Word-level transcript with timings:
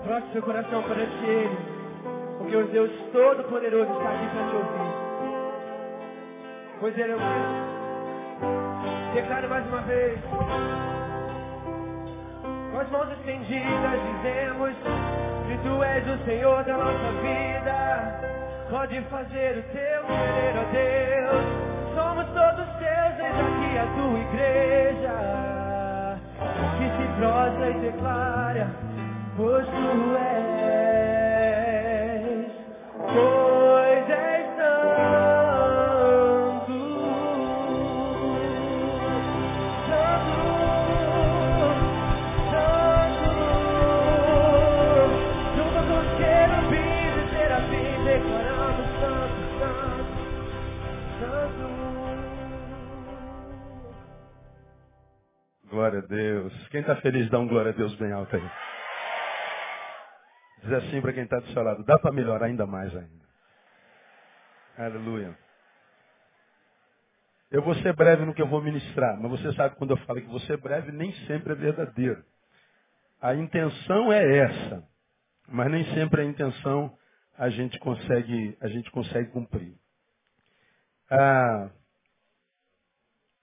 Troque 0.03 0.31
seu 0.31 0.41
coração 0.43 0.83
perante 0.83 1.25
Ele, 1.25 1.57
porque 2.37 2.55
o 2.55 2.67
Deus 2.67 2.91
Todo-Poderoso 3.11 3.91
está 3.91 4.09
aqui 4.13 4.27
para 4.27 4.47
te 4.49 4.55
ouvir. 4.55 4.91
Pois 6.79 6.97
Ele 6.97 7.11
é 7.11 7.15
o 7.15 7.19
Deus. 7.19 7.71
Declare 9.13 9.47
mais 9.47 9.67
uma 9.67 9.81
vez. 9.81 10.19
As 12.81 12.89
mãos 12.89 13.11
estendidas 13.11 14.01
dizemos 14.01 14.75
que 15.45 15.57
Tu 15.59 15.83
és 15.83 16.03
o 16.07 16.25
Senhor 16.25 16.63
da 16.63 16.77
nossa 16.77 17.11
vida. 17.21 18.19
Pode 18.71 18.99
fazer 19.01 19.59
o 19.59 19.63
Teu 19.71 20.03
querer, 20.07 20.55
ó 20.57 20.63
Deus. 20.71 21.45
Somos 21.93 22.25
todos 22.25 22.65
Teus, 22.79 23.19
eis 23.19 23.37
aqui 23.37 23.77
a 23.77 23.85
Tua 23.95 24.17
igreja. 24.17 25.15
Que 26.79 26.87
se 26.97 27.05
prostra 27.19 27.69
e 27.69 27.73
declara, 27.81 28.67
pois 29.37 29.67
Tu 29.67 30.17
és. 30.17 30.70
Glória 55.91 56.05
a 56.05 56.07
Deus. 56.07 56.67
Quem 56.69 56.79
está 56.79 56.95
feliz, 56.97 57.29
dá 57.29 57.37
um 57.37 57.47
glória 57.47 57.71
a 57.71 57.75
Deus 57.75 57.93
bem 57.95 58.13
alto 58.13 58.33
aí. 58.33 58.51
Diz 60.63 60.71
assim 60.71 61.01
para 61.01 61.11
quem 61.11 61.23
está 61.23 61.37
do 61.37 61.51
seu 61.51 61.61
lado, 61.61 61.83
dá 61.83 61.99
para 61.99 62.13
melhorar 62.13 62.45
ainda 62.45 62.65
mais 62.65 62.95
ainda. 62.95 63.25
Aleluia. 64.77 65.37
Eu 67.49 67.61
vou 67.61 67.75
ser 67.75 67.93
breve 67.93 68.23
no 68.23 68.33
que 68.33 68.41
eu 68.41 68.47
vou 68.47 68.61
ministrar, 68.61 69.19
mas 69.19 69.31
você 69.31 69.51
sabe 69.53 69.75
quando 69.75 69.91
eu 69.91 69.97
falo 70.05 70.21
que 70.21 70.27
vou 70.27 70.39
ser 70.41 70.55
breve, 70.57 70.93
nem 70.93 71.11
sempre 71.27 71.51
é 71.51 71.55
verdadeiro. 71.57 72.23
A 73.21 73.35
intenção 73.35 74.13
é 74.13 74.37
essa, 74.37 74.87
mas 75.49 75.69
nem 75.69 75.83
sempre 75.93 76.21
a 76.21 76.25
intenção 76.25 76.97
a 77.37 77.49
gente 77.49 77.77
consegue, 77.79 78.57
a 78.61 78.69
gente 78.69 78.89
consegue 78.91 79.29
cumprir. 79.31 79.75
Ah, 81.09 81.69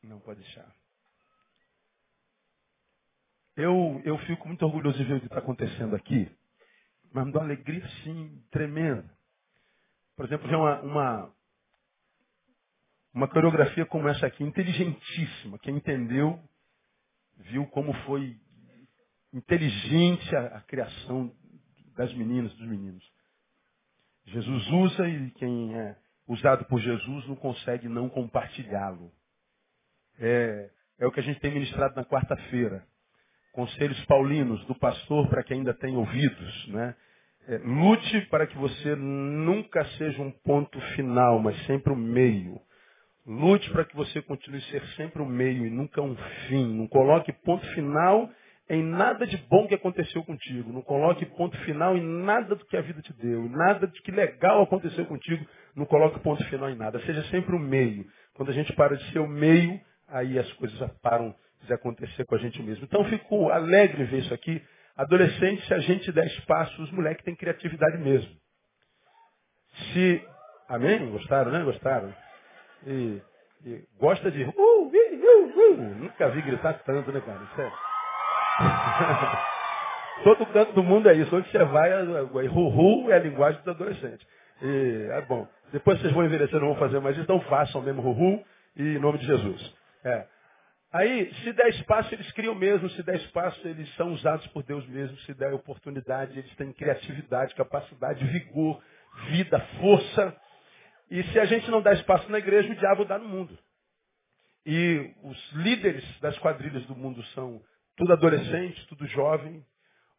não 0.03 0.19
pode 0.21 0.41
deixar. 0.41 0.78
Eu, 3.59 4.01
eu 4.05 4.17
fico 4.19 4.47
muito 4.47 4.65
orgulhoso 4.65 4.97
de 4.99 5.03
ver 5.03 5.15
o 5.15 5.21
que 5.21 5.27
está 5.27 5.39
acontecendo 5.39 5.97
aqui, 5.97 6.31
mas 7.13 7.27
me 7.27 7.33
dá 7.33 7.41
uma 7.41 7.47
alegria 7.47 7.85
assim 7.85 8.41
tremenda. 8.53 9.13
Por 10.15 10.27
exemplo, 10.27 10.49
ver 10.49 10.55
uma, 10.55 10.81
uma, 10.83 11.35
uma 13.13 13.27
coreografia 13.27 13.85
como 13.85 14.09
essa 14.09 14.29
aqui, 14.29 14.45
inteligentíssima. 14.45 15.59
Quem 15.59 15.75
entendeu, 15.75 16.41
viu 17.37 17.67
como 17.67 17.93
foi 18.05 18.41
inteligente 19.33 20.37
a, 20.37 20.59
a 20.59 20.61
criação 20.61 21.35
das 21.97 22.15
meninas, 22.15 22.55
dos 22.55 22.69
meninos. 22.69 23.05
Jesus 24.27 24.69
usa 24.69 25.09
e 25.09 25.33
quem 25.33 25.77
é 25.77 25.99
usado 26.29 26.65
por 26.67 26.79
Jesus 26.79 27.27
não 27.27 27.35
consegue 27.35 27.89
não 27.89 28.09
compartilhá-lo. 28.09 29.13
É, 30.17 30.71
é 31.01 31.07
o 31.09 31.11
que 31.11 31.19
a 31.19 31.25
gente 31.25 31.41
tem 31.41 31.53
ministrado 31.53 31.97
na 31.97 32.05
quarta-feira. 32.05 32.87
Conselhos 33.59 34.01
paulinos 34.05 34.65
do 34.67 34.75
pastor 34.77 35.27
para 35.27 35.43
quem 35.43 35.59
ainda 35.59 35.75
tem 35.75 35.97
ouvidos. 35.97 36.69
Né? 36.69 36.95
É, 37.49 37.59
lute 37.59 38.21
para 38.31 38.47
que 38.47 38.57
você 38.57 38.95
nunca 38.95 39.85
seja 39.97 40.23
um 40.23 40.31
ponto 40.31 40.81
final, 40.95 41.41
mas 41.41 41.61
sempre 41.67 41.93
o 41.93 41.97
um 41.97 41.99
meio. 41.99 42.61
Lute 43.27 43.69
para 43.73 43.85
que 43.85 43.97
você 43.97 44.23
continue 44.23 44.61
a 44.61 44.71
ser 44.71 44.81
sempre 44.95 45.21
o 45.21 45.25
um 45.25 45.29
meio 45.29 45.67
e 45.67 45.71
nunca 45.71 46.01
um 46.01 46.15
fim. 46.47 46.73
Não 46.73 46.87
coloque 46.87 47.33
ponto 47.33 47.67
final 47.75 48.31
em 48.71 48.81
nada 48.81 49.27
de 49.27 49.37
bom 49.51 49.67
que 49.67 49.75
aconteceu 49.75 50.23
contigo. 50.23 50.73
Não 50.73 50.83
coloque 50.83 51.27
ponto 51.27 51.59
final 51.65 51.97
em 51.97 52.25
nada 52.25 52.55
do 52.55 52.65
que 52.65 52.77
a 52.77 52.81
vida 52.81 53.03
te 53.03 53.13
deu. 53.15 53.49
Nada 53.49 53.89
do 53.89 54.03
que 54.05 54.13
legal 54.13 54.63
aconteceu 54.63 55.05
contigo. 55.05 55.45
Não 55.75 55.85
coloque 55.85 56.21
ponto 56.21 56.45
final 56.45 56.71
em 56.71 56.77
nada. 56.77 57.01
Seja 57.01 57.25
sempre 57.25 57.57
o 57.57 57.59
um 57.59 57.63
meio. 57.63 58.07
Quando 58.35 58.51
a 58.51 58.55
gente 58.55 58.73
para 58.75 58.97
de 58.97 59.03
ser 59.11 59.19
o 59.19 59.27
meio, 59.27 59.81
aí 60.07 60.39
as 60.39 60.53
coisas 60.53 60.79
param 61.03 61.35
de 61.67 61.73
acontecer 61.73 62.25
com 62.25 62.35
a 62.35 62.39
gente 62.39 62.63
mesmo. 62.63 62.85
Então 62.85 63.05
fico 63.05 63.51
alegre 63.51 64.05
ver 64.05 64.19
isso 64.19 64.35
aqui. 64.35 64.63
Adolescente, 64.97 65.67
se 65.67 65.75
a 65.75 65.79
gente 65.79 66.11
der 66.11 66.27
espaço, 66.27 66.83
os 66.83 66.91
moleques 66.91 67.25
têm 67.25 67.35
criatividade 67.35 67.99
mesmo. 67.99 68.31
Se. 69.93 70.23
Amém? 70.69 71.11
Gostaram, 71.11 71.53
né? 71.53 71.63
Gostaram? 71.63 72.13
E, 72.87 73.23
e 73.65 73.85
gosta 73.99 74.31
de. 74.31 74.43
Uh, 74.43 74.53
uh, 74.57 74.87
uh, 74.87 75.73
uh. 75.73 75.95
Nunca 76.01 76.29
vi 76.31 76.43
gritar 76.43 76.75
tanto, 76.85 77.13
né, 77.13 77.21
cara? 77.21 77.43
Isso 77.45 77.61
é... 77.61 77.73
Todo 80.25 80.47
canto 80.47 80.73
do 80.73 80.83
mundo 80.83 81.09
é 81.09 81.15
isso. 81.15 81.35
Onde 81.35 81.49
você 81.49 81.65
vai, 81.65 81.91
ru 82.49 83.11
é 83.11 83.15
a 83.15 83.21
linguagem 83.21 83.61
dos 83.61 83.69
adolescentes. 83.69 84.27
E, 84.61 85.09
é 85.13 85.21
bom. 85.23 85.47
Depois 85.73 86.01
vocês 86.01 86.13
vão 86.13 86.25
envelhecer, 86.25 86.59
não 86.59 86.69
vão 86.69 86.77
fazer 86.77 86.99
mais 87.01 87.15
isso, 87.15 87.23
então 87.23 87.41
façam 87.43 87.83
mesmo 87.83 88.01
ru 88.01 88.43
e 88.77 88.97
em 88.97 88.99
nome 88.99 89.19
de 89.19 89.27
Jesus. 89.27 89.75
É. 90.05 90.27
Aí, 90.91 91.33
se 91.43 91.53
der 91.53 91.69
espaço, 91.69 92.15
eles 92.15 92.31
criam 92.33 92.55
mesmo. 92.55 92.89
Se 92.91 93.03
der 93.03 93.17
espaço, 93.17 93.67
eles 93.69 93.93
são 93.97 94.13
usados 94.13 94.47
por 94.49 94.63
Deus 94.63 94.87
mesmo. 94.89 95.17
Se 95.19 95.35
der 95.35 95.53
oportunidade, 95.53 96.39
eles 96.39 96.55
têm 96.57 96.73
criatividade, 96.73 97.55
capacidade, 97.55 98.25
vigor, 98.25 98.83
vida, 99.31 99.61
força. 99.81 100.35
E 101.11 101.23
se 101.25 101.39
a 101.39 101.45
gente 101.45 101.71
não 101.71 101.83
dá 101.83 101.93
espaço 101.93 102.31
na 102.31 102.39
igreja, 102.39 102.73
o 102.73 102.77
diabo 102.77 103.05
dá 103.05 103.19
no 103.19 103.29
mundo. 103.29 103.59
E 104.65 105.15
os 105.23 105.53
líderes 105.53 106.05
das 106.21 106.39
quadrilhas 106.39 106.85
do 106.87 106.97
mundo 106.97 107.23
são 107.35 107.61
tudo 107.97 108.13
adolescente, 108.13 108.87
tudo 108.87 109.07
jovem. 109.07 109.65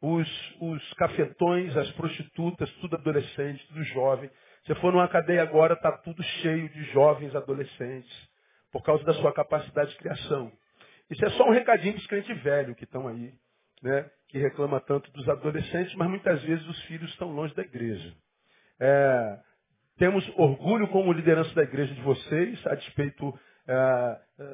Os, 0.02 0.56
os 0.62 0.94
cafetões, 0.94 1.75
as 1.75 1.91
prostitutas, 1.91 2.72
tudo 2.75 2.96
adolescente, 2.96 3.66
tudo 3.68 3.84
jovem. 3.85 4.29
Se 4.66 4.75
for 4.75 4.94
numa 4.94 5.08
cadeia 5.08 5.41
agora, 5.41 5.74
está 5.74 5.91
tudo 6.00 6.24
cheio 6.24 6.69
de 6.69 6.84
jovens 6.91 7.35
adolescentes, 7.35 8.29
por 8.72 8.84
causa 8.84 9.03
da 9.03 9.13
sua 9.13 9.34
capacidade 9.34 9.91
de 9.91 9.97
criação. 9.97 10.52
Isso 11.09 11.25
é 11.25 11.30
só 11.31 11.47
um 11.47 11.52
recadinho 11.52 11.94
para 11.94 12.02
os 12.02 12.07
crentes 12.07 12.41
velhos 12.44 12.75
que 12.75 12.84
estão 12.84 13.07
aí, 13.07 13.34
né? 13.81 14.09
que 14.28 14.38
reclama 14.38 14.80
tanto 14.80 15.12
dos 15.12 15.28
adolescentes, 15.28 15.96
mas 15.96 16.07
muitas 16.07 16.41
vezes 16.44 16.66
os 16.68 16.81
filhos 16.84 17.09
estão 17.12 17.31
longe 17.31 17.53
da 17.56 17.63
igreja. 17.63 18.13
É, 18.79 19.40
temos 19.97 20.25
orgulho 20.38 20.88
como 20.88 21.12
liderança 21.12 21.53
da 21.56 21.63
igreja 21.63 21.94
de 21.94 22.02
vocês, 22.02 22.66
a 22.68 22.75
despeito 22.75 23.38
é, 23.68 23.74
é, 24.40 24.46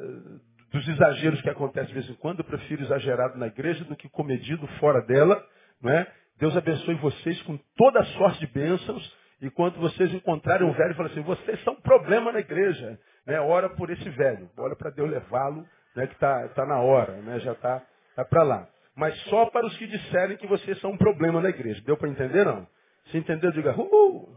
dos 0.71 0.87
exageros 0.87 1.41
que 1.41 1.49
acontecem 1.49 1.89
de 1.89 1.93
vez 1.93 2.09
em 2.09 2.15
quando. 2.15 2.39
Eu 2.39 2.45
prefiro 2.45 2.83
exagerado 2.83 3.37
na 3.37 3.47
igreja 3.47 3.83
do 3.83 3.95
que 3.95 4.09
comedido 4.09 4.65
fora 4.79 5.01
dela. 5.01 5.45
Não 5.81 5.91
é? 5.91 6.07
Deus 6.37 6.55
abençoe 6.55 6.95
vocês 6.95 7.41
com 7.43 7.57
toda 7.77 7.99
a 7.99 8.05
sorte 8.05 8.39
de 8.39 8.47
bênçãos. 8.47 9.15
E 9.41 9.49
quando 9.49 9.77
vocês 9.79 10.13
encontrarem 10.13 10.67
um 10.67 10.73
velho 10.73 10.95
falarem 10.95 11.17
assim, 11.17 11.25
vocês 11.25 11.63
são 11.63 11.73
um 11.73 11.81
problema 11.81 12.31
na 12.31 12.39
igreja. 12.39 12.97
Né? 13.25 13.39
Ora 13.39 13.69
por 13.69 13.89
esse 13.89 14.09
velho. 14.09 14.49
Ora 14.57 14.75
para 14.75 14.91
Deus 14.91 15.09
levá-lo, 15.09 15.67
né? 15.95 16.07
que 16.07 16.13
está 16.13 16.47
tá 16.49 16.65
na 16.65 16.79
hora, 16.79 17.13
né? 17.21 17.39
já 17.39 17.53
está 17.53 17.81
tá 18.15 18.25
para 18.25 18.43
lá. 18.43 18.67
Mas 18.95 19.19
só 19.23 19.49
para 19.49 19.65
os 19.65 19.77
que 19.77 19.87
disserem 19.87 20.37
que 20.37 20.47
vocês 20.47 20.79
são 20.79 20.91
um 20.91 20.97
problema 20.97 21.41
na 21.41 21.49
igreja. 21.49 21.81
Deu 21.85 21.97
para 21.97 22.09
entender, 22.09 22.45
não? 22.45 22.67
Se 23.11 23.17
entendeu, 23.17 23.51
diga, 23.51 23.75
uhul. 23.77 24.35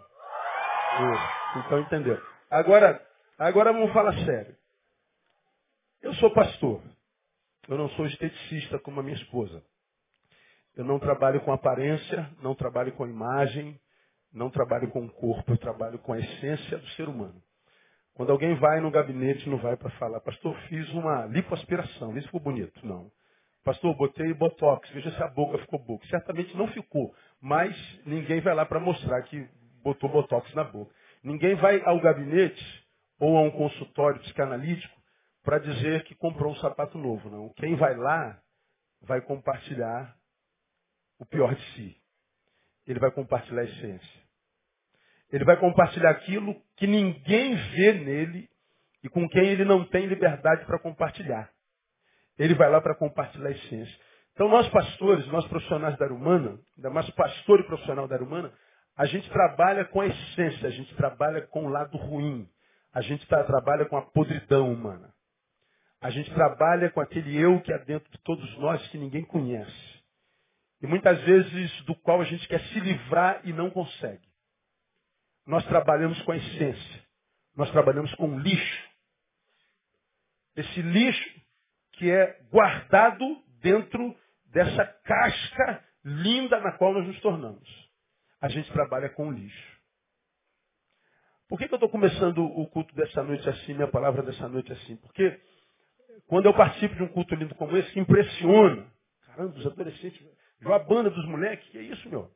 Então 1.56 1.78
entendeu. 1.80 2.20
Agora, 2.50 3.00
agora 3.38 3.72
vamos 3.72 3.92
falar 3.92 4.12
sério. 4.24 4.56
Eu 6.02 6.12
sou 6.14 6.32
pastor. 6.32 6.82
Eu 7.68 7.76
não 7.76 7.88
sou 7.90 8.06
esteticista 8.06 8.78
como 8.78 9.00
a 9.00 9.02
minha 9.02 9.16
esposa. 9.16 9.62
Eu 10.76 10.84
não 10.84 10.98
trabalho 10.98 11.40
com 11.40 11.52
aparência, 11.52 12.30
não 12.40 12.54
trabalho 12.54 12.92
com 12.92 13.06
imagem, 13.06 13.78
não 14.32 14.50
trabalho 14.50 14.88
com 14.90 15.04
o 15.04 15.10
corpo, 15.10 15.52
eu 15.52 15.58
trabalho 15.58 15.98
com 15.98 16.12
a 16.12 16.18
essência 16.18 16.78
do 16.78 16.86
ser 16.90 17.08
humano. 17.08 17.42
Quando 18.18 18.32
alguém 18.32 18.56
vai 18.56 18.80
no 18.80 18.90
gabinete, 18.90 19.48
não 19.48 19.58
vai 19.58 19.76
para 19.76 19.90
falar, 19.90 20.18
pastor, 20.18 20.52
fiz 20.62 20.88
uma 20.90 21.26
lipoaspiração, 21.26 22.18
isso 22.18 22.26
ficou 22.26 22.40
bonito. 22.40 22.84
Não. 22.84 23.12
Pastor, 23.62 23.96
botei 23.96 24.34
botox, 24.34 24.90
veja 24.90 25.12
se 25.12 25.22
a 25.22 25.28
boca 25.28 25.56
ficou 25.58 25.78
boa. 25.78 26.00
Certamente 26.10 26.56
não 26.56 26.66
ficou, 26.66 27.14
mas 27.40 27.76
ninguém 28.04 28.40
vai 28.40 28.56
lá 28.56 28.66
para 28.66 28.80
mostrar 28.80 29.22
que 29.22 29.48
botou 29.84 30.10
botox 30.10 30.52
na 30.52 30.64
boca. 30.64 30.92
Ninguém 31.22 31.54
vai 31.54 31.80
ao 31.84 32.00
gabinete 32.00 32.88
ou 33.20 33.38
a 33.38 33.42
um 33.42 33.52
consultório 33.52 34.20
psicanalítico 34.22 35.00
para 35.44 35.60
dizer 35.60 36.02
que 36.02 36.16
comprou 36.16 36.52
um 36.52 36.56
sapato 36.56 36.98
novo, 36.98 37.30
não. 37.30 37.50
Quem 37.50 37.76
vai 37.76 37.96
lá 37.96 38.42
vai 39.00 39.20
compartilhar 39.20 40.16
o 41.20 41.24
pior 41.24 41.54
de 41.54 41.62
si. 41.74 41.96
ele 42.84 42.98
vai 42.98 43.12
compartilhar 43.12 43.62
a 43.62 43.64
essência. 43.64 44.27
Ele 45.30 45.44
vai 45.44 45.56
compartilhar 45.58 46.10
aquilo 46.10 46.56
que 46.76 46.86
ninguém 46.86 47.54
vê 47.54 47.92
nele 47.92 48.48
e 49.02 49.08
com 49.08 49.28
quem 49.28 49.46
ele 49.46 49.64
não 49.64 49.84
tem 49.84 50.06
liberdade 50.06 50.64
para 50.64 50.78
compartilhar. 50.78 51.50
Ele 52.38 52.54
vai 52.54 52.70
lá 52.70 52.80
para 52.80 52.94
compartilhar 52.94 53.48
a 53.48 53.52
essência. 53.52 53.98
Então 54.32 54.48
nós 54.48 54.68
pastores, 54.68 55.26
nós 55.28 55.46
profissionais 55.48 55.96
da 55.98 56.04
área 56.06 56.16
humana, 56.16 56.58
ainda 56.76 56.90
mais 56.90 57.10
pastor 57.10 57.60
e 57.60 57.64
profissional 57.64 58.06
da 58.06 58.14
área 58.14 58.26
humana, 58.26 58.52
a 58.96 59.04
gente 59.06 59.28
trabalha 59.30 59.84
com 59.84 60.00
a 60.00 60.06
essência, 60.06 60.68
a 60.68 60.70
gente 60.70 60.94
trabalha 60.94 61.42
com 61.42 61.66
o 61.66 61.68
lado 61.68 61.96
ruim, 61.96 62.48
a 62.92 63.00
gente 63.00 63.26
tá, 63.26 63.42
trabalha 63.44 63.84
com 63.84 63.96
a 63.96 64.02
podridão 64.02 64.72
humana. 64.72 65.12
A 66.00 66.10
gente 66.10 66.32
trabalha 66.32 66.90
com 66.90 67.00
aquele 67.00 67.36
eu 67.36 67.60
que 67.60 67.72
é 67.72 67.78
dentro 67.78 68.10
de 68.10 68.18
todos 68.18 68.58
nós 68.58 68.86
que 68.88 68.98
ninguém 68.98 69.24
conhece. 69.24 69.98
E 70.80 70.86
muitas 70.86 71.20
vezes 71.22 71.82
do 71.82 71.94
qual 71.96 72.20
a 72.20 72.24
gente 72.24 72.46
quer 72.46 72.60
se 72.60 72.78
livrar 72.78 73.40
e 73.44 73.52
não 73.52 73.70
consegue. 73.70 74.27
Nós 75.48 75.64
trabalhamos 75.64 76.20
com 76.22 76.32
a 76.32 76.36
essência. 76.36 77.04
Nós 77.56 77.70
trabalhamos 77.70 78.14
com 78.16 78.38
lixo. 78.38 78.88
Esse 80.54 80.82
lixo 80.82 81.40
que 81.92 82.10
é 82.10 82.38
guardado 82.50 83.24
dentro 83.62 84.14
dessa 84.44 84.84
casca 84.84 85.82
linda 86.04 86.60
na 86.60 86.72
qual 86.72 86.92
nós 86.92 87.06
nos 87.06 87.18
tornamos. 87.20 87.66
A 88.42 88.48
gente 88.50 88.70
trabalha 88.72 89.08
com 89.08 89.32
lixo. 89.32 89.78
Por 91.48 91.58
que, 91.58 91.66
que 91.66 91.72
eu 91.72 91.78
estou 91.78 91.88
começando 91.88 92.44
o 92.44 92.66
culto 92.66 92.94
dessa 92.94 93.22
noite 93.22 93.48
assim, 93.48 93.72
minha 93.72 93.88
palavra 93.88 94.22
dessa 94.22 94.46
noite 94.50 94.70
assim? 94.70 94.96
Porque 94.96 95.40
quando 96.26 96.44
eu 96.44 96.52
participo 96.52 96.94
de 96.94 97.04
um 97.04 97.08
culto 97.08 97.34
lindo 97.34 97.54
como 97.54 97.74
esse, 97.74 97.98
impressiona. 97.98 98.86
Caramba, 99.24 99.56
os 99.56 99.66
adolescentes, 99.66 100.20
a 100.62 100.78
banda 100.78 101.08
dos 101.08 101.26
moleques, 101.26 101.66
que 101.70 101.78
é 101.78 101.82
isso, 101.82 102.06
meu? 102.10 102.30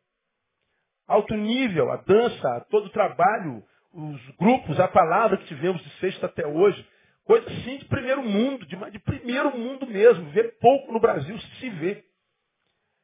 Alto 1.13 1.35
nível, 1.35 1.91
a 1.91 1.97
dança, 1.97 2.67
todo 2.71 2.87
o 2.87 2.91
trabalho, 2.91 3.63
os 3.93 4.31
grupos, 4.37 4.81
a 4.81 4.89
palavra 4.89 5.37
que 5.37 5.45
tivemos 5.45 5.83
de 5.83 5.91
sexta 6.01 6.25
até 6.25 6.47
hoje. 6.47 6.89
Coisa 7.25 7.47
assim 7.51 7.77
de 7.77 7.85
primeiro 7.85 8.23
mundo, 8.23 8.65
de, 8.65 8.75
de 8.91 8.99
primeiro 8.99 9.57
mundo 9.57 9.87
mesmo. 9.87 10.31
Vê 10.31 10.45
pouco 10.45 10.91
no 10.91 10.99
Brasil 10.99 11.39
se 11.39 11.69
vê. 11.69 12.03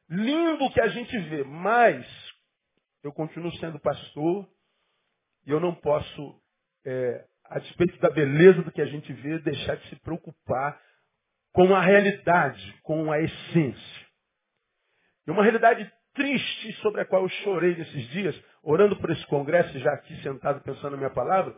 Lindo 0.09 0.71
que 0.71 0.81
a 0.81 0.87
gente 0.87 1.15
vê, 1.19 1.43
mas 1.43 2.03
eu 3.03 3.13
continuo 3.13 3.55
sendo 3.57 3.79
pastor 3.79 4.49
e 5.45 5.51
eu 5.51 5.59
não 5.59 5.75
posso 5.75 6.41
é, 6.83 7.27
a 7.45 7.59
despeito 7.59 7.99
da 7.99 8.09
beleza 8.09 8.63
do 8.63 8.71
que 8.71 8.81
a 8.81 8.87
gente 8.87 9.13
vê, 9.13 9.37
deixar 9.37 9.75
de 9.75 9.87
se 9.87 9.95
preocupar 9.97 10.81
com 11.53 11.75
a 11.75 11.81
realidade, 11.81 12.75
com 12.81 13.11
a 13.11 13.19
essência. 13.19 14.07
E 15.27 15.31
uma 15.31 15.43
realidade 15.43 15.98
triste 16.19 16.73
sobre 16.81 16.99
a 16.99 17.05
qual 17.05 17.23
eu 17.23 17.29
chorei 17.29 17.77
nesses 17.77 18.09
dias, 18.09 18.37
orando 18.61 18.97
por 18.97 19.09
esse 19.09 19.25
congresso, 19.27 19.79
já 19.79 19.93
aqui 19.93 20.21
sentado 20.21 20.61
pensando 20.61 20.91
na 20.91 20.97
minha 20.97 21.09
palavra, 21.09 21.55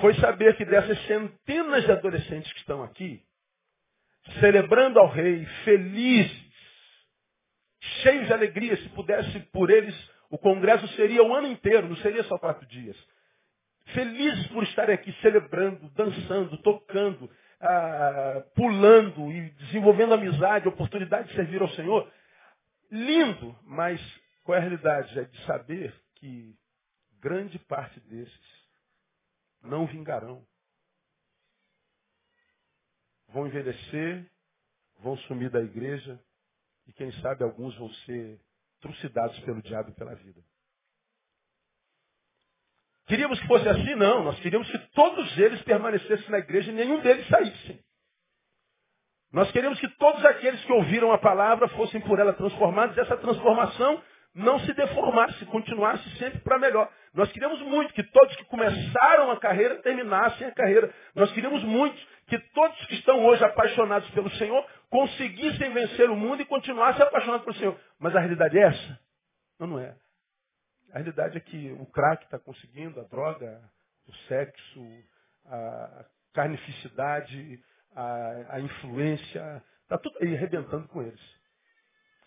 foi 0.00 0.14
saber 0.14 0.56
que 0.56 0.64
dessas 0.64 0.98
centenas 1.06 1.84
de 1.84 1.92
adolescentes 1.92 2.50
que 2.54 2.60
estão 2.60 2.82
aqui, 2.82 3.22
celebrando 4.40 4.98
ao 4.98 5.08
rei, 5.08 5.44
felizes, 5.64 6.50
cheios 8.02 8.26
de 8.26 8.32
alegria, 8.32 8.76
se 8.78 8.88
pudesse 8.90 9.40
por 9.52 9.70
eles, 9.70 9.94
o 10.30 10.38
congresso 10.38 10.88
seria 10.94 11.22
o 11.22 11.34
ano 11.34 11.48
inteiro, 11.48 11.86
não 11.86 11.96
seria 11.96 12.24
só 12.24 12.38
quatro 12.38 12.66
dias 12.66 12.96
felizes 13.92 14.46
por 14.48 14.62
estarem 14.62 14.94
aqui 14.94 15.12
celebrando, 15.20 15.90
dançando, 15.94 16.56
tocando, 16.58 17.30
ah, 17.60 18.42
pulando 18.54 19.30
e 19.32 19.50
desenvolvendo 19.50 20.14
amizade, 20.14 20.68
oportunidade 20.68 21.28
de 21.28 21.34
servir 21.34 21.60
ao 21.60 21.68
Senhor. 21.70 22.10
Lindo, 22.90 23.56
mas 23.62 24.00
qual 24.42 24.56
é 24.56 24.58
a 24.58 24.62
realidade? 24.62 25.18
É 25.18 25.24
de 25.24 25.46
saber 25.46 25.94
que 26.16 26.58
grande 27.20 27.58
parte 27.60 28.00
desses 28.00 28.60
não 29.62 29.86
vingarão. 29.86 30.44
Vão 33.28 33.46
envelhecer, 33.46 34.28
vão 34.98 35.16
sumir 35.18 35.50
da 35.50 35.60
igreja 35.60 36.20
e 36.86 36.92
quem 36.92 37.12
sabe 37.20 37.44
alguns 37.44 37.76
vão 37.76 37.88
ser 38.06 38.40
trucidados 38.80 39.38
pelo 39.40 39.62
diabo 39.62 39.90
e 39.90 39.94
pela 39.94 40.14
vida. 40.14 40.42
Queríamos 43.06 43.40
que 43.40 43.46
fosse 43.46 43.68
assim? 43.68 43.94
Não. 43.94 44.24
Nós 44.24 44.38
queríamos 44.40 44.70
que 44.70 44.78
todos 44.92 45.38
eles 45.38 45.62
permanecessem 45.62 46.30
na 46.30 46.38
igreja 46.38 46.70
e 46.70 46.74
nenhum 46.74 47.00
deles 47.00 47.26
saísse. 47.28 47.84
Nós 49.32 49.50
queríamos 49.52 49.78
que 49.78 49.88
todos 49.96 50.24
aqueles 50.24 50.62
que 50.64 50.72
ouviram 50.72 51.12
a 51.12 51.18
palavra 51.18 51.68
fossem 51.68 52.00
por 52.00 52.18
ela 52.18 52.32
transformados 52.32 52.96
e 52.96 53.00
essa 53.00 53.16
transformação 53.16 54.02
não 54.34 54.58
se 54.60 54.72
deformasse, 54.74 55.44
continuasse 55.46 56.08
sempre 56.18 56.40
para 56.40 56.58
melhor. 56.58 56.90
Nós 57.12 57.30
queríamos 57.32 57.60
muito 57.62 57.92
que 57.94 58.02
todos 58.02 58.36
que 58.36 58.44
começaram 58.44 59.30
a 59.30 59.40
carreira 59.40 59.76
terminassem 59.82 60.46
a 60.46 60.52
carreira. 60.52 60.92
Nós 61.14 61.32
queríamos 61.32 61.62
muito 61.64 61.96
que 62.26 62.38
todos 62.52 62.86
que 62.86 62.94
estão 62.94 63.24
hoje 63.24 63.44
apaixonados 63.44 64.08
pelo 64.10 64.30
Senhor 64.32 64.64
conseguissem 64.88 65.72
vencer 65.72 66.10
o 66.10 66.16
mundo 66.16 66.42
e 66.42 66.46
continuassem 66.46 67.02
apaixonados 67.02 67.44
pelo 67.44 67.56
Senhor. 67.56 67.80
Mas 67.98 68.14
a 68.14 68.20
realidade 68.20 68.56
é 68.56 68.62
essa? 68.62 69.00
Não, 69.58 69.66
não 69.66 69.78
é. 69.78 69.94
A 70.92 70.98
realidade 70.98 71.36
é 71.36 71.40
que 71.40 71.72
o 71.72 71.86
crack 71.86 72.24
está 72.24 72.38
conseguindo, 72.38 73.00
a 73.00 73.04
droga, 73.04 73.60
o 74.08 74.14
sexo, 74.28 75.04
a 75.46 76.04
carnificidade, 76.32 77.60
a, 77.94 78.56
a 78.56 78.60
influência, 78.60 79.62
está 79.82 79.98
tudo 79.98 80.16
aí 80.20 80.34
arrebentando 80.34 80.88
com 80.88 81.02
eles. 81.02 81.20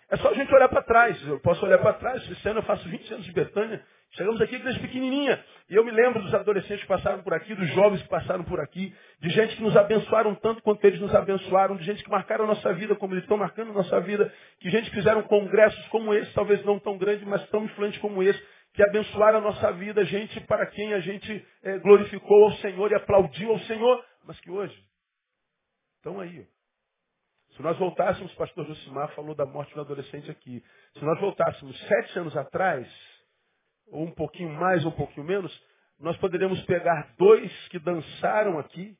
É 0.09 0.17
só 0.17 0.29
a 0.29 0.33
gente 0.33 0.53
olhar 0.53 0.69
para 0.69 0.83
trás. 0.83 1.27
Eu 1.27 1.39
posso 1.39 1.65
olhar 1.65 1.79
para 1.79 1.93
trás. 1.93 2.29
Esse 2.29 2.47
ano 2.47 2.59
eu 2.59 2.63
faço 2.63 2.87
20 2.87 3.13
anos 3.13 3.25
de 3.25 3.31
Betânia. 3.31 3.83
Chegamos 4.11 4.39
aqui 4.41 4.59
desde 4.59 4.79
pequenininha. 4.79 5.43
E 5.67 5.75
eu 5.75 5.83
me 5.83 5.89
lembro 5.89 6.21
dos 6.21 6.31
adolescentes 6.35 6.81
que 6.81 6.87
passaram 6.87 7.23
por 7.23 7.33
aqui, 7.33 7.55
dos 7.55 7.67
jovens 7.69 7.99
que 8.03 8.09
passaram 8.09 8.43
por 8.43 8.59
aqui, 8.59 8.93
de 9.19 9.29
gente 9.29 9.55
que 9.55 9.63
nos 9.63 9.75
abençoaram 9.75 10.35
tanto 10.35 10.61
quanto 10.61 10.85
eles 10.85 10.99
nos 10.99 11.15
abençoaram, 11.15 11.75
de 11.77 11.83
gente 11.83 12.03
que 12.03 12.11
marcaram 12.11 12.43
a 12.43 12.47
nossa 12.49 12.71
vida 12.73 12.95
como 12.95 13.15
eles 13.15 13.23
estão 13.23 13.37
marcando 13.37 13.71
a 13.71 13.73
nossa 13.73 13.99
vida, 14.01 14.31
de 14.61 14.69
gente 14.69 14.87
que 14.91 14.97
fizeram 14.97 15.23
congressos 15.23 15.87
como 15.87 16.13
esse, 16.13 16.31
talvez 16.33 16.63
não 16.63 16.77
tão 16.77 16.95
grande, 16.95 17.25
mas 17.25 17.43
tão 17.49 17.63
influente 17.65 17.99
como 17.99 18.21
esse, 18.21 18.39
que 18.75 18.83
abençoaram 18.83 19.39
a 19.39 19.41
nossa 19.41 19.71
vida, 19.71 20.05
gente 20.05 20.39
para 20.41 20.67
quem 20.67 20.93
a 20.93 20.99
gente 20.99 21.47
é, 21.63 21.79
glorificou 21.79 22.43
ao 22.43 22.51
Senhor 22.57 22.91
e 22.91 22.95
aplaudiu 22.95 23.49
ao 23.49 23.59
Senhor, 23.61 24.05
mas 24.27 24.39
que 24.41 24.51
hoje 24.51 24.92
estão 26.03 26.19
aí. 26.19 26.45
Se 27.55 27.61
nós 27.61 27.77
voltássemos, 27.79 28.33
o 28.33 28.35
pastor 28.35 28.65
Josimar 28.65 29.15
falou 29.15 29.33
da 29.33 29.45
morte 29.45 29.73
do 29.73 29.81
adolescente 29.81 30.29
aqui. 30.29 30.61
Se 30.93 31.05
nós 31.05 31.19
voltássemos 31.21 31.79
sete 31.87 32.19
anos 32.19 32.35
atrás, 32.35 32.91
ou 33.87 34.03
um 34.03 34.11
pouquinho 34.11 34.49
mais 34.49 34.83
ou 34.83 34.91
um 34.91 34.95
pouquinho 34.95 35.25
menos, 35.25 35.63
nós 35.97 36.17
poderíamos 36.17 36.61
pegar 36.65 37.15
dois 37.17 37.67
que 37.69 37.79
dançaram 37.79 38.59
aqui, 38.59 38.97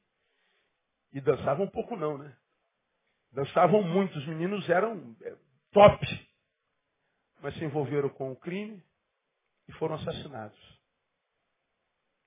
e 1.11 1.19
dançavam 1.19 1.65
um 1.65 1.69
pouco 1.69 1.95
não, 1.95 2.17
né? 2.17 2.35
Dançavam 3.31 3.83
muito, 3.83 4.17
os 4.17 4.25
meninos 4.27 4.67
eram 4.69 5.15
é, 5.21 5.35
top, 5.71 6.29
mas 7.41 7.53
se 7.55 7.65
envolveram 7.65 8.09
com 8.09 8.31
o 8.31 8.35
crime, 8.35 8.81
e 9.67 9.71
foram 9.73 9.95
assassinados. 9.95 10.59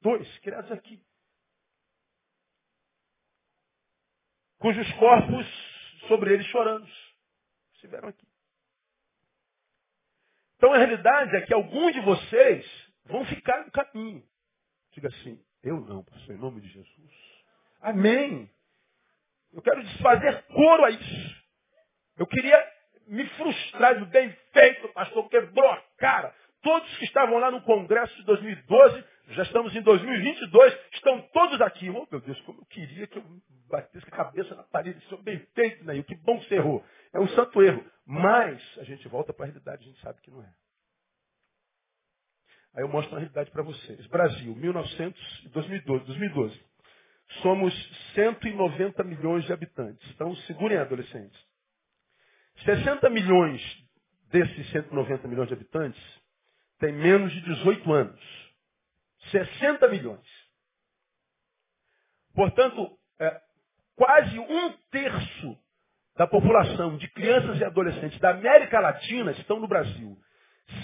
Dois, 0.02 0.38
criados 0.40 0.70
aqui. 0.72 1.02
Cujos 4.66 4.92
corpos 4.94 5.46
sobre 6.08 6.34
eles 6.34 6.44
chorando. 6.46 6.84
Estiveram 7.74 8.08
aqui. 8.08 8.26
Então 10.56 10.72
a 10.72 10.78
realidade 10.78 11.36
é 11.36 11.42
que 11.42 11.54
alguns 11.54 11.92
de 11.92 12.00
vocês 12.00 12.66
vão 13.04 13.24
ficar 13.26 13.64
no 13.64 13.70
caminho. 13.70 14.24
Diga 14.90 15.06
assim, 15.06 15.40
eu 15.62 15.80
não, 15.82 16.02
pastor, 16.02 16.34
em 16.34 16.38
nome 16.38 16.60
de 16.62 16.66
Jesus. 16.66 17.12
Amém. 17.80 18.50
Eu 19.52 19.62
quero 19.62 19.84
desfazer 19.84 20.42
coro 20.46 20.84
a 20.84 20.90
isso. 20.90 21.44
Eu 22.18 22.26
queria 22.26 22.72
me 23.06 23.24
frustrar 23.36 23.96
de 23.96 24.04
bem 24.06 24.36
feito, 24.52 24.88
pastor, 24.88 25.28
quebrou 25.28 25.70
a 25.70 25.80
cara. 25.96 26.34
Todos 26.60 26.98
que 26.98 27.04
estavam 27.04 27.38
lá 27.38 27.52
no 27.52 27.62
Congresso 27.62 28.16
de 28.16 28.24
2012, 28.24 29.04
já 29.28 29.44
estamos 29.44 29.76
em 29.76 29.82
2022, 29.82 30.76
estão 30.92 31.22
todos 31.32 31.60
aqui. 31.60 31.88
Oh, 31.88 32.04
meu 32.10 32.20
Deus, 32.20 32.40
como 32.40 32.62
eu 32.62 32.66
queria 32.66 33.06
que 33.06 33.18
eu 33.18 33.24
batesse 33.68 34.06
a 34.06 34.10
cabeça 34.10 34.54
na 34.54 34.62
parede. 34.62 34.98
Isso 34.98 35.14
é 35.14 35.22
bem 35.22 35.38
feito, 35.54 35.84
né? 35.84 36.02
Que 36.02 36.14
bom 36.16 36.38
que 36.38 36.48
você 36.48 36.56
errou. 36.56 36.84
É 37.12 37.20
um 37.20 37.28
santo 37.28 37.62
erro. 37.62 37.84
Mas 38.04 38.62
a 38.78 38.84
gente 38.84 39.06
volta 39.08 39.32
para 39.32 39.46
a 39.46 39.48
realidade, 39.48 39.82
a 39.82 39.86
gente 39.86 40.00
sabe 40.00 40.20
que 40.20 40.30
não 40.30 40.42
é. 40.42 40.54
Aí 42.74 42.82
eu 42.82 42.88
mostro 42.88 43.16
a 43.16 43.18
realidade 43.18 43.50
para 43.50 43.62
vocês. 43.62 44.06
Brasil, 44.06 44.54
1900, 44.54 45.48
2012, 45.50 46.04
2012. 46.04 46.64
Somos 47.42 47.74
190 48.14 49.02
milhões 49.02 49.44
de 49.44 49.52
habitantes. 49.52 50.08
Então, 50.10 50.34
segurem 50.46 50.78
adolescentes. 50.78 51.38
60 52.64 53.10
milhões 53.10 53.60
desses 54.30 54.70
190 54.70 55.26
milhões 55.26 55.48
de 55.48 55.54
habitantes 55.54 56.02
tem 56.78 56.92
menos 56.92 57.32
de 57.32 57.40
18 57.40 57.92
anos. 57.92 58.20
60 59.30 59.88
milhões. 59.88 60.26
Portanto, 62.34 62.98
é, 63.18 63.40
quase 63.96 64.38
um 64.38 64.72
terço 64.90 65.58
da 66.16 66.26
população 66.26 66.96
de 66.96 67.08
crianças 67.08 67.58
e 67.58 67.64
adolescentes 67.64 68.18
da 68.20 68.30
América 68.30 68.80
Latina 68.80 69.32
estão 69.32 69.58
no 69.58 69.68
Brasil. 69.68 70.16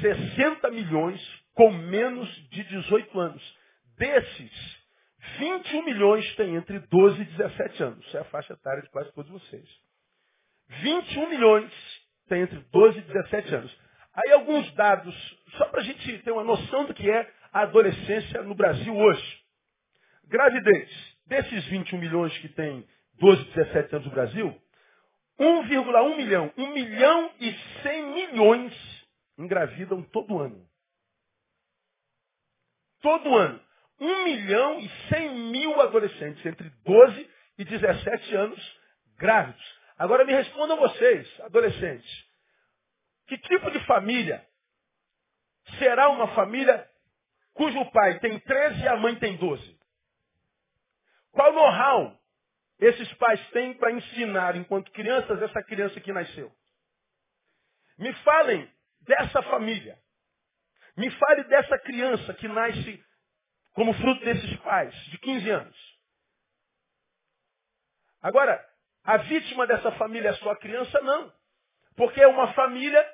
60 0.01 0.71
milhões 0.71 1.21
com 1.55 1.71
menos 1.71 2.29
de 2.51 2.65
18 2.65 3.21
anos. 3.21 3.59
Desses, 3.99 4.83
21 5.39 5.85
milhões 5.85 6.37
têm 6.37 6.57
entre 6.57 6.79
12 6.81 7.21
e 7.21 7.25
17 7.25 7.83
anos. 7.83 8.07
Isso 8.07 8.17
é 8.17 8.21
a 8.21 8.25
faixa 8.25 8.53
etária 8.53 8.83
de 8.83 8.91
quase 8.91 9.13
todos 9.13 9.31
vocês. 9.31 9.69
21 10.83 11.29
milhões 11.29 11.73
têm 12.29 12.43
entre 12.43 12.59
12 12.71 12.99
e 12.99 13.03
17 13.03 13.55
anos. 13.55 13.79
Aí 14.15 14.33
alguns 14.33 14.71
dados, 14.75 15.15
só 15.57 15.67
para 15.67 15.81
a 15.81 15.85
gente 15.85 16.19
ter 16.19 16.33
uma 16.33 16.45
noção 16.45 16.85
do 16.85 16.95
que 16.95 17.11
é 17.11 17.31
a 17.53 17.63
adolescência 17.63 18.43
no 18.43 18.55
Brasil 18.55 18.95
hoje. 18.95 19.41
Gravidez. 20.25 21.13
Desses 21.27 21.65
21 21.67 21.99
milhões 21.99 22.37
que 22.39 22.49
têm 22.49 22.87
12, 23.23 23.45
17 23.55 23.95
anos 23.95 24.07
no 24.09 24.13
Brasil, 24.13 24.63
1,1 25.39 26.17
milhão, 26.17 26.53
1 26.57 26.67
milhão 26.73 27.31
e 27.39 27.55
100 27.85 28.03
milhões 28.15 29.07
engravidam 29.39 30.03
todo 30.03 30.41
ano. 30.41 30.69
Todo 33.01 33.33
ano. 33.37 33.61
1 34.01 34.25
milhão 34.25 34.81
e 34.81 34.89
100 35.09 35.39
mil 35.53 35.81
adolescentes 35.81 36.45
entre 36.45 36.69
12 36.85 37.31
e 37.59 37.65
17 37.65 38.35
anos 38.35 38.79
grávidos. 39.17 39.79
Agora 39.97 40.25
me 40.25 40.33
respondam 40.33 40.77
vocês, 40.77 41.41
adolescentes. 41.43 42.27
Que 43.29 43.39
tipo 43.39 43.71
de 43.71 43.79
família 43.87 44.45
será 45.79 46.09
uma 46.09 46.35
família 46.35 46.91
cujo 47.55 47.89
pai 47.93 48.19
tem 48.19 48.41
13 48.41 48.83
e 48.83 48.89
a 48.89 48.97
mãe 48.97 49.15
tem 49.15 49.37
12? 49.37 49.79
Qual 51.31 51.53
know-how 51.53 52.22
esses 52.83 53.15
pais 53.15 53.41
têm 53.51 53.75
para 53.75 53.93
ensinar, 53.93 54.57
enquanto 54.57 54.91
crianças, 54.91 55.41
essa 55.41 55.63
criança 55.63 56.01
que 56.01 56.13
nasceu? 56.13 56.53
Me 57.97 58.13
falem 58.25 58.69
dessa 59.03 59.41
família. 59.45 59.97
Me 60.97 61.09
fale 61.13 61.45
dessa 61.45 61.79
criança 61.79 62.35
que 62.35 62.49
nasce 62.49 63.05
como 63.75 63.95
fruto 63.95 64.25
desses 64.25 64.57
pais, 64.59 64.93
de 65.11 65.19
15 65.19 65.51
anos. 65.51 65.99
Agora, 68.21 68.69
a 69.05 69.17
vítima 69.19 69.65
dessa 69.65 69.93
família 69.93 70.31
é 70.31 70.35
só 70.35 70.51
a 70.51 70.59
criança? 70.59 71.01
Não. 71.03 71.33
Porque 71.97 72.21
é 72.21 72.27
uma 72.27 72.53
família 72.53 73.09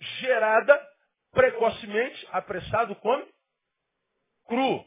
gerada 0.00 0.88
precocemente, 1.30 2.26
apressado 2.32 2.96
come 2.96 3.26
cru. 4.46 4.82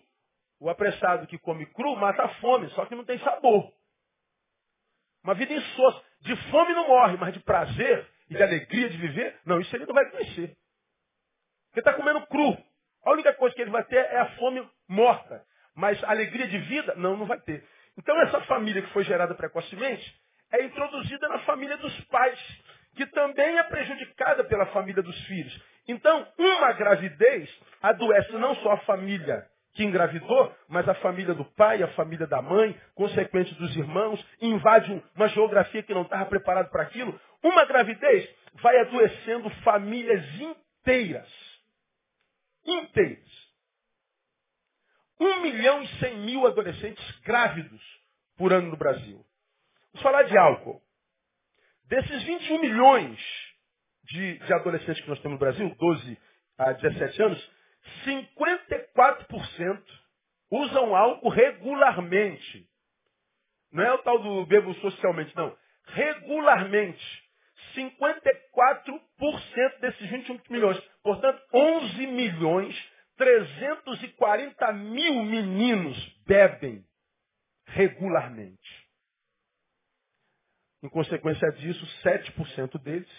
O 0.60 0.70
apressado 0.72 1.28
que 1.28 1.38
come 1.38 1.68
cru 1.68 1.96
mata 1.96 2.24
a 2.24 2.36
fome, 2.36 2.68
só 2.72 2.88
que 2.88 2.96
não 2.96 3.06
tem 3.06 3.20
sabor. 3.20 3.72
Uma 5.24 5.34
vida 5.34 5.54
insossa. 5.54 6.02
De 6.22 6.36
fome 6.50 6.74
não 6.74 6.88
morre, 6.88 7.18
mas 7.18 7.34
de 7.34 7.40
prazer 7.42 8.08
e 8.30 8.36
de 8.36 8.44
alegria 8.44 8.90
de 8.90 8.98
viver, 8.98 9.40
não, 9.46 9.60
isso 9.60 9.76
ele 9.76 9.86
não 9.86 9.94
vai 9.94 10.10
conhecer. 10.10 10.56
Porque 11.68 11.80
está 11.80 11.94
comendo 11.94 12.26
cru. 12.28 12.58
A 13.04 13.12
única 13.12 13.34
coisa 13.34 13.56
que 13.56 13.62
ele 13.62 13.72
vai 13.72 13.84
ter 13.84 13.98
é 13.98 14.20
a 14.20 14.36
fome 14.38 14.68
morta. 14.88 15.44
Mas 15.76 16.02
alegria 16.04 16.48
de 16.48 16.58
vida, 16.60 16.94
não, 16.96 17.18
não 17.18 17.26
vai 17.26 17.40
ter. 17.42 17.66
Então 17.98 18.20
essa 18.22 18.42
família 18.42 18.82
que 18.82 18.94
foi 18.94 19.04
gerada 19.04 19.36
precocemente 19.36 20.22
é 20.52 20.64
introduzida 20.64 21.28
na 21.28 21.40
família 21.40 21.78
dos 21.78 22.00
pais, 22.06 22.40
que 22.96 23.06
também 23.08 23.58
é 23.58 23.64
prejudicada 23.64 24.44
pela 24.44 24.68
família 24.68 25.02
dos 25.02 25.20
filhos. 25.26 25.62
Então, 25.88 26.28
uma 26.38 26.74
gravidez 26.74 27.50
adoece 27.82 28.32
não 28.34 28.56
só 28.58 28.74
a 28.74 28.78
família 28.80 29.46
que 29.74 29.84
engravidou, 29.84 30.56
mas 30.68 30.88
a 30.88 30.94
família 30.96 31.34
do 31.34 31.46
pai, 31.46 31.82
a 31.82 31.88
família 31.90 32.28
da 32.28 32.42
mãe, 32.42 32.80
consequente 32.94 33.54
dos 33.56 33.76
irmãos, 33.76 34.24
invade 34.40 35.04
uma 35.16 35.28
geografia 35.30 35.82
que 35.82 35.94
não 35.94 36.04
estava 36.04 36.26
preparada 36.26 36.70
para 36.70 36.84
aquilo. 36.84 37.20
Uma 37.42 37.66
gravidez 37.66 38.30
vai 38.62 38.78
adoecendo 38.80 39.50
famílias 39.64 40.24
inteiras. 40.40 41.28
Inteiras. 42.66 43.44
Um 45.20 45.42
milhão 45.42 45.82
e 45.82 45.88
cem 46.00 46.20
mil 46.20 46.46
adolescentes 46.46 47.20
grávidos 47.22 47.82
por 48.38 48.54
ano 48.54 48.70
no 48.70 48.78
Brasil. 48.78 49.26
Vamos 49.94 50.04
falar 50.04 50.24
de 50.24 50.38
álcool. 50.38 50.82
Desses 51.86 52.24
21 52.24 52.62
milhões 52.62 53.20
de, 54.04 54.38
de 54.38 54.54
adolescentes 54.54 55.02
que 55.02 55.10
nós 55.10 55.20
temos 55.20 55.36
no 55.36 55.40
Brasil, 55.40 55.76
12 55.76 56.18
a 56.58 56.74
17 56.74 57.22
anos, 57.24 57.52
54% 58.06 59.84
usam 60.52 60.96
álcool 60.96 61.30
regularmente. 61.30 62.68
Não 63.72 63.84
é 63.84 63.94
o 63.94 63.98
tal 64.00 64.20
do 64.20 64.46
bebo 64.46 64.74
socialmente, 64.76 65.36
não. 65.36 65.58
Regularmente. 65.88 67.24
54% 67.76 69.80
desses 69.80 70.10
21 70.10 70.40
milhões. 70.50 70.78
Portanto, 71.02 71.42
11 71.54 72.08
milhões 72.08 72.94
340 73.18 74.74
mil 74.74 75.24
meninos 75.24 75.98
bebem 76.26 76.86
regularmente. 77.66 78.84
Em 80.82 80.90
consequência 80.90 81.50
disso, 81.54 81.86
7% 82.04 82.82
deles, 82.82 83.10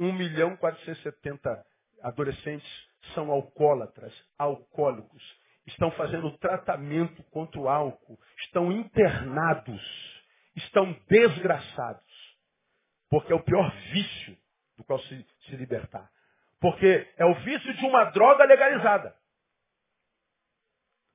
1 0.00 0.12
milhão 0.12 0.56
470 0.56 1.66
adolescentes 2.02 2.88
são 3.14 3.30
alcoólatras, 3.30 4.12
alcoólicos. 4.38 5.22
Estão 5.66 5.90
fazendo 5.92 6.36
tratamento 6.38 7.22
contra 7.24 7.60
o 7.60 7.68
álcool. 7.68 8.18
Estão 8.38 8.70
internados. 8.70 9.82
Estão 10.56 10.92
desgraçados. 11.08 12.04
Porque 13.08 13.32
é 13.32 13.36
o 13.36 13.42
pior 13.42 13.70
vício 13.92 14.36
do 14.76 14.84
qual 14.84 14.98
se, 15.00 15.26
se 15.46 15.56
libertar. 15.56 16.10
Porque 16.60 17.12
é 17.16 17.24
o 17.24 17.34
vício 17.34 17.74
de 17.74 17.84
uma 17.86 18.04
droga 18.04 18.44
legalizada. 18.44 19.14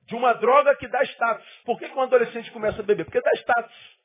De 0.02 0.14
uma 0.14 0.32
droga 0.32 0.74
que 0.76 0.88
dá 0.88 1.02
status. 1.04 1.46
Por 1.64 1.78
que, 1.78 1.88
que 1.88 1.94
um 1.94 2.02
adolescente 2.02 2.50
começa 2.50 2.80
a 2.80 2.84
beber? 2.84 3.04
Porque 3.04 3.20
dá 3.20 3.30
status. 3.36 3.98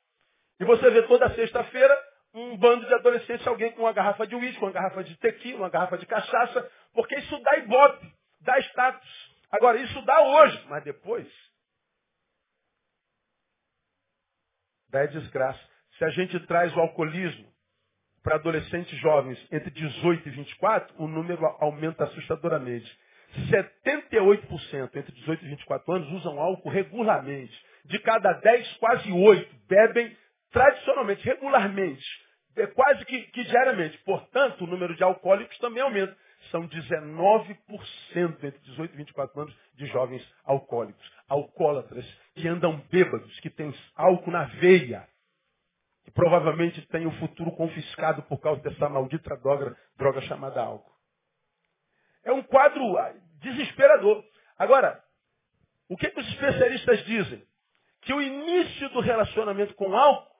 E 0.60 0.64
você 0.64 0.90
vê 0.90 1.02
toda 1.02 1.34
sexta-feira 1.34 1.96
um 2.36 2.56
bando 2.56 2.86
de 2.86 2.92
adolescentes, 2.92 3.46
alguém 3.46 3.72
com 3.72 3.82
uma 3.82 3.92
garrafa 3.92 4.26
de 4.26 4.34
uísque, 4.34 4.62
uma 4.62 4.70
garrafa 4.70 5.02
de 5.02 5.16
tequila, 5.16 5.60
uma 5.60 5.70
garrafa 5.70 5.96
de 5.96 6.04
cachaça, 6.04 6.70
porque 6.96 7.14
isso 7.16 7.38
dá 7.40 7.58
ibope, 7.58 8.12
dá 8.40 8.58
status. 8.58 9.36
Agora, 9.52 9.78
isso 9.78 10.02
dá 10.02 10.20
hoje, 10.20 10.66
mas 10.68 10.82
depois 10.82 11.28
dá 14.88 15.04
desgraça. 15.06 15.60
Se 15.98 16.04
a 16.04 16.08
gente 16.10 16.40
traz 16.46 16.74
o 16.74 16.80
alcoolismo 16.80 17.46
para 18.22 18.36
adolescentes 18.36 18.98
jovens 18.98 19.38
entre 19.52 19.70
18 19.70 20.26
e 20.26 20.32
24, 20.32 20.94
o 20.98 21.06
número 21.06 21.44
aumenta 21.60 22.04
assustadoramente. 22.04 22.90
78% 23.50 24.96
entre 24.96 25.12
18 25.12 25.44
e 25.44 25.48
24 25.50 25.92
anos 25.92 26.12
usam 26.12 26.40
álcool 26.40 26.70
regularmente. 26.70 27.54
De 27.84 27.98
cada 28.00 28.32
10, 28.32 28.78
quase 28.78 29.12
8 29.12 29.54
bebem 29.68 30.16
tradicionalmente, 30.50 31.24
regularmente 31.24 32.04
é 32.56 32.66
quase 32.68 33.04
que, 33.04 33.22
que 33.22 33.44
diariamente. 33.44 33.98
Portanto, 33.98 34.64
o 34.64 34.66
número 34.66 34.96
de 34.96 35.02
alcoólicos 35.02 35.56
também 35.58 35.82
aumenta. 35.82 36.16
São 36.50 36.68
19% 36.68 37.58
entre 38.14 38.58
18 38.60 38.94
e 38.94 38.96
24 38.96 39.40
anos 39.40 39.56
de 39.74 39.86
jovens 39.86 40.26
alcoólicos. 40.44 41.10
Alcoólatras 41.28 42.06
que 42.34 42.46
andam 42.48 42.78
bêbados, 42.90 43.38
que 43.40 43.50
têm 43.50 43.74
álcool 43.94 44.30
na 44.30 44.44
veia. 44.44 45.08
Que 46.04 46.10
provavelmente 46.10 46.80
têm 46.88 47.06
o 47.06 47.18
futuro 47.18 47.50
confiscado 47.52 48.22
por 48.22 48.38
causa 48.38 48.62
dessa 48.62 48.88
maldita 48.88 49.36
droga, 49.36 49.76
droga 49.96 50.20
chamada 50.22 50.60
álcool. 50.62 50.94
É 52.24 52.32
um 52.32 52.42
quadro 52.42 52.96
ah, 52.98 53.14
desesperador. 53.40 54.24
Agora, 54.58 55.02
o 55.88 55.96
que, 55.96 56.10
que 56.10 56.20
os 56.20 56.28
especialistas 56.28 57.04
dizem? 57.04 57.42
Que 58.02 58.12
o 58.12 58.20
início 58.20 58.88
do 58.90 59.00
relacionamento 59.00 59.74
com 59.74 59.96
álcool 59.96 60.36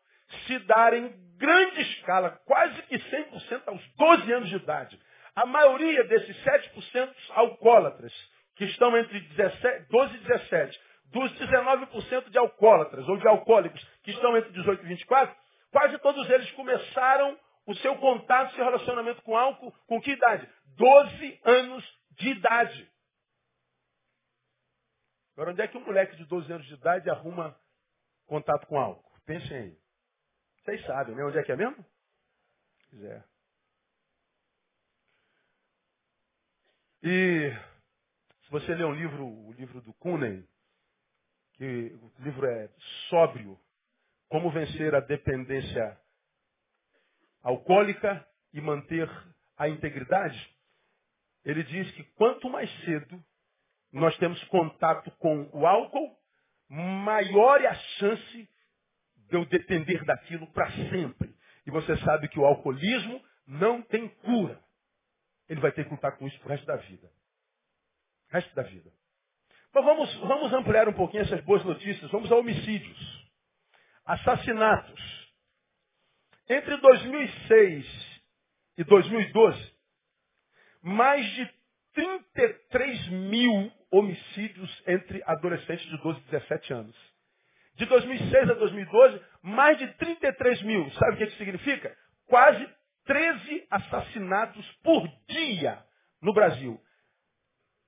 se 0.46 0.58
dá 0.60 0.96
em 0.96 1.26
grande 1.36 1.80
escala, 1.82 2.30
quase 2.44 2.82
que 2.82 2.98
100% 2.98 3.62
aos 3.66 3.82
12 3.96 4.32
anos 4.32 4.48
de 4.48 4.56
idade. 4.56 4.98
A 5.36 5.44
maioria 5.44 6.02
desses 6.04 6.34
7% 6.42 7.14
alcoólatras, 7.30 8.12
que 8.56 8.64
estão 8.64 8.96
entre 8.96 9.20
17, 9.20 9.88
12 9.90 10.14
e 10.14 10.20
17, 10.20 10.80
dos 11.12 11.32
19% 11.38 12.30
de 12.30 12.38
alcoólatras 12.38 13.06
ou 13.06 13.18
de 13.18 13.28
alcoólicos 13.28 13.82
que 14.02 14.10
estão 14.12 14.36
entre 14.36 14.50
18 14.52 14.82
e 14.82 14.88
24, 14.88 15.36
quase 15.70 15.98
todos 15.98 16.28
eles 16.30 16.50
começaram 16.52 17.38
o 17.66 17.74
seu 17.76 17.96
contato, 17.96 18.54
seu 18.54 18.64
relacionamento 18.64 19.22
com 19.22 19.36
álcool, 19.36 19.72
com 19.86 20.00
que 20.00 20.12
idade? 20.12 20.48
12 20.76 21.40
anos 21.44 21.98
de 22.12 22.30
idade. 22.30 22.90
Agora, 25.34 25.50
onde 25.50 25.60
é 25.60 25.68
que 25.68 25.76
um 25.76 25.84
moleque 25.84 26.16
de 26.16 26.24
12 26.24 26.50
anos 26.50 26.66
de 26.66 26.74
idade 26.74 27.10
arruma 27.10 27.54
contato 28.26 28.66
com 28.66 28.78
álcool? 28.78 29.12
Pensem 29.26 29.56
aí. 29.56 29.78
Vocês 30.64 30.84
sabem, 30.86 31.14
né? 31.14 31.24
Onde 31.24 31.38
é 31.38 31.42
que 31.42 31.52
é 31.52 31.56
mesmo? 31.56 31.84
É. 33.02 33.35
E 37.08 37.52
se 38.42 38.50
você 38.50 38.74
ler 38.74 38.84
um 38.84 38.92
livro, 38.92 39.24
o 39.24 39.52
livro 39.52 39.80
do 39.80 39.94
Kunen, 39.94 40.44
que 41.52 41.96
o 42.02 42.12
livro 42.18 42.44
é 42.44 42.68
sóbrio, 43.08 43.56
como 44.28 44.50
vencer 44.50 44.92
a 44.92 44.98
dependência 44.98 45.96
alcoólica 47.44 48.26
e 48.52 48.60
manter 48.60 49.08
a 49.56 49.68
integridade, 49.68 50.52
ele 51.44 51.62
diz 51.62 51.88
que 51.92 52.02
quanto 52.16 52.50
mais 52.50 52.68
cedo 52.80 53.24
nós 53.92 54.18
temos 54.18 54.42
contato 54.48 55.08
com 55.12 55.48
o 55.52 55.64
álcool, 55.64 56.18
maior 56.68 57.60
é 57.60 57.68
a 57.68 57.74
chance 58.00 58.50
de 59.14 59.36
eu 59.36 59.44
depender 59.44 60.04
daquilo 60.04 60.48
para 60.48 60.72
sempre. 60.72 61.32
E 61.64 61.70
você 61.70 61.96
sabe 61.98 62.26
que 62.26 62.40
o 62.40 62.44
alcoolismo 62.44 63.24
não 63.46 63.80
tem 63.80 64.08
cura. 64.08 64.65
Ele 65.48 65.60
vai 65.60 65.72
ter 65.72 65.84
que 65.84 65.90
lutar 65.90 66.16
com 66.16 66.26
isso 66.26 66.38
pro 66.40 66.48
resto 66.48 66.66
da 66.66 66.76
vida. 66.76 67.10
Resto 68.28 68.54
da 68.54 68.62
vida. 68.62 68.92
Mas 69.72 69.84
vamos, 69.84 70.14
vamos 70.20 70.52
ampliar 70.52 70.88
um 70.88 70.92
pouquinho 70.92 71.22
essas 71.22 71.40
boas 71.42 71.64
notícias. 71.64 72.10
Vamos 72.10 72.30
a 72.32 72.36
homicídios. 72.36 73.30
Assassinatos. 74.04 75.26
Entre 76.48 76.76
2006 76.76 78.20
e 78.78 78.84
2012, 78.84 79.74
mais 80.82 81.26
de 81.34 81.50
33 81.94 83.08
mil 83.08 83.72
homicídios 83.90 84.82
entre 84.86 85.22
adolescentes 85.26 85.86
de 85.86 85.96
12 85.98 86.20
e 86.20 86.30
17 86.30 86.72
anos. 86.72 86.96
De 87.74 87.84
2006 87.86 88.50
a 88.50 88.54
2012, 88.54 89.20
mais 89.42 89.78
de 89.78 89.86
33 89.94 90.62
mil. 90.62 90.90
Sabe 90.92 91.14
o 91.14 91.16
que 91.18 91.24
isso 91.24 91.36
significa? 91.36 91.96
Quase 92.26 92.66
13 93.06 93.66
assassinatos 93.70 94.66
por 94.82 95.08
dia 95.28 95.82
no 96.20 96.32
Brasil. 96.32 96.80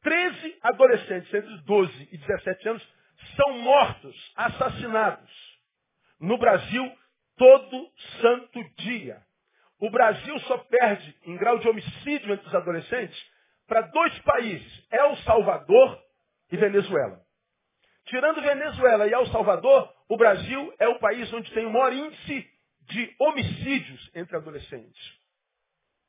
13 0.03 0.59
adolescentes 0.63 1.35
entre 1.35 1.59
12 1.59 2.09
e 2.13 2.19
17 2.19 2.69
anos 2.69 2.89
são 3.37 3.59
mortos, 3.59 4.33
assassinados. 4.37 5.31
No 6.21 6.39
Brasil, 6.39 6.93
todo 7.37 7.91
santo 8.21 8.65
dia. 8.77 9.21
O 9.81 9.91
Brasil 9.91 10.39
só 10.41 10.59
perde 10.59 11.17
em 11.25 11.37
grau 11.37 11.59
de 11.59 11.69
homicídio 11.69 12.33
entre 12.33 12.47
os 12.47 12.55
adolescentes 12.55 13.19
para 13.67 13.83
dois 13.83 14.19
países, 14.21 14.87
El 14.91 15.17
Salvador 15.19 16.03
e 16.51 16.57
Venezuela. 16.57 17.21
Tirando 18.07 18.41
Venezuela 18.41 19.07
e 19.07 19.13
El 19.13 19.27
Salvador, 19.27 19.93
o 20.09 20.17
Brasil 20.17 20.75
é 20.79 20.89
o 20.89 20.99
país 20.99 21.31
onde 21.33 21.53
tem 21.53 21.67
o 21.67 21.73
maior 21.73 21.93
índice 21.93 22.51
de 22.89 23.15
homicídios 23.19 24.11
entre 24.15 24.37
adolescentes. 24.37 25.19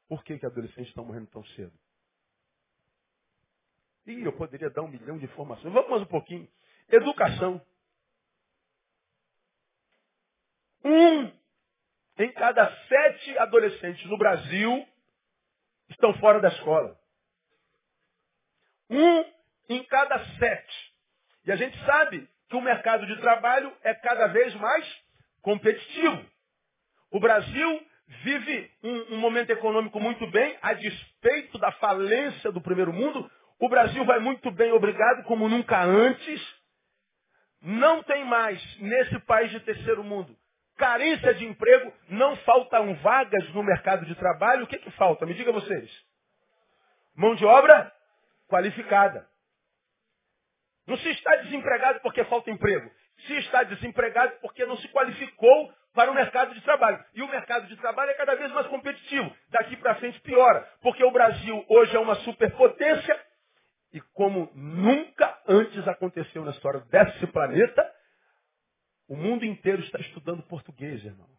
Por 0.07 0.23
que, 0.23 0.39
que 0.39 0.45
adolescentes 0.45 0.87
estão 0.87 1.05
morrendo 1.05 1.27
tão 1.27 1.43
cedo? 1.47 1.73
E 4.07 4.23
eu 4.23 4.33
poderia 4.33 4.69
dar 4.69 4.81
um 4.81 4.87
milhão 4.87 5.17
de 5.17 5.25
informações. 5.25 5.71
Vamos 5.71 5.89
mais 5.89 6.01
um 6.01 6.07
pouquinho. 6.07 6.49
Educação. 6.89 7.61
Um 10.83 11.31
em 12.17 12.33
cada 12.33 12.69
sete 12.87 13.37
adolescentes 13.37 14.05
no 14.09 14.17
Brasil 14.17 14.87
estão 15.89 16.13
fora 16.19 16.39
da 16.39 16.47
escola. 16.49 16.99
Um 18.89 19.23
em 19.69 19.83
cada 19.83 20.17
sete. 20.37 20.93
E 21.45 21.51
a 21.51 21.55
gente 21.55 21.77
sabe 21.85 22.27
que 22.49 22.55
o 22.55 22.61
mercado 22.61 23.05
de 23.05 23.15
trabalho 23.21 23.71
é 23.83 23.93
cada 23.93 24.27
vez 24.27 24.53
mais 24.55 24.85
competitivo. 25.41 26.38
O 27.11 27.19
Brasil 27.19 27.85
vive 28.23 28.71
um, 28.83 29.15
um, 29.15 29.17
momento 29.17 29.49
econômico 29.51 29.99
muito 29.99 30.25
bem, 30.27 30.57
a 30.61 30.73
despeito 30.73 31.57
da 31.57 31.71
falência 31.73 32.51
do 32.51 32.61
primeiro 32.61 32.93
mundo. 32.93 33.29
O 33.59 33.69
Brasil 33.69 34.03
vai 34.05 34.19
muito 34.19 34.51
bem, 34.51 34.71
obrigado, 34.71 35.23
como 35.23 35.49
nunca 35.49 35.81
antes. 35.83 36.59
Não 37.61 38.01
tem 38.03 38.23
mais, 38.25 38.61
nesse 38.79 39.19
país 39.21 39.51
de 39.51 39.59
terceiro 39.59 40.03
mundo, 40.03 40.35
carência 40.77 41.33
de 41.33 41.45
emprego, 41.45 41.93
não 42.07 42.35
faltam 42.37 42.95
vagas 42.95 43.53
no 43.53 43.61
mercado 43.63 44.05
de 44.05 44.15
trabalho. 44.15 44.63
O 44.63 44.67
que, 44.67 44.77
que 44.77 44.91
falta? 44.91 45.25
Me 45.25 45.33
diga 45.33 45.51
vocês. 45.51 45.91
Mão 47.15 47.35
de 47.35 47.45
obra 47.45 47.91
qualificada. 48.47 49.27
Não 50.87 50.97
se 50.97 51.09
está 51.09 51.35
desempregado 51.37 51.99
porque 51.99 52.23
falta 52.23 52.49
emprego. 52.49 52.89
Se 53.27 53.33
está 53.39 53.63
desempregado 53.63 54.37
porque 54.41 54.65
não 54.65 54.77
se 54.77 54.87
qualificou 54.87 55.73
para 55.93 56.11
o 56.11 56.15
mercado 56.15 56.53
de 56.53 56.61
trabalho. 56.61 57.03
E 57.13 57.21
o 57.21 57.27
mercado 57.27 57.67
de 57.67 57.75
trabalho 57.77 58.11
é 58.11 58.15
cada 58.15 58.35
vez 58.35 58.51
mais 58.51 58.67
competitivo. 58.67 59.35
Daqui 59.49 59.75
para 59.77 59.95
frente 59.95 60.19
piora. 60.21 60.61
Porque 60.81 61.03
o 61.03 61.11
Brasil 61.11 61.65
hoje 61.67 61.95
é 61.95 61.99
uma 61.99 62.15
superpotência 62.15 63.19
e 63.91 63.99
como 64.13 64.51
nunca 64.53 65.41
antes 65.47 65.87
aconteceu 65.87 66.45
na 66.45 66.51
história 66.51 66.79
desse 66.81 67.25
planeta, 67.27 67.95
o 69.07 69.15
mundo 69.15 69.43
inteiro 69.43 69.81
está 69.81 69.99
estudando 69.99 70.43
português, 70.43 71.03
irmão. 71.03 71.29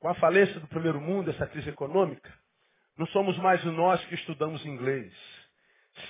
Com 0.00 0.08
a 0.08 0.14
falência 0.16 0.58
do 0.58 0.66
primeiro 0.66 1.00
mundo, 1.00 1.30
essa 1.30 1.46
crise 1.46 1.70
econômica, 1.70 2.32
não 2.96 3.06
somos 3.06 3.38
mais 3.38 3.64
nós 3.64 4.04
que 4.06 4.16
estudamos 4.16 4.66
inglês. 4.66 5.14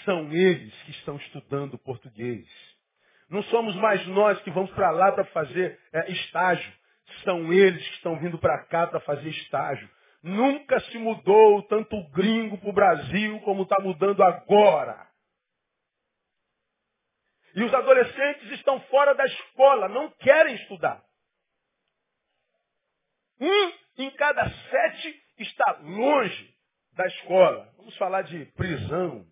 São 0.05 0.33
eles 0.33 0.73
que 0.85 0.93
estão 0.93 1.17
estudando 1.17 1.77
português. 1.77 2.49
Não 3.33 3.42
somos 3.45 3.75
mais 3.77 4.07
nós 4.09 4.38
que 4.42 4.51
vamos 4.51 4.71
para 4.73 4.90
lá 4.90 5.11
para 5.11 5.25
fazer 5.25 5.81
é, 5.90 6.12
estágio. 6.12 6.71
São 7.25 7.51
eles 7.51 7.83
que 7.88 7.95
estão 7.95 8.18
vindo 8.18 8.38
para 8.38 8.62
cá 8.66 8.87
para 8.87 9.01
fazer 9.01 9.31
estágio. 9.31 9.88
Nunca 10.23 10.79
se 10.81 10.99
mudou 10.99 11.62
tanto 11.62 11.97
o 11.97 12.11
gringo 12.11 12.59
para 12.59 12.68
o 12.68 12.75
Brasil 12.75 13.40
como 13.40 13.62
está 13.62 13.81
mudando 13.81 14.23
agora. 14.23 15.09
E 17.55 17.64
os 17.64 17.73
adolescentes 17.73 18.51
estão 18.53 18.79
fora 18.83 19.14
da 19.14 19.25
escola, 19.25 19.88
não 19.88 20.11
querem 20.11 20.55
estudar. 20.57 21.03
Um 23.40 23.73
em 23.97 24.11
cada 24.11 24.47
sete 24.49 25.23
está 25.38 25.79
longe 25.81 26.55
da 26.92 27.07
escola. 27.07 27.73
Vamos 27.79 27.97
falar 27.97 28.23
de 28.23 28.45
prisão. 28.53 29.27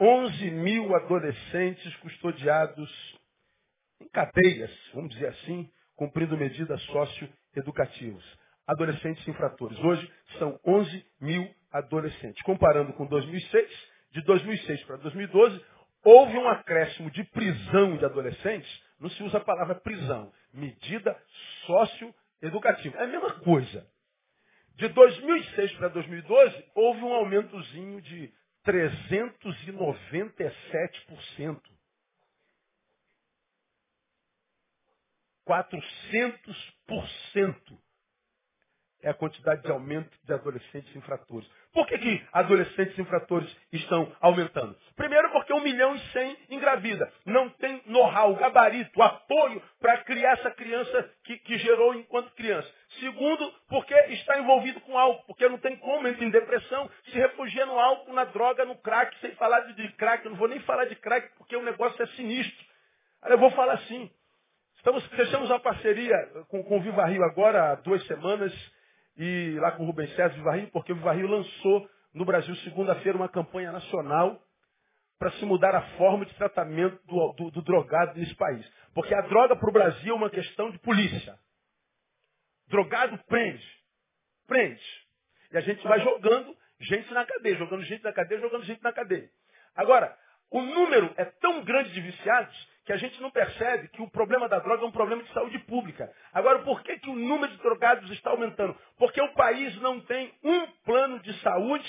11 0.00 0.50
mil 0.50 0.94
adolescentes 0.96 1.94
custodiados 1.96 3.18
em 4.00 4.08
cadeias, 4.08 4.70
vamos 4.92 5.10
dizer 5.10 5.28
assim, 5.28 5.70
cumprindo 5.94 6.36
medidas 6.36 6.82
socioeducativas. 6.82 8.24
Adolescentes 8.66 9.26
infratores. 9.28 9.78
Hoje 9.78 10.10
são 10.38 10.58
11 10.66 11.06
mil 11.20 11.54
adolescentes. 11.70 12.42
Comparando 12.42 12.92
com 12.94 13.06
2006, 13.06 13.94
de 14.12 14.22
2006 14.22 14.84
para 14.84 14.96
2012, 14.96 15.64
houve 16.04 16.38
um 16.38 16.48
acréscimo 16.48 17.10
de 17.10 17.24
prisão 17.24 17.96
de 17.96 18.04
adolescentes, 18.04 18.82
não 18.98 19.10
se 19.10 19.22
usa 19.22 19.38
a 19.38 19.44
palavra 19.44 19.74
prisão, 19.74 20.32
medida 20.52 21.16
socioeducativa. 21.66 22.98
É 22.98 23.04
a 23.04 23.08
mesma 23.08 23.32
coisa. 23.40 23.86
De 24.76 24.88
2006 24.88 25.72
para 25.74 25.88
2012, 25.88 26.64
houve 26.74 27.00
um 27.00 27.12
aumentozinho 27.12 28.00
de 28.02 28.32
397%. 28.66 31.60
400% 35.46 37.78
é 39.04 39.10
a 39.10 39.14
quantidade 39.14 39.62
de 39.62 39.70
aumento 39.70 40.10
de 40.24 40.32
adolescentes 40.32 40.96
infratores. 40.96 41.46
Por 41.72 41.86
que, 41.86 41.98
que 41.98 42.26
adolescentes 42.32 42.98
infratores 42.98 43.54
estão 43.70 44.10
aumentando? 44.20 44.74
Primeiro 44.96 45.30
porque 45.30 45.52
um 45.52 45.60
milhão 45.60 45.94
e 45.94 45.98
cem 46.12 46.36
engravida. 46.48 47.12
Não 47.26 47.50
tem 47.50 47.82
know-how, 47.86 48.34
gabarito, 48.36 49.02
apoio 49.02 49.62
para 49.78 49.98
criar 50.04 50.32
essa 50.32 50.50
criança 50.52 51.10
que, 51.24 51.36
que, 51.38 51.58
gerou 51.58 51.94
enquanto 51.94 52.34
criança. 52.34 52.68
Segundo, 53.00 53.52
porque 53.68 53.94
está 53.94 54.38
envolvido 54.38 54.80
com 54.80 54.98
álcool, 54.98 55.24
porque 55.26 55.48
não 55.48 55.58
tem 55.58 55.76
como, 55.76 56.06
entra 56.06 56.24
em 56.24 56.30
depressão, 56.30 56.90
se 57.06 57.12
refugia 57.12 57.66
no 57.66 57.78
álcool, 57.78 58.12
na 58.12 58.24
droga, 58.24 58.64
no 58.64 58.76
crack, 58.76 59.16
sem 59.20 59.32
falar 59.36 59.60
de, 59.60 59.74
de 59.74 59.92
crack. 59.94 60.24
Eu 60.24 60.32
não 60.32 60.38
vou 60.38 60.48
nem 60.48 60.60
falar 60.60 60.84
de 60.84 60.96
crack 60.96 61.30
porque 61.36 61.56
o 61.56 61.62
negócio 61.62 62.00
é 62.02 62.06
sinistro. 62.08 62.64
Eu 63.24 63.38
vou 63.38 63.50
falar 63.52 63.74
assim. 63.74 64.10
Estamos, 64.76 65.04
fechamos 65.08 65.48
uma 65.48 65.60
parceria 65.60 66.14
com, 66.48 66.62
com 66.62 66.76
o 66.76 66.80
Viva 66.82 67.06
Rio 67.06 67.24
agora, 67.24 67.72
há 67.72 67.74
duas 67.76 68.04
semanas, 68.06 68.52
e 69.16 69.56
lá 69.58 69.72
com 69.72 69.82
o 69.82 69.86
Rubens 69.86 70.14
César 70.14 70.34
Viva 70.34 70.52
Rio, 70.56 70.70
porque 70.70 70.92
o 70.92 70.96
Viva 70.96 71.12
Rio 71.12 71.26
lançou 71.26 71.88
no 72.12 72.24
Brasil 72.24 72.54
segunda-feira 72.56 73.16
uma 73.16 73.28
campanha 73.28 73.72
nacional 73.72 74.40
para 75.18 75.30
se 75.32 75.44
mudar 75.46 75.74
a 75.74 75.82
forma 75.96 76.26
de 76.26 76.34
tratamento 76.34 77.00
do, 77.06 77.32
do, 77.32 77.50
do 77.50 77.62
drogado 77.62 78.18
nesse 78.18 78.34
país. 78.34 78.64
Porque 78.94 79.14
a 79.14 79.22
droga 79.22 79.56
para 79.56 79.70
o 79.70 79.72
Brasil 79.72 80.12
é 80.12 80.16
uma 80.16 80.30
questão 80.30 80.70
de 80.70 80.78
polícia. 80.80 81.38
Drogado 82.68 83.18
prende. 83.26 83.66
Prende. 84.46 84.82
E 85.52 85.56
a 85.56 85.60
gente 85.60 85.86
vai 85.86 86.00
jogando 86.00 86.56
gente 86.80 87.12
na 87.12 87.24
cadeia, 87.24 87.56
jogando 87.56 87.82
gente 87.84 88.02
na 88.02 88.12
cadeia, 88.12 88.40
jogando 88.40 88.64
gente 88.64 88.82
na 88.82 88.92
cadeia. 88.92 89.30
Agora, 89.74 90.16
o 90.50 90.60
número 90.60 91.12
é 91.16 91.24
tão 91.24 91.64
grande 91.64 91.90
de 91.92 92.00
viciados 92.00 92.74
que 92.84 92.92
a 92.92 92.96
gente 92.96 93.20
não 93.20 93.30
percebe 93.30 93.88
que 93.88 94.02
o 94.02 94.10
problema 94.10 94.48
da 94.48 94.58
droga 94.58 94.84
é 94.84 94.86
um 94.86 94.92
problema 94.92 95.22
de 95.22 95.32
saúde 95.32 95.58
pública. 95.60 96.12
Agora, 96.32 96.60
por 96.60 96.82
que, 96.82 96.98
que 96.98 97.08
o 97.08 97.16
número 97.16 97.50
de 97.52 97.62
drogados 97.62 98.10
está 98.10 98.30
aumentando? 98.30 98.76
Porque 98.98 99.20
o 99.20 99.32
país 99.32 99.74
não 99.80 100.00
tem 100.00 100.32
um 100.42 100.66
plano 100.84 101.18
de 101.20 101.32
saúde 101.40 101.88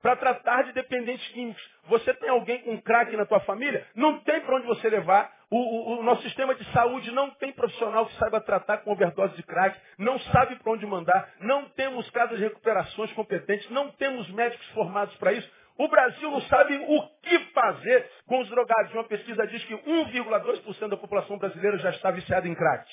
para 0.00 0.16
tratar 0.16 0.62
de 0.64 0.72
dependentes 0.72 1.26
químicos. 1.28 1.62
Você 1.84 2.12
tem 2.14 2.30
alguém 2.30 2.60
com 2.62 2.80
crack 2.80 3.14
na 3.16 3.26
tua 3.26 3.40
família? 3.40 3.86
Não 3.94 4.20
tem 4.20 4.40
para 4.40 4.56
onde 4.56 4.66
você 4.66 4.88
levar. 4.88 5.32
O, 5.52 5.58
o, 5.58 5.98
o, 5.98 6.02
nosso 6.02 6.22
sistema 6.22 6.54
de 6.54 6.64
saúde 6.72 7.10
não 7.10 7.28
tem 7.32 7.52
profissional 7.52 8.06
que 8.06 8.16
saiba 8.16 8.40
tratar 8.40 8.78
com 8.78 8.90
overdose 8.90 9.36
de 9.36 9.42
crack, 9.42 9.78
não 9.98 10.18
sabe 10.18 10.56
para 10.56 10.72
onde 10.72 10.86
mandar, 10.86 11.28
não 11.40 11.68
temos 11.68 12.08
casas 12.08 12.38
de 12.38 12.44
recuperações 12.44 13.12
competentes, 13.12 13.68
não 13.68 13.90
temos 13.90 14.30
médicos 14.30 14.66
formados 14.68 15.14
para 15.16 15.34
isso. 15.34 15.46
O 15.76 15.88
Brasil 15.88 16.30
não 16.30 16.40
sabe 16.42 16.74
o 16.88 17.06
que 17.20 17.38
fazer 17.52 18.10
com 18.26 18.40
os 18.40 18.48
drogados. 18.48 18.94
Uma 18.94 19.04
pesquisa 19.04 19.46
diz 19.46 19.62
que 19.64 19.74
1,2% 19.74 20.88
da 20.88 20.96
população 20.96 21.36
brasileira 21.36 21.76
já 21.76 21.90
está 21.90 22.10
viciada 22.10 22.48
em 22.48 22.54
crack. 22.54 22.90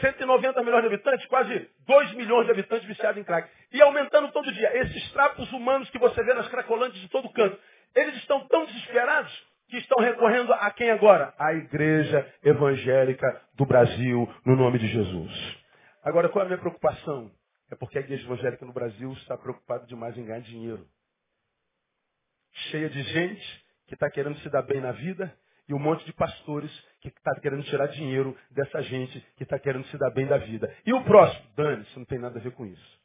190 0.00 0.60
milhões 0.64 0.82
de 0.82 0.88
habitantes, 0.88 1.26
quase 1.26 1.70
2 1.86 2.14
milhões 2.14 2.46
de 2.46 2.50
habitantes 2.50 2.88
viciados 2.88 3.20
em 3.20 3.22
crack. 3.22 3.48
E 3.72 3.80
aumentando 3.80 4.32
todo 4.32 4.52
dia. 4.52 4.76
Esses 4.76 5.12
trapos 5.12 5.52
humanos 5.52 5.88
que 5.90 6.00
você 6.00 6.20
vê 6.24 6.34
nas 6.34 6.48
cracolantes 6.48 7.00
de 7.00 7.08
todo 7.10 7.32
canto, 7.32 7.56
eles 7.94 8.16
estão 8.16 8.44
tão 8.48 8.64
desesperados 8.66 9.53
que 9.68 9.76
estão 9.78 10.02
recorrendo 10.02 10.52
a 10.52 10.70
quem 10.70 10.90
agora? 10.90 11.34
A 11.38 11.52
igreja 11.54 12.34
evangélica 12.42 13.42
do 13.54 13.66
Brasil, 13.66 14.28
no 14.44 14.56
nome 14.56 14.78
de 14.78 14.86
Jesus. 14.88 15.58
Agora, 16.02 16.28
qual 16.28 16.42
é 16.42 16.46
a 16.46 16.48
minha 16.48 16.60
preocupação? 16.60 17.30
É 17.70 17.74
porque 17.74 17.98
a 17.98 18.00
igreja 18.02 18.24
evangélica 18.24 18.64
no 18.64 18.72
Brasil 18.72 19.12
está 19.14 19.36
preocupada 19.36 19.86
demais 19.86 20.16
em 20.16 20.24
ganhar 20.24 20.40
dinheiro. 20.40 20.86
Cheia 22.70 22.88
de 22.88 23.02
gente 23.02 23.64
que 23.86 23.94
está 23.94 24.10
querendo 24.10 24.38
se 24.38 24.48
dar 24.50 24.62
bem 24.62 24.80
na 24.80 24.92
vida 24.92 25.34
e 25.68 25.74
um 25.74 25.78
monte 25.78 26.04
de 26.04 26.12
pastores 26.12 26.70
que 27.00 27.08
está 27.08 27.34
querendo 27.40 27.64
tirar 27.64 27.86
dinheiro 27.86 28.36
dessa 28.50 28.82
gente 28.82 29.20
que 29.36 29.44
está 29.44 29.58
querendo 29.58 29.86
se 29.86 29.98
dar 29.98 30.10
bem 30.10 30.26
da 30.26 30.38
vida. 30.38 30.74
E 30.86 30.92
o 30.92 31.02
próximo? 31.04 31.44
Dane, 31.56 31.82
isso 31.82 31.98
não 31.98 32.06
tem 32.06 32.18
nada 32.18 32.38
a 32.38 32.42
ver 32.42 32.52
com 32.52 32.66
isso. 32.66 33.00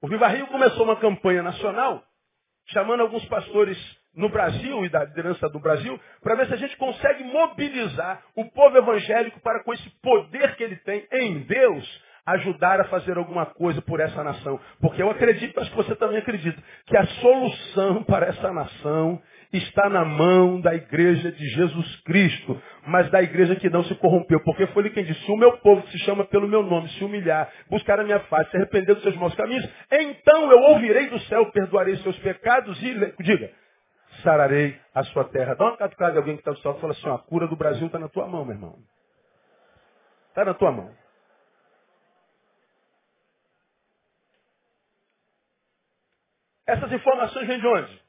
O 0.00 0.08
Viva 0.08 0.28
Rio 0.28 0.46
começou 0.46 0.84
uma 0.84 0.96
campanha 0.96 1.42
nacional 1.42 2.04
chamando 2.66 3.00
alguns 3.00 3.24
pastores 3.26 3.76
no 4.14 4.28
Brasil 4.28 4.84
e 4.84 4.88
da 4.88 5.04
liderança 5.04 5.48
do 5.48 5.60
Brasil 5.60 5.98
para 6.22 6.34
ver 6.34 6.46
se 6.46 6.54
a 6.54 6.56
gente 6.56 6.76
consegue 6.76 7.24
mobilizar 7.24 8.22
o 8.36 8.44
povo 8.50 8.76
evangélico 8.76 9.40
para 9.40 9.62
com 9.62 9.72
esse 9.72 9.88
poder 10.02 10.56
que 10.56 10.64
ele 10.64 10.76
tem 10.76 11.06
em 11.12 11.40
Deus 11.40 12.10
ajudar 12.26 12.80
a 12.80 12.84
fazer 12.84 13.16
alguma 13.16 13.46
coisa 13.46 13.80
por 13.82 14.00
essa 14.00 14.22
nação. 14.22 14.58
Porque 14.80 15.02
eu 15.02 15.10
acredito, 15.10 15.58
acho 15.60 15.70
que 15.70 15.76
você 15.76 15.94
também 15.96 16.18
acredita, 16.18 16.62
que 16.86 16.96
a 16.96 17.06
solução 17.06 18.02
para 18.04 18.26
essa 18.26 18.52
nação 18.52 19.20
está 19.52 19.88
na 19.88 20.04
mão 20.04 20.60
da 20.60 20.74
igreja 20.74 21.32
de 21.32 21.44
Jesus 21.48 21.96
Cristo, 22.02 22.60
mas 22.86 23.10
da 23.10 23.20
igreja 23.20 23.56
que 23.56 23.68
não 23.68 23.82
se 23.84 23.94
corrompeu. 23.96 24.40
Porque 24.44 24.66
foi 24.68 24.84
ele 24.84 24.90
quem 24.90 25.04
disse, 25.04 25.24
se 25.24 25.32
o 25.32 25.36
meu 25.36 25.58
povo 25.58 25.82
que 25.82 25.92
se 25.92 25.98
chama 26.00 26.24
pelo 26.24 26.46
meu 26.46 26.62
nome, 26.62 26.88
se 26.90 27.04
humilhar, 27.04 27.50
buscar 27.68 27.98
a 27.98 28.04
minha 28.04 28.20
face, 28.20 28.50
se 28.50 28.56
arrepender 28.56 28.94
dos 28.94 29.02
seus 29.02 29.16
maus 29.16 29.34
caminhos, 29.34 29.68
então 29.90 30.50
eu 30.50 30.58
ouvirei 30.70 31.08
do 31.08 31.18
céu, 31.20 31.50
perdoarei 31.50 31.96
seus 31.96 32.16
pecados 32.18 32.80
e, 32.80 33.14
diga, 33.20 33.50
sararei 34.22 34.80
a 34.94 35.02
sua 35.04 35.24
terra. 35.24 35.54
Dá 35.54 35.64
uma 35.64 35.76
catucada 35.76 36.12
de 36.12 36.18
alguém 36.18 36.36
que 36.36 36.40
está 36.40 36.52
do 36.52 36.60
céu 36.60 36.74
e 36.76 36.80
fala 36.80 36.92
assim, 36.92 37.08
a 37.08 37.18
cura 37.18 37.46
do 37.46 37.56
Brasil 37.56 37.86
está 37.86 37.98
na 37.98 38.08
tua 38.08 38.26
mão, 38.26 38.44
meu 38.44 38.54
irmão. 38.54 38.78
Está 40.28 40.44
na 40.44 40.54
tua 40.54 40.70
mão. 40.70 40.94
Essas 46.66 46.92
informações 46.92 47.48
vêm 47.48 47.58
de 47.58 47.66
onde? 47.66 48.02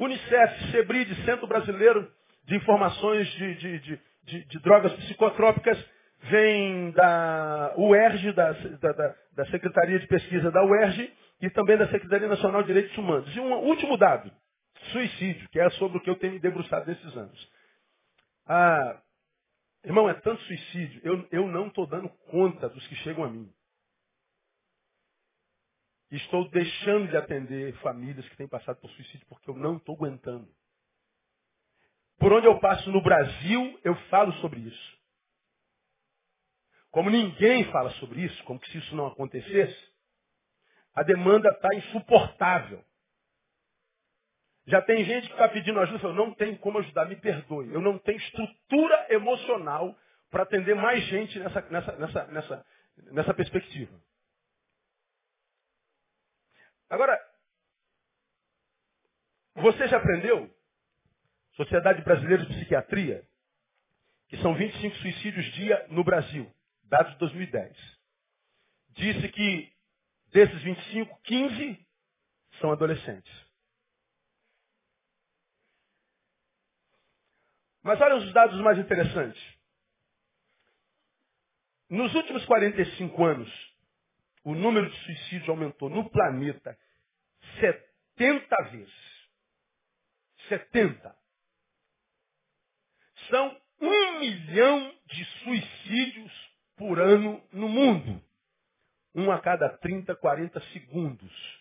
Unicef, 0.00 0.72
SEBRID, 0.72 1.24
Centro 1.24 1.46
Brasileiro 1.46 2.10
de 2.44 2.56
Informações 2.56 3.28
de, 3.28 3.54
de, 3.54 3.78
de, 3.78 4.00
de, 4.24 4.44
de 4.46 4.58
Drogas 4.60 4.92
Psicotrópicas, 4.94 5.78
vem 6.22 6.90
da 6.90 7.74
UERJ, 7.76 8.32
da, 8.32 8.52
da, 8.52 9.14
da, 9.36 9.46
Secretaria 9.46 9.98
de 9.98 10.06
Pesquisa 10.08 10.50
da 10.50 10.64
UERJ, 10.64 11.12
e 11.40 11.50
também 11.50 11.76
da 11.76 11.88
Secretaria 11.88 12.28
Nacional 12.28 12.62
de 12.62 12.68
Direitos 12.68 12.96
Humanos. 12.98 13.34
E 13.34 13.40
um 13.40 13.52
último 13.54 13.96
dado, 13.96 14.30
suicídio, 14.92 15.48
que 15.50 15.60
é 15.60 15.70
sobre 15.70 15.98
o 15.98 16.00
que 16.00 16.10
eu 16.10 16.18
tenho 16.18 16.34
me 16.34 16.40
debruçado 16.40 16.86
nesses 16.86 17.16
anos. 17.16 17.52
Ah, 18.46 19.02
irmão, 19.84 20.08
é 20.08 20.14
tanto 20.14 20.42
suicídio, 20.42 21.00
eu, 21.04 21.28
eu 21.30 21.48
não 21.48 21.68
estou 21.68 21.86
dando 21.86 22.08
conta 22.30 22.68
dos 22.68 22.86
que 22.88 22.94
chegam 22.96 23.24
a 23.24 23.30
mim. 23.30 23.52
Estou 26.10 26.48
deixando 26.50 27.08
de 27.08 27.16
atender 27.16 27.72
famílias 27.78 28.28
que 28.28 28.36
têm 28.36 28.48
passado 28.48 28.80
por 28.80 28.90
suicídio 28.90 29.26
porque 29.28 29.48
eu 29.48 29.56
não 29.56 29.76
estou 29.76 29.94
aguentando. 29.94 30.48
Por 32.18 32.32
onde 32.32 32.46
eu 32.46 32.58
passo 32.58 32.90
no 32.90 33.00
Brasil, 33.00 33.80
eu 33.84 33.94
falo 34.08 34.32
sobre 34.34 34.60
isso. 34.60 35.00
Como 36.90 37.08
ninguém 37.08 37.64
fala 37.70 37.90
sobre 37.92 38.22
isso, 38.22 38.44
como 38.44 38.64
se 38.66 38.76
isso 38.76 38.96
não 38.96 39.06
acontecesse, 39.06 39.90
a 40.94 41.02
demanda 41.02 41.48
está 41.48 41.74
insuportável. 41.74 42.84
Já 44.66 44.82
tem 44.82 45.04
gente 45.04 45.26
que 45.26 45.32
está 45.32 45.48
pedindo 45.48 45.80
ajuda, 45.80 46.08
eu 46.08 46.14
não 46.14 46.32
tenho 46.34 46.58
como 46.58 46.78
ajudar, 46.78 47.06
me 47.06 47.16
perdoe. 47.16 47.72
Eu 47.72 47.80
não 47.80 47.98
tenho 47.98 48.18
estrutura 48.18 49.06
emocional 49.10 49.96
para 50.30 50.42
atender 50.44 50.74
mais 50.74 51.04
gente 51.06 51.38
nessa, 51.38 51.60
nessa, 51.62 51.96
nessa, 51.96 52.26
nessa, 52.26 52.66
nessa 53.10 53.34
perspectiva. 53.34 54.00
Agora, 56.88 57.18
você 59.54 59.88
já 59.88 59.96
aprendeu? 59.96 60.52
Sociedade 61.54 62.02
Brasileira 62.02 62.44
de 62.44 62.54
Psiquiatria, 62.54 63.26
que 64.28 64.36
são 64.38 64.54
25 64.54 64.96
suicídios 64.96 65.44
dia 65.52 65.86
no 65.90 66.04
Brasil, 66.04 66.50
dados 66.84 67.12
de 67.12 67.18
2010. 67.18 67.76
Disse 68.90 69.28
que 69.28 69.72
desses 70.32 70.62
25, 70.62 71.20
15 71.22 71.86
são 72.60 72.72
adolescentes. 72.72 73.49
Mas 77.82 78.00
olha 78.00 78.16
os 78.16 78.32
dados 78.32 78.60
mais 78.60 78.78
interessantes. 78.78 79.42
Nos 81.88 82.14
últimos 82.14 82.44
45 82.44 83.24
anos, 83.24 83.74
o 84.44 84.54
número 84.54 84.88
de 84.88 84.96
suicídios 85.04 85.48
aumentou 85.48 85.88
no 85.88 86.08
planeta 86.10 86.78
70 87.60 88.62
vezes. 88.70 89.10
70. 90.48 91.16
São 93.28 93.60
um 93.80 94.18
milhão 94.20 94.94
de 95.06 95.24
suicídios 95.24 96.32
por 96.76 97.00
ano 97.00 97.42
no 97.52 97.68
mundo. 97.68 98.22
Um 99.14 99.30
a 99.30 99.40
cada 99.40 99.68
30, 99.78 100.14
40 100.16 100.60
segundos. 100.72 101.60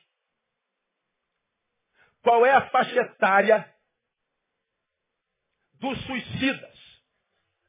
Qual 2.22 2.46
é 2.46 2.52
a 2.52 2.70
faixa 2.70 3.00
etária 3.00 3.74
dos 5.80 6.00
suicidas? 6.06 6.80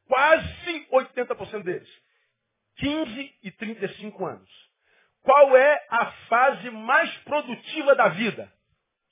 Quase 0.06 0.86
80% 0.90 1.62
deles. 1.62 1.88
15 2.76 3.38
e 3.42 3.50
35 3.52 4.26
anos. 4.26 4.70
Qual 5.22 5.56
é 5.56 5.86
a 5.90 6.12
fase 6.28 6.70
mais 6.70 7.14
produtiva 7.18 7.94
da 7.94 8.08
vida? 8.08 8.52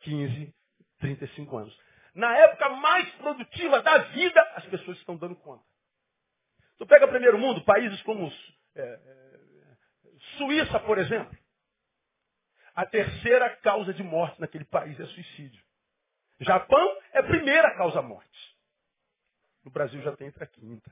15, 0.01 0.55
35 1.01 1.59
anos. 1.59 1.79
Na 2.15 2.37
época 2.37 2.69
mais 2.71 3.09
produtiva 3.17 3.83
da 3.83 3.99
vida, 3.99 4.41
as 4.57 4.65
pessoas 4.67 4.97
estão 4.99 5.17
dando 5.17 5.37
conta. 5.37 5.65
Tu 6.79 6.87
pega 6.87 7.07
o 7.07 7.11
primeiro 7.11 7.39
mundo, 7.39 7.65
países 7.65 8.01
como 8.03 8.33
é, 8.75 8.81
é, 8.83 9.39
Suíça, 10.37 10.79
por 10.81 10.99
exemplo. 10.99 11.37
A 12.75 12.87
terceira 12.87 13.57
causa 13.57 13.93
de 13.93 14.03
morte 14.03 14.41
naquele 14.41 14.65
país 14.65 14.99
é 14.99 15.07
suicídio. 15.07 15.63
Japão 16.41 16.97
é 17.13 17.19
a 17.19 17.25
primeira 17.25 17.75
causa 17.77 18.01
morte. 18.01 18.38
No 19.64 19.71
Brasil 19.71 20.01
já 20.03 20.16
tem 20.16 20.29
entre 20.29 20.44
a 20.44 20.47
quinta. 20.47 20.90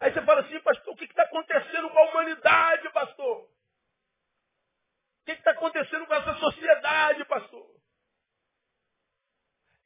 Aí 0.00 0.12
você 0.12 0.22
fala 0.22 0.40
assim, 0.40 0.58
pastor, 0.60 0.94
o 0.94 0.96
que 0.96 1.04
está 1.04 1.22
acontecendo 1.22 1.88
com 1.90 1.98
a 1.98 2.10
humanidade, 2.10 2.90
pastor? 2.90 3.44
O 3.44 5.24
que 5.24 5.32
está 5.32 5.52
acontecendo 5.52 6.06
com 6.06 6.14
essa 6.14 6.34
sociedade, 6.40 7.24
pastor? 7.26 7.70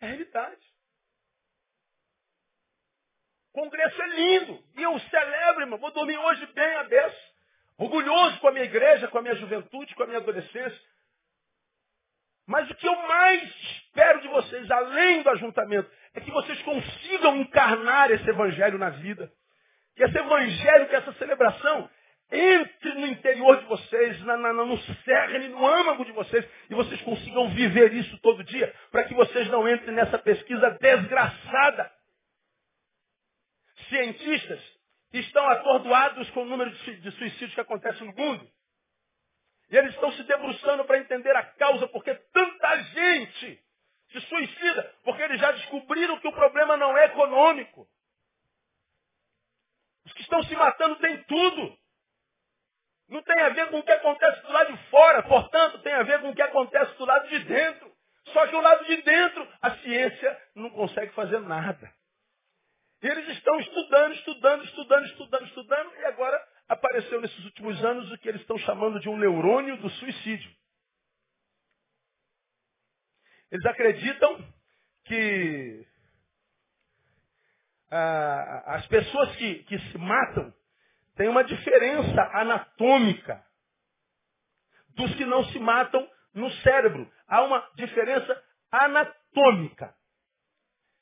É 0.00 0.06
realidade. 0.06 0.74
O 3.50 3.60
congresso 3.60 4.00
é 4.02 4.06
lindo. 4.08 4.64
E 4.76 4.82
eu 4.82 4.98
celebro, 5.00 5.62
irmão. 5.62 5.78
Vou 5.78 5.90
dormir 5.90 6.16
hoje 6.16 6.46
bem 6.52 6.76
aberto. 6.76 7.34
Orgulhoso 7.76 8.40
com 8.40 8.48
a 8.48 8.52
minha 8.52 8.64
igreja, 8.64 9.08
com 9.08 9.18
a 9.18 9.22
minha 9.22 9.34
juventude, 9.34 9.94
com 9.94 10.02
a 10.02 10.06
minha 10.06 10.18
adolescência. 10.18 10.80
Mas 12.46 12.70
o 12.70 12.74
que 12.74 12.86
eu 12.86 12.96
mais 13.08 13.42
espero 13.42 14.20
de 14.20 14.28
vocês, 14.28 14.70
além 14.70 15.22
do 15.22 15.30
ajuntamento, 15.30 15.90
é 16.14 16.20
que 16.20 16.30
vocês 16.30 16.60
consigam 16.62 17.36
encarnar 17.36 18.10
esse 18.10 18.28
evangelho 18.28 18.78
na 18.78 18.90
vida. 18.90 19.30
Que 19.96 20.04
esse 20.04 20.16
evangelho, 20.16 20.88
que 20.88 20.94
essa 20.94 21.12
celebração 21.14 21.90
entre 22.30 22.94
no 22.94 23.06
interior 23.06 23.58
de 23.58 23.66
vocês, 23.66 24.20
na, 24.24 24.36
na, 24.36 24.52
no 24.52 24.78
cerne, 24.78 25.48
no 25.48 25.64
âmago 25.64 26.04
de 26.04 26.12
vocês, 26.12 26.44
e 26.68 26.74
vocês 26.74 27.00
consigam 27.02 27.50
viver 27.50 27.92
isso 27.92 28.18
todo 28.18 28.42
dia, 28.44 28.72
para 28.90 29.04
que 29.04 29.14
vocês 29.14 29.48
não 29.48 29.68
entrem 29.68 29.94
nessa 29.94 30.18
pesquisa 30.18 30.70
desgraçada. 30.80 31.92
Cientistas 33.88 34.60
estão 35.12 35.48
atordoados 35.48 36.28
com 36.30 36.42
o 36.42 36.46
número 36.46 36.70
de 36.70 37.10
suicídios 37.12 37.54
que 37.54 37.60
acontece 37.60 38.02
no 38.02 38.12
mundo. 38.12 38.48
E 39.70 39.76
eles 39.76 39.94
estão 39.94 40.12
se 40.12 40.22
debruçando 40.24 40.84
para 40.84 40.98
entender 40.98 41.34
a 41.34 41.42
causa, 41.42 41.88
porque 41.88 42.14
tanta 42.14 42.82
gente 42.84 43.64
se 44.10 44.20
suicida, 44.20 44.94
porque 45.04 45.22
eles 45.22 45.40
já 45.40 45.50
descobriram 45.52 46.18
que 46.20 46.28
o 46.28 46.32
problema 46.32 46.76
não 46.76 46.96
é 46.96 47.06
econômico. 47.06 47.88
Os 50.04 50.12
que 50.12 50.22
estão 50.22 50.42
se 50.44 50.54
matando 50.54 50.96
têm 50.96 51.22
tudo. 51.24 51.76
Não 53.08 53.22
tem 53.22 53.40
a 53.40 53.48
ver 53.50 53.70
com 53.70 53.78
o 53.78 53.82
que 53.82 53.92
acontece 53.92 54.42
do 54.42 54.52
lado 54.52 54.72
de 54.72 54.90
fora, 54.90 55.22
portanto, 55.24 55.82
tem 55.82 55.92
a 55.92 56.02
ver 56.02 56.20
com 56.20 56.30
o 56.30 56.34
que 56.34 56.42
acontece 56.42 56.96
do 56.96 57.04
lado 57.04 57.28
de 57.28 57.38
dentro. 57.40 57.92
Só 58.32 58.46
que 58.46 58.56
o 58.56 58.60
lado 58.60 58.84
de 58.84 58.96
dentro, 59.02 59.48
a 59.62 59.70
ciência 59.78 60.42
não 60.54 60.70
consegue 60.70 61.12
fazer 61.12 61.40
nada. 61.40 61.92
E 63.02 63.06
eles 63.06 63.28
estão 63.28 63.58
estudando, 63.60 64.14
estudando, 64.14 64.64
estudando, 64.64 65.06
estudando, 65.06 65.44
estudando, 65.44 65.94
e 65.96 66.04
agora 66.06 66.48
apareceu 66.68 67.20
nesses 67.20 67.44
últimos 67.44 67.82
anos 67.84 68.10
o 68.10 68.18
que 68.18 68.28
eles 68.28 68.40
estão 68.40 68.58
chamando 68.58 69.00
de 69.00 69.08
um 69.08 69.16
neurônio 69.16 69.76
do 69.78 69.90
suicídio. 69.90 70.50
Eles 73.50 73.64
acreditam 73.66 74.54
que 75.04 75.86
ah, 77.90 78.62
as 78.74 78.86
pessoas 78.88 79.36
que, 79.36 79.62
que 79.64 79.78
se 79.78 79.98
matam 79.98 80.52
têm 81.14 81.28
uma 81.28 81.44
diferença 81.44 82.22
anatômica 82.34 83.44
dos 84.96 85.14
que 85.14 85.24
não 85.24 85.44
se 85.44 85.58
matam 85.58 86.08
no 86.34 86.50
cérebro. 86.62 87.10
Há 87.28 87.42
uma 87.42 87.60
diferença 87.76 88.44
anatômica. 88.70 89.94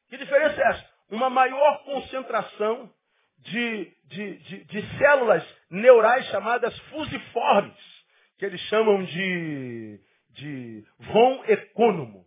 Que 0.08 0.16
diferença 0.18 0.60
é 0.60 0.68
essa? 0.68 0.90
Uma 1.10 1.30
maior 1.30 1.84
concentração 1.84 2.92
de, 3.38 3.96
de, 4.06 4.38
de, 4.38 4.64
de 4.64 4.98
células 4.98 5.44
neurais 5.70 6.26
chamadas 6.26 6.76
fusiformes, 6.90 8.04
que 8.38 8.44
eles 8.44 8.60
chamam 8.62 9.04
de, 9.04 10.00
de 10.30 10.84
von 10.98 11.44
econômico. 11.46 12.26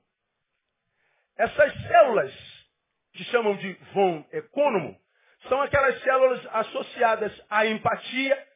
Essas 1.38 1.74
células, 1.88 2.34
que 3.14 3.24
chamam 3.26 3.56
de 3.58 3.74
von 3.94 4.26
econômico, 4.32 5.00
são 5.48 5.62
aquelas 5.62 6.02
células 6.02 6.46
associadas 6.52 7.46
à 7.50 7.66
empatia, 7.66 8.48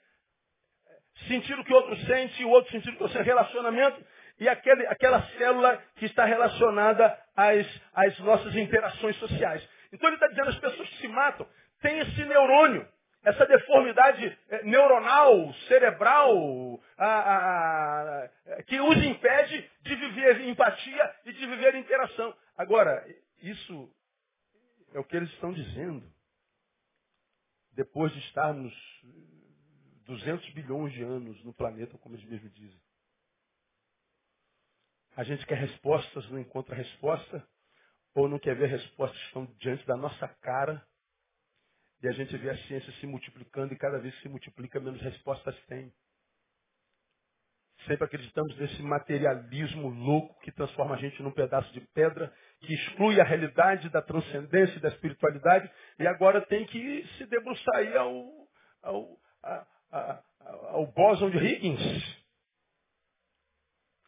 sentir 1.27 1.57
o 1.59 1.63
que 1.63 1.71
o 1.71 1.75
outro 1.75 1.95
sente, 2.05 2.43
o 2.43 2.49
outro 2.49 2.71
sentir 2.71 2.89
o 2.89 2.95
que 2.95 3.03
o 3.03 3.05
outro 3.05 3.23
relacionamento, 3.23 4.03
e 4.39 4.49
aquele, 4.49 4.87
aquela 4.87 5.21
célula 5.37 5.77
que 5.97 6.05
está 6.05 6.25
relacionada 6.25 7.15
às, 7.35 7.67
às 7.93 8.19
nossas 8.19 8.55
interações 8.55 9.15
sociais. 9.17 9.67
Então 9.93 10.09
ele 10.09 10.15
está 10.15 10.27
dizendo 10.27 10.49
as 10.49 10.59
pessoas 10.59 10.89
que 10.89 10.97
se 10.97 11.07
matam 11.07 11.47
têm 11.81 11.99
esse 11.99 12.25
neurônio, 12.25 12.87
essa 13.23 13.45
deformidade 13.45 14.37
eh, 14.49 14.63
neuronal, 14.63 15.53
cerebral, 15.67 16.81
a, 16.97 17.05
a, 17.05 18.23
a, 18.25 18.63
que 18.63 18.79
os 18.79 18.97
impede 18.97 19.69
de 19.81 19.95
viver 19.95 20.41
empatia 20.47 21.15
e 21.25 21.33
de 21.33 21.45
viver 21.45 21.75
interação. 21.75 22.35
Agora, 22.57 23.05
isso 23.41 23.93
é 24.93 24.99
o 24.99 25.03
que 25.03 25.15
eles 25.15 25.29
estão 25.31 25.53
dizendo. 25.53 26.11
Depois 27.73 28.11
de 28.11 28.19
estarmos 28.19 28.73
200 30.05 30.49
bilhões 30.53 30.91
de 30.93 31.03
anos 31.03 31.43
no 31.43 31.53
planeta, 31.53 31.97
como 31.99 32.15
eles 32.15 32.27
mesmos 32.27 32.53
dizem. 32.53 32.81
A 35.15 35.23
gente 35.23 35.45
quer 35.45 35.57
respostas, 35.57 36.29
não 36.29 36.39
encontra 36.39 36.75
resposta, 36.75 37.47
ou 38.15 38.27
não 38.27 38.39
quer 38.39 38.55
ver 38.55 38.67
respostas 38.67 39.17
que 39.19 39.27
estão 39.27 39.45
diante 39.59 39.85
da 39.85 39.95
nossa 39.95 40.27
cara, 40.41 40.85
e 42.01 42.07
a 42.07 42.11
gente 42.11 42.35
vê 42.37 42.49
a 42.49 42.57
ciência 42.65 42.91
se 42.93 43.05
multiplicando, 43.05 43.73
e 43.73 43.77
cada 43.77 43.99
vez 43.99 44.15
que 44.15 44.21
se 44.23 44.29
multiplica, 44.29 44.79
menos 44.79 45.01
respostas 45.01 45.55
tem. 45.67 45.93
Sempre 47.87 48.05
acreditamos 48.05 48.55
nesse 48.57 48.81
materialismo 48.83 49.89
louco 49.89 50.39
que 50.41 50.51
transforma 50.51 50.95
a 50.95 50.97
gente 50.97 51.21
num 51.21 51.31
pedaço 51.31 51.71
de 51.73 51.81
pedra, 51.93 52.31
que 52.59 52.73
exclui 52.73 53.19
a 53.19 53.23
realidade 53.23 53.89
da 53.89 54.01
transcendência 54.01 54.77
e 54.77 54.81
da 54.81 54.89
espiritualidade, 54.89 55.71
e 55.97 56.07
agora 56.07 56.41
tem 56.45 56.65
que 56.65 57.07
se 57.17 57.25
debruçar 57.25 57.75
aí 57.75 57.95
ao, 57.95 58.47
ao, 58.83 59.17
ao 60.69 60.87
bóson 60.87 61.29
de 61.29 61.37
Higgins. 61.37 62.21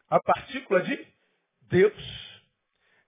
A 0.08 0.20
partícula 0.20 0.82
de 0.82 1.14
Deus. 1.62 2.33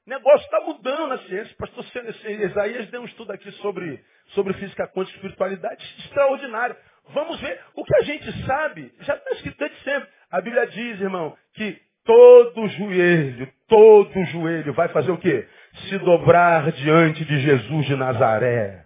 O 0.07 0.11
negócio 0.11 0.45
está 0.45 0.61
mudando 0.61 1.09
na 1.09 1.19
ciência. 1.19 1.57
Pastor 1.59 1.85
Isaías 2.25 2.89
deu 2.91 3.03
um 3.03 3.07
estudo 3.07 3.33
aqui 3.33 3.51
sobre, 3.53 4.01
sobre 4.29 4.55
física 4.55 4.87
quântica 4.87 5.17
e 5.17 5.19
espiritualidade 5.19 5.85
extraordinário. 5.99 6.77
Vamos 7.09 7.41
ver 7.41 7.61
o 7.75 7.85
que 7.85 7.97
a 7.97 8.03
gente 8.03 8.47
sabe. 8.47 8.93
Já 9.01 9.17
está 9.17 9.31
escrito 9.33 9.59
desde 9.59 9.77
sempre. 9.83 10.09
A 10.31 10.41
Bíblia 10.41 10.67
diz, 10.69 11.01
irmão, 11.01 11.37
que 11.55 11.77
todo 12.05 12.69
joelho, 12.69 13.53
todo 13.67 14.25
joelho 14.27 14.73
vai 14.75 14.89
fazer 14.89 15.11
o 15.11 15.19
quê? 15.19 15.49
Se 15.89 15.99
dobrar 15.99 16.71
diante 16.71 17.25
de 17.25 17.41
Jesus 17.41 17.87
de 17.87 17.97
Nazaré. 17.97 18.86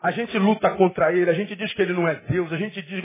A 0.00 0.12
gente 0.12 0.38
luta 0.38 0.70
contra 0.76 1.12
ele, 1.12 1.28
a 1.28 1.34
gente 1.34 1.56
diz 1.56 1.74
que 1.74 1.82
ele 1.82 1.92
não 1.92 2.06
é 2.06 2.14
Deus, 2.14 2.52
a 2.52 2.56
gente 2.56 2.80
diz 2.82 3.02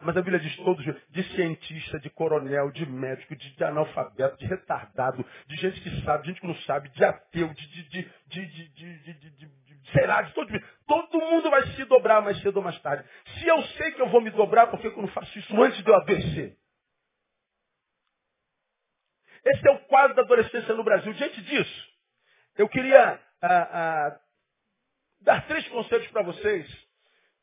mas 0.00 0.16
a 0.16 0.22
Bíblia 0.22 0.40
diz 0.40 0.56
todos, 0.56 0.82
de 1.10 1.22
cientista, 1.34 2.00
de 2.00 2.08
coronel, 2.08 2.70
de 2.70 2.86
médico, 2.86 3.36
de, 3.36 3.54
de, 3.54 3.64
analfabeto, 3.64 4.38
de 4.38 4.46
retardado, 4.46 5.24
de 5.46 5.56
gente 5.56 5.80
que 5.82 6.02
sabe, 6.02 6.22
de 6.22 6.28
gente 6.30 6.40
que 6.40 6.46
não 6.46 6.56
sabe, 6.62 6.88
de 6.88 7.04
ateu, 7.04 7.48
de, 7.52 7.66
de, 7.68 7.88
de, 7.90 8.10
de, 8.26 8.46
de, 8.46 9.14
de, 9.14 9.30
de 9.30 9.50
sei 9.92 10.06
lá, 10.06 10.22
de 10.22 10.32
todo, 10.32 10.48
todo 10.86 11.20
mundo 11.20 11.50
vai 11.50 11.66
se 11.68 11.84
dobrar 11.84 12.22
mais 12.22 12.40
cedo 12.40 12.56
ou 12.56 12.62
mais 12.62 12.78
tarde. 12.80 13.04
Se 13.38 13.46
eu 13.46 13.62
sei 13.62 13.92
que 13.92 14.00
eu 14.00 14.08
vou 14.08 14.20
me 14.20 14.30
dobrar, 14.30 14.68
por 14.68 14.80
que 14.80 14.86
eu 14.86 14.96
não 14.96 15.08
faço 15.08 15.38
isso 15.38 15.62
antes 15.62 15.82
de 15.82 15.90
eu 15.90 15.96
adoecer? 15.96 16.56
Esse 19.44 19.68
é 19.68 19.72
o 19.72 19.78
quadro 19.80 20.14
da 20.14 20.22
adolescência 20.22 20.74
no 20.74 20.84
Brasil. 20.84 21.12
Diante 21.12 21.40
disso, 21.42 21.88
eu 22.56 22.68
queria 22.68 23.20
ah, 23.42 23.68
ah, 23.72 24.20
dar 25.20 25.46
três 25.46 25.66
conselhos 25.68 26.06
para 26.08 26.22
vocês, 26.22 26.66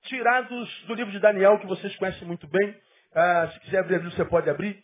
tirados 0.04 0.84
do 0.88 0.94
livro 0.94 1.12
de 1.12 1.20
Daniel, 1.20 1.60
que 1.60 1.68
vocês 1.68 1.96
conhecem 1.98 2.28
muito 2.28 2.48
bem. 2.48 2.76
Ah, 3.14 3.50
se 3.54 3.60
quiser 3.62 3.80
abrir, 3.80 4.00
você 4.00 4.26
pode 4.26 4.50
abrir. 4.50 4.84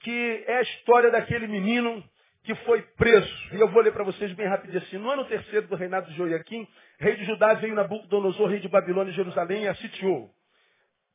Que 0.00 0.44
é 0.46 0.58
a 0.58 0.62
história 0.62 1.10
daquele 1.10 1.46
menino 1.46 2.02
que 2.44 2.54
foi 2.56 2.82
preso. 2.96 3.32
E 3.52 3.60
eu 3.60 3.68
vou 3.68 3.82
ler 3.82 3.92
para 3.92 4.04
vocês 4.04 4.32
bem 4.32 4.46
rapidinho 4.46 4.82
assim. 4.82 4.98
No 4.98 5.10
ano 5.10 5.24
terceiro 5.26 5.68
do 5.68 5.76
reinado 5.76 6.10
de 6.10 6.16
Joiaquim, 6.16 6.66
rei 6.98 7.16
de 7.16 7.24
Judá 7.24 7.54
veio 7.54 7.74
Nabucodonosor, 7.74 8.48
rei 8.48 8.60
de 8.60 8.68
Babilônia 8.68 9.12
e 9.12 9.14
Jerusalém, 9.14 9.64
e 9.64 9.68
a 9.68 9.74
sitiou. 9.76 10.28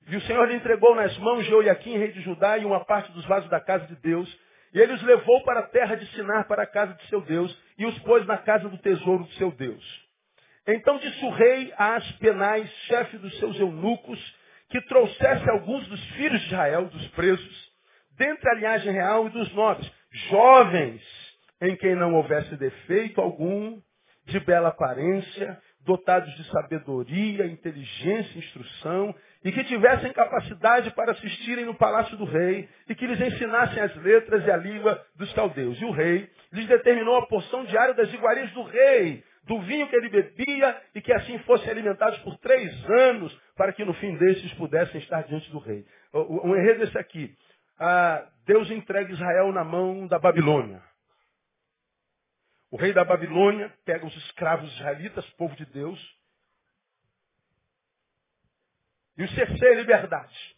E 0.08 0.16
o 0.16 0.22
Senhor 0.22 0.48
lhe 0.48 0.56
entregou 0.56 0.96
nas 0.96 1.18
mãos 1.18 1.46
Joiaquim, 1.46 1.98
rei 1.98 2.14
de 2.14 2.22
Judá, 2.22 2.58
e 2.58 2.64
uma 2.64 2.86
parte 2.86 3.12
dos 3.12 3.26
vasos 3.26 3.50
da 3.50 3.60
casa 3.60 3.86
de 3.88 3.96
Deus. 3.98 4.40
E 4.74 4.80
ele 4.80 4.94
os 4.94 5.04
levou 5.04 5.44
para 5.44 5.62
a 5.62 5.68
terra 5.68 5.96
de 5.96 6.06
Sinar, 6.14 6.48
para 6.48 6.64
a 6.64 6.68
casa 6.68 6.94
de 6.94 7.06
seu 7.08 7.20
Deus, 7.22 7.58
e 7.78 7.86
os 7.86 7.98
pôs 8.00 8.26
na 8.26 8.38
casa 8.38 8.70
do 8.70 8.78
tesouro 8.78 9.26
do 9.26 9.32
seu 9.34 9.52
Deus. 9.52 10.07
Então 10.68 10.98
disse 10.98 11.24
o 11.24 11.30
rei 11.30 11.74
a 11.78 11.96
Aspenais, 11.96 12.70
chefe 12.88 13.18
dos 13.18 13.38
seus 13.40 13.58
eunucos, 13.58 14.20
que 14.70 14.82
trouxesse 14.82 15.50
alguns 15.50 15.88
dos 15.88 16.04
filhos 16.12 16.42
de 16.42 16.48
Israel, 16.48 16.86
dos 16.86 17.08
presos, 17.10 17.72
dentre 18.18 18.50
a 18.50 18.54
linhagem 18.56 18.92
real 18.92 19.28
e 19.28 19.30
dos 19.30 19.54
nobres, 19.54 19.90
jovens, 20.30 21.02
em 21.62 21.76
quem 21.78 21.96
não 21.96 22.14
houvesse 22.16 22.56
defeito 22.58 23.22
algum, 23.22 23.80
de 24.26 24.40
bela 24.42 24.68
aparência, 24.68 25.58
dotados 25.86 26.34
de 26.36 26.44
sabedoria, 26.52 27.46
inteligência, 27.46 28.38
instrução, 28.38 29.16
e 29.46 29.54
que 29.54 29.64
tivessem 29.64 30.12
capacidade 30.12 30.92
para 30.92 31.14
assistirem 31.14 31.64
no 31.64 31.76
palácio 31.76 32.18
do 32.18 32.26
rei, 32.26 32.68
e 32.90 32.94
que 32.94 33.08
lhes 33.08 33.22
ensinassem 33.22 33.82
as 33.82 33.96
letras 33.96 34.46
e 34.46 34.52
a 34.52 34.58
língua 34.58 35.02
dos 35.16 35.32
caldeus. 35.32 35.80
E 35.80 35.86
o 35.86 35.92
rei 35.92 36.30
lhes 36.52 36.68
determinou 36.68 37.16
a 37.16 37.28
porção 37.28 37.64
diária 37.64 37.94
das 37.94 38.14
iguarias 38.14 38.52
do 38.52 38.64
rei, 38.64 39.24
do 39.48 39.62
vinho 39.62 39.88
que 39.90 39.96
ele 39.96 40.10
bebia 40.10 40.82
e 40.94 41.02
que 41.02 41.14
assim 41.14 41.40
fossem 41.40 41.70
alimentados 41.70 42.20
por 42.20 42.38
três 42.38 42.90
anos, 42.90 43.34
para 43.56 43.74
que 43.74 43.84
no 43.84 43.94
fim 43.96 44.16
desses 44.18 44.54
pudessem 44.54 45.02
estar 45.02 45.24
diante 45.24 45.50
do 45.50 45.58
rei. 45.58 45.86
O, 46.14 46.50
o 46.50 46.56
enredo 46.56 46.84
é 46.84 46.88
esse 46.88 46.98
aqui. 46.98 47.36
Ah, 47.80 48.30
Deus 48.46 48.70
entrega 48.70 49.12
Israel 49.12 49.52
na 49.52 49.64
mão 49.64 50.06
da 50.06 50.20
Babilônia. 50.20 50.84
O 52.70 52.76
rei 52.76 52.92
da 52.92 53.06
Babilônia 53.06 53.74
pega 53.86 54.06
os 54.06 54.16
escravos 54.18 54.72
israelitas, 54.74 55.26
povo 55.32 55.56
de 55.56 55.66
Deus, 55.68 56.18
e 59.18 59.24
os 59.24 59.34
cerceia 59.34 59.76
liberdade. 59.76 60.58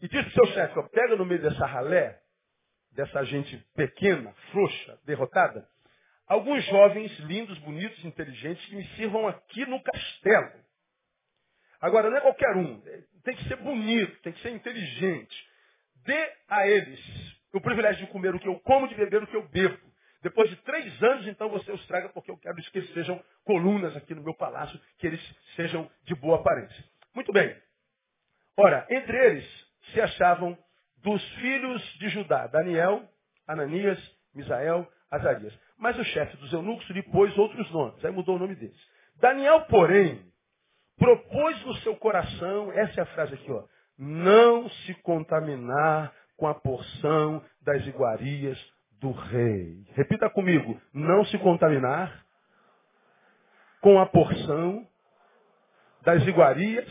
E 0.00 0.08
diz 0.08 0.22
para 0.22 0.28
o 0.30 0.32
seu 0.32 0.54
chefe, 0.54 0.88
pega 0.90 1.16
no 1.16 1.26
meio 1.26 1.42
dessa 1.42 1.66
ralé, 1.66 2.18
dessa 2.92 3.22
gente 3.24 3.56
pequena, 3.74 4.32
frouxa, 4.50 4.98
derrotada, 5.04 5.68
alguns 6.30 6.64
jovens 6.66 7.18
lindos, 7.18 7.58
bonitos, 7.58 8.04
inteligentes 8.04 8.64
que 8.66 8.76
me 8.76 8.86
sirvam 8.94 9.26
aqui 9.26 9.66
no 9.66 9.82
castelo. 9.82 10.52
Agora, 11.80 12.08
não 12.08 12.18
é 12.18 12.20
qualquer 12.20 12.56
um. 12.56 12.80
Tem 13.24 13.34
que 13.34 13.48
ser 13.48 13.56
bonito, 13.56 14.16
tem 14.22 14.32
que 14.32 14.40
ser 14.40 14.50
inteligente. 14.50 15.48
Dê 16.04 16.32
a 16.48 16.68
eles 16.68 17.00
o 17.52 17.60
privilégio 17.60 18.06
de 18.06 18.12
comer 18.12 18.32
o 18.32 18.38
que 18.38 18.46
eu 18.46 18.60
como, 18.60 18.86
de 18.86 18.94
beber 18.94 19.24
o 19.24 19.26
que 19.26 19.34
eu 19.34 19.48
bebo. 19.48 19.76
Depois 20.22 20.48
de 20.48 20.56
três 20.56 21.02
anos, 21.02 21.26
então 21.26 21.48
você 21.48 21.72
os 21.72 21.84
traga, 21.88 22.10
porque 22.10 22.30
eu 22.30 22.36
quero 22.36 22.54
que 22.54 22.78
eles 22.78 22.92
sejam 22.92 23.20
colunas 23.42 23.96
aqui 23.96 24.14
no 24.14 24.22
meu 24.22 24.34
palácio, 24.34 24.80
que 24.98 25.08
eles 25.08 25.36
sejam 25.56 25.90
de 26.04 26.14
boa 26.14 26.38
aparência. 26.38 26.84
Muito 27.12 27.32
bem. 27.32 27.56
Ora, 28.56 28.86
entre 28.88 29.16
eles 29.16 29.66
se 29.92 30.00
achavam 30.00 30.56
dos 30.98 31.24
filhos 31.36 31.82
de 31.98 32.08
Judá, 32.10 32.46
Daniel, 32.46 33.02
Ananias, 33.48 33.98
Misael, 34.32 34.88
Azarias. 35.10 35.58
Mas 35.78 35.98
o 35.98 36.04
chefe 36.04 36.36
dos 36.36 36.52
eunucos 36.52 36.88
lhe 36.90 37.02
pôs 37.04 37.36
outros 37.36 37.70
nomes, 37.70 38.04
aí 38.04 38.12
mudou 38.12 38.36
o 38.36 38.38
nome 38.38 38.54
deles. 38.54 38.78
Daniel, 39.16 39.62
porém, 39.62 40.22
propôs 40.98 41.64
no 41.64 41.74
seu 41.76 41.96
coração, 41.96 42.72
essa 42.72 43.00
é 43.00 43.02
a 43.02 43.06
frase 43.06 43.34
aqui, 43.34 43.50
ó, 43.50 43.64
não 43.98 44.68
se 44.68 44.94
contaminar 45.02 46.12
com 46.36 46.46
a 46.46 46.54
porção 46.54 47.42
das 47.60 47.86
iguarias 47.86 48.58
do 49.00 49.10
rei. 49.10 49.84
Repita 49.94 50.30
comigo, 50.30 50.80
não 50.92 51.24
se 51.26 51.38
contaminar 51.38 52.24
com 53.80 53.98
a 53.98 54.06
porção 54.06 54.86
das 56.02 56.26
iguarias 56.26 56.88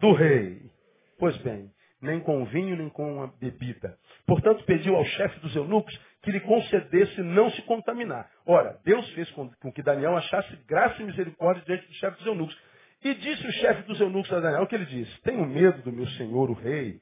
do 0.00 0.12
rei. 0.12 0.70
Pois 1.18 1.36
bem, 1.38 1.70
nem 2.00 2.20
com 2.20 2.44
vinho, 2.46 2.76
nem 2.76 2.88
com 2.88 3.22
a 3.22 3.26
bebida. 3.26 3.98
Portanto, 4.26 4.64
pediu 4.64 4.96
ao 4.96 5.04
chefe 5.04 5.40
dos 5.40 5.54
eunucos 5.54 5.98
que 6.26 6.32
lhe 6.32 6.40
concedesse 6.40 7.22
não 7.22 7.48
se 7.52 7.62
contaminar. 7.62 8.28
Ora, 8.44 8.80
Deus 8.84 9.08
fez 9.10 9.30
com 9.30 9.72
que 9.72 9.80
Daniel 9.80 10.16
achasse 10.16 10.56
graça 10.66 11.00
e 11.00 11.06
misericórdia 11.06 11.62
diante 11.64 11.86
do 11.86 11.94
chefe 11.94 12.16
dos 12.16 12.26
eunucos. 12.26 12.60
E 13.04 13.14
disse 13.14 13.46
o 13.46 13.52
chefe 13.52 13.82
dos 13.82 14.00
eunucos 14.00 14.32
a 14.32 14.40
Daniel 14.40 14.64
o 14.64 14.66
que 14.66 14.74
ele 14.74 14.86
disse: 14.86 15.20
Tenho 15.20 15.46
medo 15.46 15.82
do 15.82 15.92
meu 15.92 16.04
senhor, 16.08 16.50
o 16.50 16.54
rei, 16.54 17.00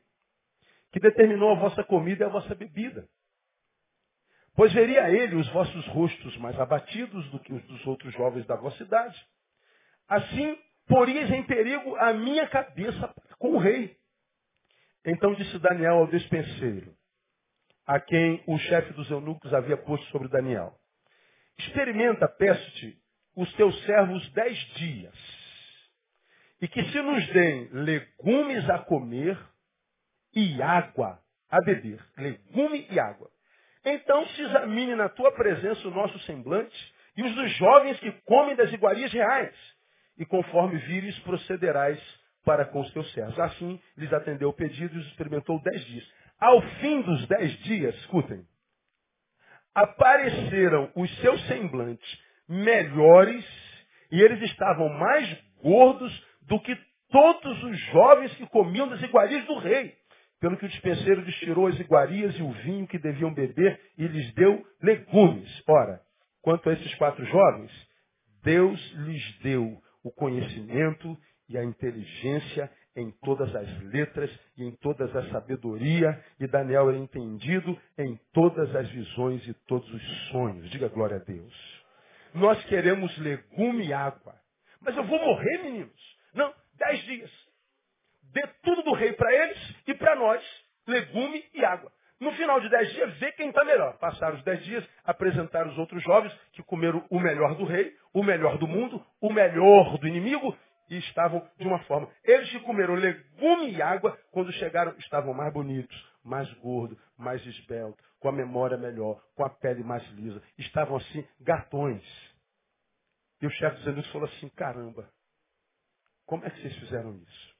que 0.93 1.01
determinou 1.01 1.53
a 1.53 1.59
vossa 1.59 1.83
comida 1.85 2.23
e 2.23 2.27
a 2.27 2.31
vossa 2.31 2.55
bebida. 2.55 3.09
Pois 4.55 4.75
veria 4.75 5.09
ele 5.09 5.37
os 5.37 5.49
vossos 5.55 5.87
rostos 5.87 6.37
mais 6.37 6.61
abatidos 6.61 7.27
do 7.31 7.41
que 7.41 7.55
os 7.55 7.65
dos 7.65 7.87
outros 7.87 8.13
jovens 8.13 8.45
da 8.45 8.57
vossa 8.57 8.83
idade. 8.83 9.19
Assim, 10.07 10.59
porias 10.87 11.31
em 11.31 11.45
perigo 11.45 11.97
a 11.97 12.13
minha 12.13 12.47
cabeça 12.47 13.15
com 13.39 13.53
o 13.53 13.59
rei. 13.59 13.97
Então 15.07 15.33
disse 15.33 15.59
Daniel 15.61 15.95
ao 15.95 16.09
despenseiro, 16.09 16.94
a 17.87 18.01
quem 18.01 18.43
o 18.47 18.59
chefe 18.59 18.93
dos 18.93 19.11
eunucos 19.11 19.53
havia 19.53 19.77
posto 19.77 20.07
sobre 20.07 20.29
Daniel. 20.29 20.75
Experimenta, 21.59 22.29
peço-te, 22.29 22.99
os 23.37 23.53
teus 23.55 23.79
servos 23.85 24.29
dez 24.33 24.57
dias, 24.77 25.15
e 26.61 26.69
que 26.69 26.83
se 26.91 27.03
nos 27.03 27.27
deem 27.29 27.69
legumes 27.73 28.69
a 28.71 28.79
comer 28.79 29.39
e 30.35 30.63
água 30.63 31.19
a 31.51 31.61
beber. 31.61 32.01
Legume 32.17 32.87
e 32.91 32.99
água. 32.99 33.31
Então 33.85 34.27
se 34.29 34.43
examine 34.43 34.95
na 34.95 35.09
tua 35.09 35.31
presença 35.33 35.87
o 35.87 35.91
nosso 35.91 36.19
semblante 36.21 36.95
e 37.17 37.23
os 37.23 37.35
dos 37.35 37.57
jovens 37.57 38.01
que 38.01 38.11
comem 38.25 38.57
das 38.57 38.73
iguarias 38.73 39.13
reais. 39.13 39.55
E 40.17 40.25
conforme 40.25 40.79
vires, 40.79 41.19
procederás 41.21 42.01
para 42.45 42.65
com 42.65 42.81
os 42.81 42.93
teus 42.93 43.13
servos. 43.13 43.39
Assim, 43.39 43.81
lhes 43.97 44.13
atendeu 44.13 44.49
o 44.49 44.55
pedido 44.55 44.95
e 44.97 44.99
os 44.99 45.07
experimentou 45.09 45.61
dez 45.63 45.85
dias. 45.85 46.13
Ao 46.45 46.61
fim 46.61 47.01
dos 47.01 47.27
dez 47.27 47.59
dias, 47.61 47.95
escutem, 48.01 48.47
apareceram 49.75 50.93
os 50.95 51.11
seus 51.21 51.43
semblantes 51.47 52.23
melhores 52.47 53.43
e 54.13 54.21
eles 54.21 54.43
estavam 54.43 54.91
mais 54.91 55.43
gordos 55.63 56.13
do 56.43 56.61
que 56.61 56.79
todos 57.09 57.65
os 57.65 57.81
jovens 57.87 58.35
que 58.35 58.47
comiam 58.49 58.87
das 58.87 59.01
iguarias 59.01 59.47
do 59.47 59.57
rei. 59.57 59.97
Pelo 60.39 60.59
que 60.59 60.67
o 60.67 60.69
dispenseiro 60.69 61.23
lhes 61.23 61.35
tirou 61.37 61.67
as 61.67 61.81
iguarias 61.81 62.39
e 62.39 62.43
o 62.43 62.53
vinho 62.53 62.87
que 62.87 62.99
deviam 62.99 63.33
beber 63.33 63.81
e 63.97 64.07
lhes 64.07 64.31
deu 64.35 64.63
legumes. 64.83 65.49
Ora, 65.67 65.99
quanto 66.43 66.69
a 66.69 66.75
esses 66.75 66.95
quatro 66.97 67.25
jovens, 67.25 67.73
Deus 68.43 68.79
lhes 68.97 69.39
deu 69.39 69.81
o 70.03 70.13
conhecimento 70.13 71.17
e 71.49 71.57
a 71.57 71.65
inteligência 71.65 72.71
em 72.97 73.11
todas 73.23 73.55
as 73.55 73.83
letras 73.85 74.31
e 74.57 74.65
em 74.65 74.71
toda 74.77 75.05
a 75.05 75.31
sabedoria, 75.31 76.25
e 76.39 76.47
Daniel 76.47 76.89
era 76.89 76.99
entendido 76.99 77.79
em 77.99 78.19
todas 78.33 78.75
as 78.75 78.89
visões 78.91 79.47
e 79.47 79.55
todos 79.67 79.93
os 79.93 80.29
sonhos. 80.29 80.71
Diga 80.71 80.89
glória 80.89 81.17
a 81.17 81.21
Deus. 81.21 81.85
Nós 82.35 82.63
queremos 82.67 83.17
legume 83.19 83.87
e 83.87 83.93
água. 83.93 84.35
Mas 84.81 84.97
eu 84.97 85.05
vou 85.05 85.19
morrer, 85.19 85.63
meninos. 85.63 86.17
Não, 86.35 86.53
dez 86.77 87.01
dias. 87.05 87.31
Dê 88.33 88.47
tudo 88.63 88.83
do 88.83 88.93
rei 88.93 89.13
para 89.13 89.33
eles 89.33 89.77
e 89.87 89.95
para 89.95 90.17
nós, 90.17 90.43
legume 90.87 91.45
e 91.55 91.65
água. 91.65 91.93
No 92.21 92.33
final 92.33 92.61
de 92.61 92.69
dez 92.69 92.93
dias, 92.93 93.15
vê 93.19 93.33
quem 93.33 93.49
está 93.49 93.65
melhor. 93.65 93.99
Passaram 93.99 94.37
os 94.37 94.45
dez 94.45 94.63
dias, 94.65 94.85
apresentaram 95.05 95.71
os 95.71 95.79
outros 95.79 96.03
jovens 96.03 96.33
que 96.53 96.63
comeram 96.63 97.05
o 97.11 97.21
melhor 97.21 97.55
do 97.57 97.65
rei, 97.65 97.95
o 98.13 98.23
melhor 98.23 98.57
do 98.59 98.67
mundo, 98.67 99.05
o 99.21 99.33
melhor 99.33 99.99
do 99.99 100.09
inimigo 100.09 100.57
e 100.89 100.99
estavam 100.99 101.47
de 101.59 101.67
uma 101.67 101.79
forma. 101.85 102.09
Eles 102.23 102.51
que 102.51 102.61
comeram 102.61 102.95
legume 102.95 103.73
e 103.73 103.83
água, 103.83 104.19
quando 104.31 104.53
chegaram, 104.53 104.95
estavam 104.99 105.33
mais 105.35 105.53
bonitos, 105.53 105.97
mais 106.25 106.53
gordos, 106.55 106.99
mais 107.17 107.45
esbeltos, 107.47 108.05
com 108.19 108.29
a 108.29 108.33
memória 108.33 108.77
melhor, 108.77 109.23
com 109.35 109.45
a 109.45 109.51
pele 109.51 109.83
mais 109.83 110.03
lisa. 110.13 110.43
Estavam 110.59 110.97
assim, 110.97 111.27
gatões. 111.41 112.05
E 113.41 113.47
o 113.47 113.51
chefe 113.51 113.77
dos 113.77 113.87
eunucos 113.87 114.11
falou 114.13 114.29
assim, 114.29 114.49
caramba, 114.51 115.11
como 116.27 116.45
é 116.45 116.51
que 116.51 116.61
vocês 116.61 116.77
fizeram 116.77 117.17
isso? 117.17 117.55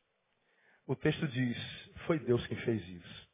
O 0.87 0.95
texto 0.95 1.27
diz, 1.29 1.59
foi 2.07 2.19
Deus 2.19 2.47
quem 2.47 2.57
fez 2.59 2.87
isso. 2.89 3.29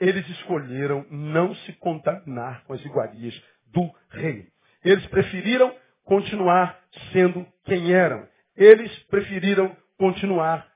Eles 0.00 0.28
escolheram 0.28 1.06
não 1.10 1.54
se 1.54 1.72
contaminar 1.74 2.64
com 2.64 2.72
as 2.72 2.84
iguarias 2.84 3.40
do 3.66 3.88
rei. 4.10 4.48
Eles 4.84 5.06
preferiram 5.06 5.76
continuar 6.04 6.80
sendo 7.12 7.46
quem 7.64 7.92
eram. 7.92 8.28
Eles 8.56 8.92
preferiram 9.04 9.74
continuar 9.98 10.66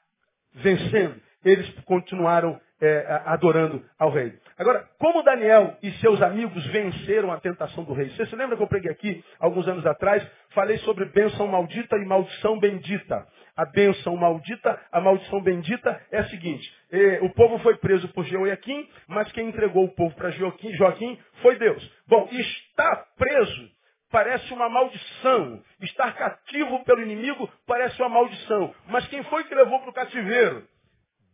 vencendo. 0.54 1.20
Eles 1.44 1.68
continuaram 1.84 2.60
é, 2.80 3.22
adorando 3.26 3.82
ao 3.98 4.10
rei. 4.10 4.32
Agora, 4.58 4.86
como 4.98 5.22
Daniel 5.22 5.76
e 5.82 5.90
seus 5.92 6.20
amigos 6.22 6.64
venceram 6.66 7.30
a 7.32 7.40
tentação 7.40 7.84
do 7.84 7.92
rei? 7.92 8.08
Você 8.10 8.26
se 8.26 8.36
lembra 8.36 8.56
que 8.56 8.62
eu 8.62 8.66
preguei 8.66 8.90
aqui, 8.90 9.24
alguns 9.38 9.66
anos 9.68 9.86
atrás, 9.86 10.26
falei 10.50 10.78
sobre 10.78 11.04
bênção 11.06 11.46
maldita 11.46 11.96
e 11.96 12.04
maldição 12.04 12.58
bendita. 12.58 13.26
A 13.56 13.64
bênção 13.64 14.16
maldita, 14.16 14.78
a 14.92 15.00
maldição 15.00 15.42
bendita 15.42 15.98
é 16.12 16.18
a 16.18 16.28
seguinte, 16.28 16.70
o 17.22 17.30
povo 17.30 17.58
foi 17.60 17.74
preso 17.78 18.06
por 18.08 18.22
Jeoiaquim, 18.24 18.86
mas 19.08 19.32
quem 19.32 19.48
entregou 19.48 19.84
o 19.84 19.94
povo 19.94 20.14
para 20.14 20.30
Joaquim, 20.30 20.74
Joaquim 20.74 21.18
foi 21.40 21.56
Deus. 21.56 21.90
Bom, 22.06 22.28
está 22.30 23.06
preso 23.16 23.75
parece 24.10 24.52
uma 24.52 24.68
maldição. 24.68 25.62
Estar 25.80 26.12
cativo 26.14 26.84
pelo 26.84 27.02
inimigo 27.02 27.50
parece 27.66 28.00
uma 28.00 28.08
maldição. 28.08 28.74
Mas 28.88 29.06
quem 29.08 29.22
foi 29.24 29.44
que 29.44 29.54
levou 29.54 29.80
para 29.80 29.90
o 29.90 29.94
cativeiro? 29.94 30.66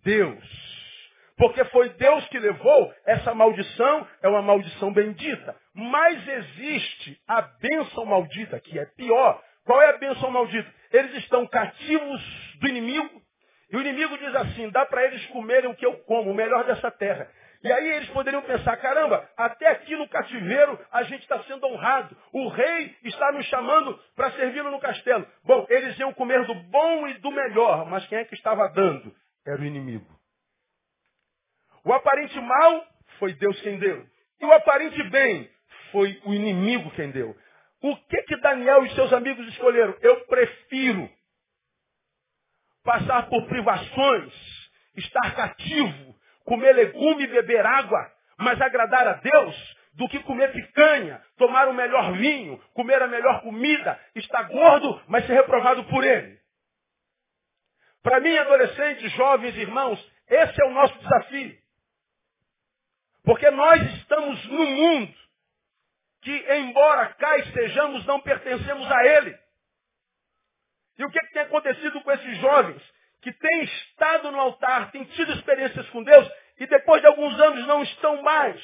Deus. 0.05 0.73
Porque 1.37 1.65
foi 1.67 1.89
Deus 1.91 2.29
que 2.29 2.39
levou, 2.39 2.95
essa 3.07 3.35
maldição 3.35 4.07
é 4.23 4.29
uma 4.29 4.43
maldição 4.43 4.93
bendita. 4.93 5.57
Mas 5.75 6.29
existe 6.29 7.19
a 7.27 7.43
bênção 7.43 8.05
maldita, 8.05 8.61
que 8.61 8.79
é 8.79 8.85
pior. 8.97 9.43
Qual 9.65 9.81
é 9.81 9.91
a 9.91 9.99
bênção 9.99 10.31
maldita? 10.31 10.71
Eles 10.93 11.15
estão 11.17 11.47
cativos 11.47 12.23
do 12.61 12.69
inimigo, 12.69 13.23
e 13.71 13.77
o 13.77 13.81
inimigo 13.81 14.19
diz 14.19 14.35
assim, 14.37 14.69
dá 14.69 14.85
para 14.85 15.05
eles 15.05 15.25
comerem 15.29 15.71
o 15.71 15.75
que 15.75 15.87
eu 15.87 15.95
como, 16.01 16.31
o 16.31 16.35
melhor 16.35 16.65
dessa 16.65 16.91
terra. 16.91 17.27
E 17.63 17.73
aí 17.73 17.91
eles 17.93 18.09
poderiam 18.11 18.43
pensar, 18.43 18.77
caramba, 18.79 19.29
até 19.37 19.69
aqui 19.69 19.97
no 19.97 20.09
cativeiro 20.09 20.79
a 20.91 21.05
gente 21.05 21.23
está 21.23 21.41
sendo 21.45 21.65
honrado. 21.67 22.17
O 22.33 22.49
rei 22.49 22.97
está 23.05 23.31
nos 23.33 23.47
chamando 23.47 23.99
para 24.17 24.33
servi-lo 24.33 24.71
no 24.71 24.81
castelo. 24.81 25.27
Bom, 25.45 25.65
eles 25.69 25.97
iam 25.99 26.13
comer 26.13 26.45
do 26.45 26.55
bom 26.55 27.07
e 27.07 27.15
do 27.19 27.31
melhor, 27.31 27.87
mas 27.89 28.05
quem 28.07 28.19
é 28.19 28.25
que 28.25 28.35
estava 28.35 28.69
dando? 28.71 29.15
Era 29.47 29.61
o 29.61 29.65
inimigo. 29.65 30.07
O 31.85 31.93
aparente 31.93 32.41
mal 32.41 32.87
foi 33.19 33.33
Deus 33.35 33.61
quem 33.61 33.79
deu. 33.79 34.05
E 34.41 34.45
o 34.45 34.53
aparente 34.53 35.01
bem 35.11 35.49
foi 35.93 36.21
o 36.25 36.35
inimigo 36.35 36.91
quem 36.93 37.11
deu. 37.13 37.37
O 37.81 37.97
que 37.97 38.23
que 38.23 38.37
Daniel 38.41 38.85
e 38.85 38.95
seus 38.95 39.13
amigos 39.13 39.47
escolheram? 39.49 39.97
Eu 40.01 40.25
prefiro 40.27 41.09
passar 42.85 43.29
por 43.29 43.47
privações, 43.47 44.33
estar 44.97 45.35
cativo, 45.37 46.12
comer 46.45 46.73
legume 46.73 47.25
e 47.25 47.29
beber 47.29 47.65
água, 47.65 48.11
mas 48.39 48.61
agradar 48.61 49.07
a 49.07 49.15
Deus 49.15 49.77
do 49.95 50.09
que 50.09 50.21
comer 50.21 50.53
picanha, 50.53 51.23
tomar 51.37 51.69
o 51.69 51.75
melhor 51.75 52.13
vinho, 52.15 52.59
comer 52.75 53.03
a 53.03 53.07
melhor 53.07 53.43
comida, 53.43 54.01
estar 54.15 54.45
gordo, 54.45 55.03
mas 55.07 55.27
ser 55.27 55.35
reprovado 55.35 55.85
por 55.85 56.05
ele. 56.05 56.41
Para 58.03 58.21
mim, 58.21 58.37
adolescentes, 58.37 59.13
jovens, 59.13 59.57
irmãos, 59.57 60.13
esse 60.29 60.63
é 60.63 60.67
o 60.67 60.73
nosso 60.73 60.99
desafio. 60.99 61.57
Porque 63.25 63.51
nós 63.51 63.81
estamos 63.99 64.45
no 64.47 64.67
mundo 64.67 65.15
que, 66.23 66.55
embora 66.55 67.15
cá 67.15 67.39
estejamos, 67.39 68.05
não 68.07 68.21
pertencemos 68.21 68.91
a 68.91 69.07
ele. 69.07 69.39
E 70.99 71.05
o 71.05 71.11
que, 71.11 71.19
é 71.19 71.23
que 71.23 71.33
tem 71.33 71.43
acontecido 71.43 72.01
com 72.03 72.11
esses 72.13 72.39
jovens? 72.39 72.83
que 73.23 73.33
têm 73.33 73.63
estado 73.63 74.31
no 74.33 74.41
altar, 74.41 74.91
têm 74.91 75.05
tido 75.05 75.33
experiências 75.33 75.89
com 75.91 76.03
Deus 76.03 76.29
e 76.59 76.67
depois 76.67 77.01
de 77.01 77.07
alguns 77.07 77.39
anos 77.41 77.67
não 77.67 77.83
estão 77.83 78.23
mais. 78.23 78.61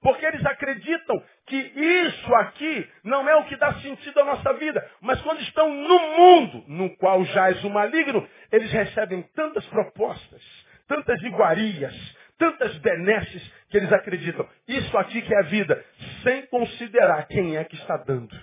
Porque 0.00 0.24
eles 0.24 0.44
acreditam 0.46 1.22
que 1.46 1.56
isso 1.56 2.34
aqui 2.36 2.88
não 3.04 3.28
é 3.28 3.36
o 3.36 3.44
que 3.44 3.56
dá 3.56 3.74
sentido 3.80 4.20
à 4.20 4.24
nossa 4.24 4.54
vida. 4.54 4.88
Mas 5.00 5.20
quando 5.20 5.40
estão 5.42 5.68
no 5.68 5.98
mundo, 6.16 6.64
no 6.68 6.96
qual 6.96 7.22
jaz 7.26 7.62
o 7.64 7.70
maligno, 7.70 8.26
eles 8.50 8.72
recebem 8.72 9.22
tantas 9.34 9.64
propostas, 9.66 10.42
tantas 10.88 11.22
iguarias, 11.22 11.94
tantas 12.38 12.78
benesses 12.78 13.52
que 13.68 13.76
eles 13.76 13.92
acreditam. 13.92 14.48
Isso 14.66 14.96
aqui 14.96 15.20
que 15.20 15.34
é 15.34 15.38
a 15.38 15.42
vida. 15.42 15.84
sem 16.22 16.46
considerar 16.46 17.26
quem 17.28 17.56
é 17.56 17.64
que 17.64 17.76
está 17.76 17.98
dando. 17.98 18.34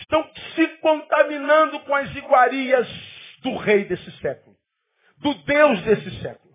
Estão 0.00 0.28
se 0.54 0.66
contaminando 0.78 1.80
com 1.80 1.94
as 1.94 2.14
iguarias 2.14 2.88
do 3.42 3.56
rei 3.56 3.84
desse 3.84 4.10
século, 4.18 4.56
do 5.18 5.34
Deus 5.44 5.82
desse 5.82 6.22
século. 6.22 6.47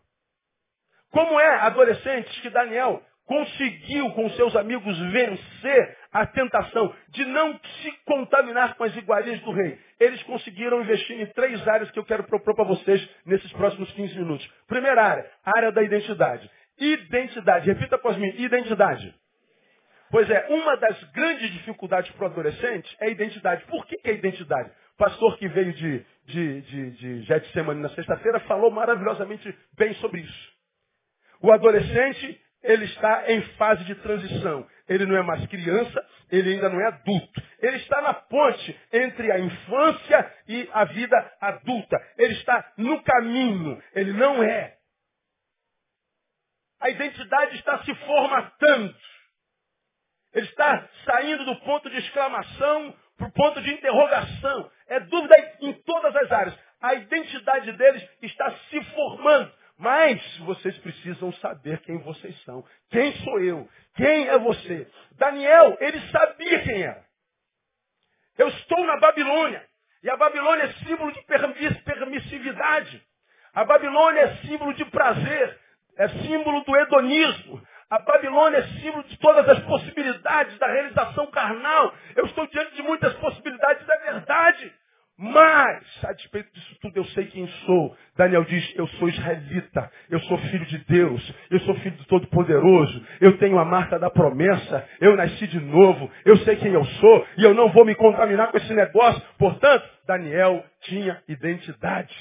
Como 1.14 1.39
é, 1.39 1.55
adolescentes, 1.59 2.39
que 2.39 2.49
Daniel 2.49 2.99
conseguiu 3.28 4.09
com 4.11 4.30
seus 4.32 4.55
amigos 4.55 4.97
vencer 5.11 5.97
a 6.11 6.26
tentação 6.26 6.93
de 7.09 7.24
não 7.26 7.53
se 7.82 7.91
contaminar 8.03 8.76
com 8.76 8.84
as 8.84 8.95
iguarias 8.97 9.39
do 9.41 9.51
rei. 9.51 9.80
Eles 9.99 10.22
conseguiram 10.24 10.82
investir 10.82 11.22
em 11.22 11.26
três 11.28 11.66
áreas 11.68 11.91
que 11.91 11.99
eu 11.99 12.03
quero 12.03 12.24
propor 12.24 12.55
para 12.55 12.66
vocês 12.66 13.07
nesses 13.28 13.51
próximos 13.53 13.91
15 13.91 14.18
minutos. 14.18 14.45
Primeira 14.68 15.03
área, 15.03 15.32
a 15.45 15.55
área 15.55 15.72
da 15.72 15.84
identidade. 15.84 16.49
Identidade, 16.80 17.72
repita 17.72 17.95
após 17.95 18.18
mim, 18.18 18.34
identidade. 18.39 19.14
Pois 20.09 20.28
é, 20.30 20.47
uma 20.49 20.76
das 20.78 21.01
grandes 21.11 21.51
dificuldades 21.51 22.11
para 22.11 22.24
o 22.24 22.32
adolescente 22.32 22.95
é 22.99 23.05
a 23.05 23.09
identidade. 23.09 23.64
Por 23.66 23.86
que, 23.86 23.97
que 23.97 24.09
é 24.09 24.14
identidade? 24.14 24.72
O 24.95 24.97
pastor 24.97 25.38
que 25.38 25.47
veio 25.47 25.74
de, 25.74 26.05
de, 26.26 26.61
de, 26.61 26.91
de 26.91 27.22
Getsemane 27.24 27.82
na 27.82 27.89
sexta-feira 27.89 28.39
falou 28.41 28.72
maravilhosamente 28.72 29.55
bem 29.78 29.93
sobre 29.95 30.22
isso. 30.22 30.53
O 31.43 31.51
adolescente 31.51 32.41
ele 32.63 32.85
está 32.85 33.29
em 33.29 33.41
fase 33.57 33.83
de 33.83 33.95
transição. 33.95 34.65
Ele 34.87 35.05
não 35.05 35.17
é 35.17 35.21
mais 35.21 35.45
criança, 35.47 36.07
ele 36.31 36.53
ainda 36.53 36.69
não 36.69 36.79
é 36.79 36.87
adulto. 36.87 37.43
Ele 37.59 37.77
está 37.77 38.01
na 38.01 38.13
ponte 38.13 38.79
entre 38.93 39.29
a 39.29 39.39
infância 39.39 40.33
e 40.47 40.69
a 40.71 40.85
vida 40.85 41.33
adulta. 41.41 41.97
Ele 42.17 42.33
está 42.35 42.73
no 42.77 43.03
caminho, 43.03 43.83
ele 43.93 44.13
não 44.13 44.41
é. 44.41 44.77
A 46.79 46.89
identidade 46.89 47.57
está 47.57 47.83
se 47.83 47.93
formatando. 47.93 48.95
Ele 50.33 50.47
está 50.47 50.89
saindo 51.05 51.43
do 51.45 51.59
ponto 51.61 51.89
de 51.89 51.97
exclamação 51.97 52.95
para 53.17 53.27
o 53.27 53.31
ponto 53.33 53.61
de 53.61 53.73
interrogação. 53.73 54.71
É 54.87 54.99
dúvida 55.01 55.35
em 55.61 55.73
todas 55.83 56.15
as 56.15 56.31
áreas. 56.31 56.59
A 56.81 56.93
identidade 56.95 57.71
deles 57.73 58.09
está 58.21 58.49
se 58.69 58.81
formando. 58.93 59.62
Mas 59.84 60.38
vocês 60.38 60.77
precisam 60.77 61.34
saber 61.34 61.77
quem 61.79 61.97
vocês 61.97 62.41
são. 62.43 62.63
Quem 62.89 63.11
sou 63.17 63.38
eu? 63.41 63.67
Quem 63.95 64.29
é 64.29 64.39
você? 64.39 64.88
Daniel, 65.17 65.75
ele 65.81 65.99
sabia 66.09 66.63
quem 66.63 66.84
era. 66.84 67.03
Eu 68.38 68.47
estou 68.47 68.81
na 68.86 68.97
Babilônia. 68.97 69.61
E 70.01 70.09
a 70.09 70.15
Babilônia 70.15 70.63
é 70.63 70.73
símbolo 70.86 71.11
de 71.11 71.21
permissividade. 71.84 73.05
A 73.53 73.65
Babilônia 73.65 74.21
é 74.21 74.36
símbolo 74.38 74.73
de 74.73 74.86
prazer. 74.86 75.59
É 75.97 76.07
símbolo 76.07 76.63
do 76.63 76.77
hedonismo. 76.77 77.61
A 77.89 77.99
Babilônia 77.99 78.59
é 78.59 78.67
símbolo 78.79 79.03
de 79.03 79.17
todas 79.17 79.49
as 79.49 79.59
possibilidades 79.65 80.57
da 80.59 80.67
realização 80.67 81.27
carnal. 81.27 81.93
Eu 82.15 82.25
estou 82.27 82.47
diante 82.47 82.73
de 82.73 82.84
muitas 82.84 83.13
possibilidades 83.15 83.86
da 83.86 83.97
verdade. 83.97 84.73
Mas, 85.26 86.03
a 86.03 86.11
despeito 86.11 86.51
disso 86.53 86.76
tudo, 86.82 86.97
eu 86.97 87.05
sei 87.05 87.28
quem 87.28 87.47
sou. 87.65 87.95
Daniel 88.17 88.43
diz, 88.43 88.76
eu 88.76 88.86
sou 88.88 89.07
israelita, 89.07 89.89
eu 90.09 90.19
sou 90.19 90.38
filho 90.38 90.65
de 90.65 90.80
Deus, 90.80 91.34
eu 91.49 91.61
sou 91.61 91.76
filho 91.76 91.95
do 91.95 92.03
Todo-Poderoso, 92.07 93.07
eu 93.21 93.38
tenho 93.38 93.57
a 93.57 93.63
marca 93.63 93.97
da 93.97 94.09
promessa, 94.09 94.86
eu 94.99 95.15
nasci 95.15 95.47
de 95.47 95.61
novo, 95.61 96.11
eu 96.26 96.36
sei 96.39 96.57
quem 96.57 96.74
eu 96.74 96.84
sou 96.84 97.28
e 97.38 97.43
eu 97.45 97.53
não 97.53 97.69
vou 97.69 97.86
me 97.86 97.95
contaminar 97.95 98.51
com 98.51 98.57
esse 98.57 98.74
negócio. 98.74 99.21
Portanto, 99.38 99.89
Daniel 100.05 100.61
tinha 100.82 101.24
identidade. 101.30 102.13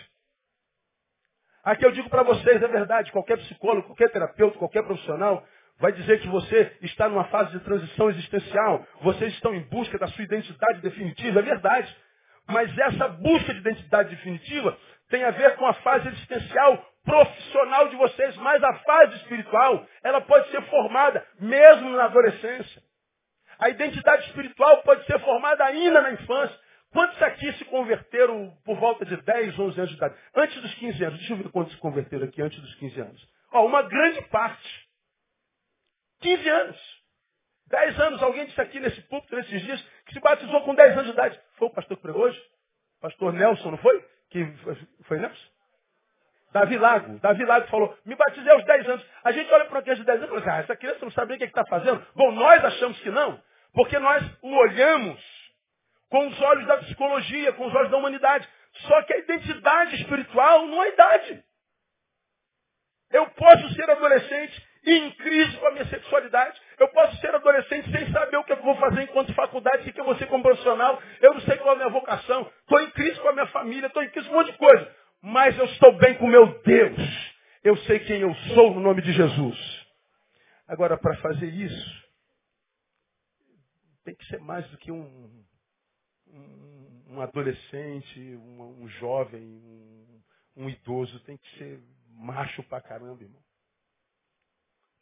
Aqui 1.64 1.84
eu 1.84 1.90
digo 1.90 2.08
para 2.08 2.22
vocês, 2.22 2.62
é 2.62 2.68
verdade, 2.68 3.10
qualquer 3.10 3.36
psicólogo, 3.38 3.88
qualquer 3.88 4.12
terapeuta, 4.12 4.56
qualquer 4.58 4.84
profissional 4.84 5.44
vai 5.80 5.90
dizer 5.90 6.20
que 6.20 6.28
você 6.28 6.76
está 6.82 7.08
numa 7.08 7.24
fase 7.24 7.50
de 7.50 7.64
transição 7.64 8.08
existencial, 8.10 8.86
vocês 9.00 9.32
estão 9.32 9.52
em 9.52 9.62
busca 9.62 9.98
da 9.98 10.06
sua 10.06 10.22
identidade 10.22 10.80
definitiva, 10.80 11.40
é 11.40 11.42
verdade. 11.42 11.96
Mas 12.48 12.76
essa 12.76 13.08
busca 13.08 13.52
de 13.52 13.60
identidade 13.60 14.10
definitiva 14.10 14.76
tem 15.08 15.22
a 15.24 15.30
ver 15.30 15.56
com 15.56 15.66
a 15.66 15.74
fase 15.74 16.08
existencial 16.08 16.84
profissional 17.04 17.88
de 17.88 17.96
vocês, 17.96 18.36
mas 18.36 18.62
a 18.62 18.74
fase 18.80 19.16
espiritual, 19.16 19.86
ela 20.02 20.20
pode 20.20 20.50
ser 20.50 20.62
formada 20.62 21.26
mesmo 21.40 21.90
na 21.90 22.04
adolescência. 22.04 22.82
A 23.58 23.68
identidade 23.68 24.26
espiritual 24.26 24.82
pode 24.82 25.04
ser 25.06 25.18
formada 25.20 25.64
ainda 25.64 26.00
na 26.00 26.12
infância. 26.12 26.58
Quantos 26.92 27.20
aqui 27.22 27.52
se 27.54 27.64
converteram 27.66 28.50
por 28.64 28.76
volta 28.76 29.04
de 29.04 29.16
10, 29.16 29.58
11 29.58 29.78
anos 29.78 29.90
de 29.90 29.96
idade? 29.96 30.14
Antes 30.34 30.60
dos 30.60 30.74
15 30.74 31.04
anos. 31.04 31.18
Deixa 31.18 31.32
eu 31.32 31.36
ver 31.38 31.48
quantos 31.50 31.72
se 31.72 31.78
converteram 31.78 32.24
aqui 32.24 32.42
antes 32.42 32.60
dos 32.60 32.74
15 32.74 33.00
anos. 33.00 33.28
Ó, 33.52 33.64
uma 33.66 33.82
grande 33.82 34.20
parte. 34.28 34.88
15 36.20 36.48
anos. 36.48 37.02
Dez 37.66 37.98
anos, 38.00 38.22
alguém 38.22 38.44
disse 38.46 38.60
aqui 38.60 38.78
nesse 38.80 39.00
púlpito, 39.02 39.34
nesses 39.34 39.62
dias, 39.62 39.82
se 40.12 40.20
batizou 40.20 40.62
com 40.62 40.74
dez 40.74 40.92
anos 40.92 41.06
de 41.06 41.12
idade. 41.12 41.40
Foi 41.56 41.68
o 41.68 41.70
pastor 41.70 41.96
que 41.96 42.02
pregou 42.02 42.22
hoje? 42.22 42.40
Pastor 43.00 43.32
Nelson, 43.32 43.70
não 43.72 43.78
foi? 43.78 44.04
Que 44.30 44.46
foi 45.04 45.18
Nelson? 45.18 45.52
Davi 46.52 46.76
Lago. 46.76 47.18
Davi 47.18 47.44
Lago 47.44 47.66
falou, 47.68 47.96
me 48.04 48.14
batizei 48.14 48.52
aos 48.52 48.64
dez 48.64 48.88
anos. 48.88 49.04
A 49.24 49.32
gente 49.32 49.50
olha 49.52 49.64
para 49.64 49.76
uma 49.76 49.82
criança 49.82 50.00
de 50.00 50.06
dez 50.06 50.22
anos 50.22 50.36
e 50.36 50.44
fala, 50.44 50.56
ah, 50.56 50.60
essa 50.60 50.76
criança 50.76 50.98
não 51.02 51.10
sabe 51.10 51.28
nem 51.28 51.36
o 51.36 51.38
que 51.38 51.44
é 51.44 51.48
está 51.48 51.64
fazendo. 51.64 52.06
Bom, 52.14 52.30
nós 52.32 52.64
achamos 52.64 53.00
que 53.00 53.10
não, 53.10 53.42
porque 53.72 53.98
nós 53.98 54.22
o 54.42 54.54
olhamos 54.54 55.42
com 56.10 56.28
os 56.28 56.40
olhos 56.42 56.66
da 56.66 56.76
psicologia, 56.78 57.52
com 57.54 57.66
os 57.66 57.74
olhos 57.74 57.90
da 57.90 57.96
humanidade. 57.96 58.46
Só 58.86 59.02
que 59.02 59.14
a 59.14 59.18
identidade 59.18 59.96
espiritual 59.96 60.66
não 60.66 60.82
é 60.84 60.88
idade. 60.90 61.44
Eu 63.10 63.26
posso 63.30 63.74
ser 63.74 63.90
adolescente 63.90 64.66
em 64.84 65.10
crise 65.12 65.56
com 65.58 65.66
a 65.66 65.70
minha 65.72 65.86
sexualidade. 65.86 66.60
Eu 66.78 66.88
posso 66.88 67.16
ser 67.20 67.34
adolescente 67.34 67.90
sem 67.90 68.10
saber 68.12 68.36
o 68.36 68.44
que 68.44 68.52
eu 68.52 68.62
vou 68.62 68.76
fazer 68.76 69.02
enquanto 69.02 69.34
faculdade, 69.34 69.88
o 69.88 69.92
que 69.92 70.00
eu 70.00 70.04
vou 70.04 70.16
ser 70.16 70.26
como 70.26 70.42
profissional. 70.42 71.00
Eu 71.20 71.34
não 71.34 71.40
sei 71.42 71.56
qual 71.58 71.70
é 71.70 71.72
a 71.72 71.76
minha 71.76 71.90
vocação. 71.90 72.50
Estou 72.60 72.80
em 72.80 72.90
crise 72.90 73.20
com 73.20 73.28
a 73.28 73.32
minha 73.32 73.46
família, 73.48 73.86
estou 73.86 74.02
em 74.02 74.10
crise 74.10 74.28
com 74.28 74.34
um 74.34 74.38
monte 74.38 74.52
de 74.52 74.58
coisa. 74.58 74.96
Mas 75.22 75.56
eu 75.56 75.64
estou 75.66 75.96
bem 75.98 76.16
com 76.16 76.26
meu 76.26 76.60
Deus. 76.62 77.32
Eu 77.62 77.76
sei 77.78 78.00
quem 78.00 78.20
eu 78.20 78.34
sou 78.54 78.74
no 78.74 78.80
nome 78.80 79.02
de 79.02 79.12
Jesus. 79.12 79.86
Agora, 80.66 80.96
para 80.98 81.16
fazer 81.18 81.46
isso, 81.46 82.02
tem 84.04 84.14
que 84.16 84.26
ser 84.26 84.40
mais 84.40 84.68
do 84.70 84.78
que 84.78 84.90
um, 84.90 85.44
um, 86.26 87.04
um 87.10 87.20
adolescente, 87.20 88.18
um, 88.18 88.82
um 88.82 88.88
jovem, 88.88 89.42
um, 90.56 90.68
idoso. 90.68 91.20
Tem 91.20 91.36
que 91.36 91.58
ser 91.58 91.80
macho 92.08 92.62
pra 92.64 92.80
caramba, 92.80 93.22
irmão. 93.22 93.42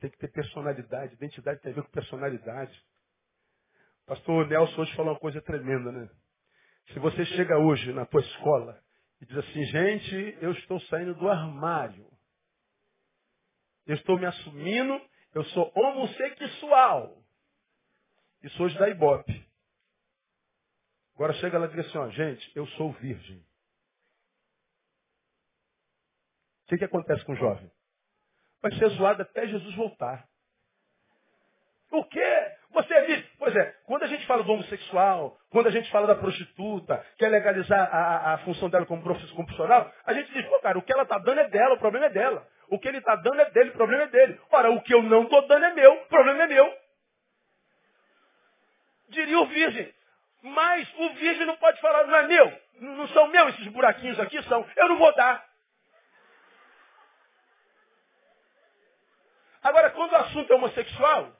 Tem 0.00 0.10
que 0.10 0.18
ter 0.18 0.32
personalidade. 0.32 1.14
Identidade 1.14 1.60
tem 1.60 1.72
a 1.72 1.74
ver 1.74 1.82
com 1.82 1.90
personalidade. 1.90 2.84
Pastor 4.06 4.48
Nelson 4.48 4.80
hoje 4.80 4.96
falou 4.96 5.12
uma 5.12 5.20
coisa 5.20 5.40
tremenda, 5.42 5.92
né? 5.92 6.10
Se 6.92 6.98
você 6.98 7.24
chega 7.26 7.58
hoje 7.58 7.92
na 7.92 8.04
tua 8.06 8.20
escola 8.20 8.82
e 9.20 9.26
diz 9.26 9.36
assim, 9.36 9.64
gente, 9.66 10.38
eu 10.40 10.52
estou 10.52 10.80
saindo 10.82 11.14
do 11.14 11.28
armário. 11.28 12.10
Eu 13.86 13.94
estou 13.94 14.18
me 14.18 14.26
assumindo, 14.26 15.00
eu 15.34 15.44
sou 15.44 15.70
homossexual. 15.76 17.22
Isso 18.42 18.62
hoje 18.62 18.76
dá 18.78 18.88
ibope. 18.88 19.48
Agora 21.14 21.34
chega 21.34 21.58
lá 21.58 21.66
e 21.66 21.70
diz 21.70 21.86
assim, 21.86 21.98
ó, 21.98 22.08
gente, 22.10 22.56
eu 22.56 22.66
sou 22.68 22.92
virgem. 22.94 23.38
O 26.64 26.68
que, 26.68 26.78
que 26.78 26.84
acontece 26.84 27.24
com 27.24 27.32
o 27.32 27.36
jovem? 27.36 27.70
Vai 28.62 28.72
ser 28.72 28.88
zoado 28.90 29.22
até 29.22 29.46
Jesus 29.46 29.74
voltar. 29.74 30.24
Por 31.90 32.06
quê? 32.08 32.52
Você 32.72 32.94
é 32.94 33.04
diz, 33.06 33.24
pois 33.36 33.54
é, 33.56 33.74
quando 33.84 34.04
a 34.04 34.06
gente 34.06 34.24
fala 34.26 34.44
do 34.44 34.52
homossexual, 34.52 35.36
quando 35.50 35.66
a 35.66 35.70
gente 35.70 35.90
fala 35.90 36.06
da 36.06 36.14
prostituta, 36.14 37.04
quer 37.18 37.28
legalizar 37.28 37.80
a, 37.92 37.98
a, 37.98 38.34
a 38.34 38.38
função 38.38 38.70
dela 38.70 38.86
como 38.86 39.02
profissional, 39.02 39.92
a 40.06 40.14
gente 40.14 40.32
diz, 40.32 40.46
pô, 40.46 40.60
cara, 40.60 40.78
o 40.78 40.82
que 40.82 40.92
ela 40.92 41.02
está 41.02 41.18
dando 41.18 41.40
é 41.40 41.48
dela, 41.48 41.74
o 41.74 41.78
problema 41.78 42.06
é 42.06 42.10
dela. 42.10 42.46
O 42.68 42.78
que 42.78 42.86
ele 42.86 42.98
está 42.98 43.16
dando 43.16 43.40
é 43.40 43.50
dele, 43.50 43.70
o 43.70 43.72
problema 43.72 44.04
é 44.04 44.06
dele. 44.06 44.40
Ora, 44.52 44.70
o 44.70 44.80
que 44.82 44.94
eu 44.94 45.02
não 45.02 45.24
estou 45.24 45.46
dando 45.48 45.64
é 45.64 45.74
meu, 45.74 45.92
o 45.92 46.06
problema 46.06 46.44
é 46.44 46.46
meu. 46.46 46.72
Diria 49.08 49.40
o 49.40 49.46
virgem. 49.46 49.92
Mas 50.42 50.88
o 50.96 51.10
virgem 51.14 51.46
não 51.46 51.56
pode 51.56 51.80
falar, 51.80 52.06
não 52.06 52.16
é 52.16 52.26
meu. 52.28 52.60
Não 52.80 53.08
são 53.08 53.26
meus 53.26 53.54
esses 53.54 53.66
buraquinhos 53.68 54.18
aqui, 54.20 54.40
são. 54.44 54.64
Eu 54.76 54.88
não 54.88 54.98
vou 54.98 55.12
dar. 55.16 55.44
Agora, 59.62 59.90
quando 59.90 60.12
o 60.12 60.16
assunto 60.16 60.52
é 60.52 60.56
homossexual, 60.56 61.32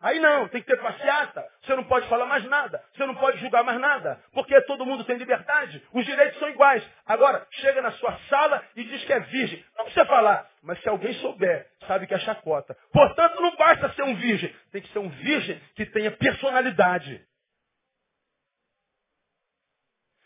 aí 0.00 0.20
não, 0.20 0.48
tem 0.48 0.60
que 0.60 0.66
ter 0.66 0.80
passeata, 0.80 1.44
você 1.60 1.74
não 1.74 1.84
pode 1.84 2.08
falar 2.08 2.26
mais 2.26 2.44
nada, 2.44 2.84
você 2.92 3.04
não 3.04 3.14
pode 3.16 3.38
julgar 3.38 3.64
mais 3.64 3.80
nada, 3.80 4.22
porque 4.32 4.60
todo 4.62 4.86
mundo 4.86 5.04
tem 5.04 5.16
liberdade, 5.16 5.82
os 5.92 6.04
direitos 6.04 6.38
são 6.38 6.48
iguais. 6.48 6.88
Agora, 7.04 7.46
chega 7.50 7.82
na 7.82 7.90
sua 7.92 8.16
sala 8.28 8.64
e 8.76 8.84
diz 8.84 9.04
que 9.04 9.12
é 9.12 9.20
virgem. 9.20 9.64
Não 9.76 9.84
precisa 9.84 10.06
falar, 10.06 10.48
mas 10.62 10.80
se 10.80 10.88
alguém 10.88 11.12
souber, 11.14 11.68
sabe 11.86 12.06
que 12.06 12.14
é 12.14 12.18
chacota. 12.20 12.76
Portanto, 12.92 13.40
não 13.40 13.56
basta 13.56 13.92
ser 13.94 14.02
um 14.02 14.14
virgem, 14.14 14.54
tem 14.70 14.82
que 14.82 14.92
ser 14.92 15.00
um 15.00 15.08
virgem 15.08 15.60
que 15.74 15.86
tenha 15.86 16.10
personalidade. 16.12 17.26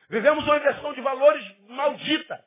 Vivemos 0.09 0.45
uma 0.45 0.57
inversão 0.57 0.93
de 0.93 1.01
valores 1.01 1.45
maldita. 1.69 2.45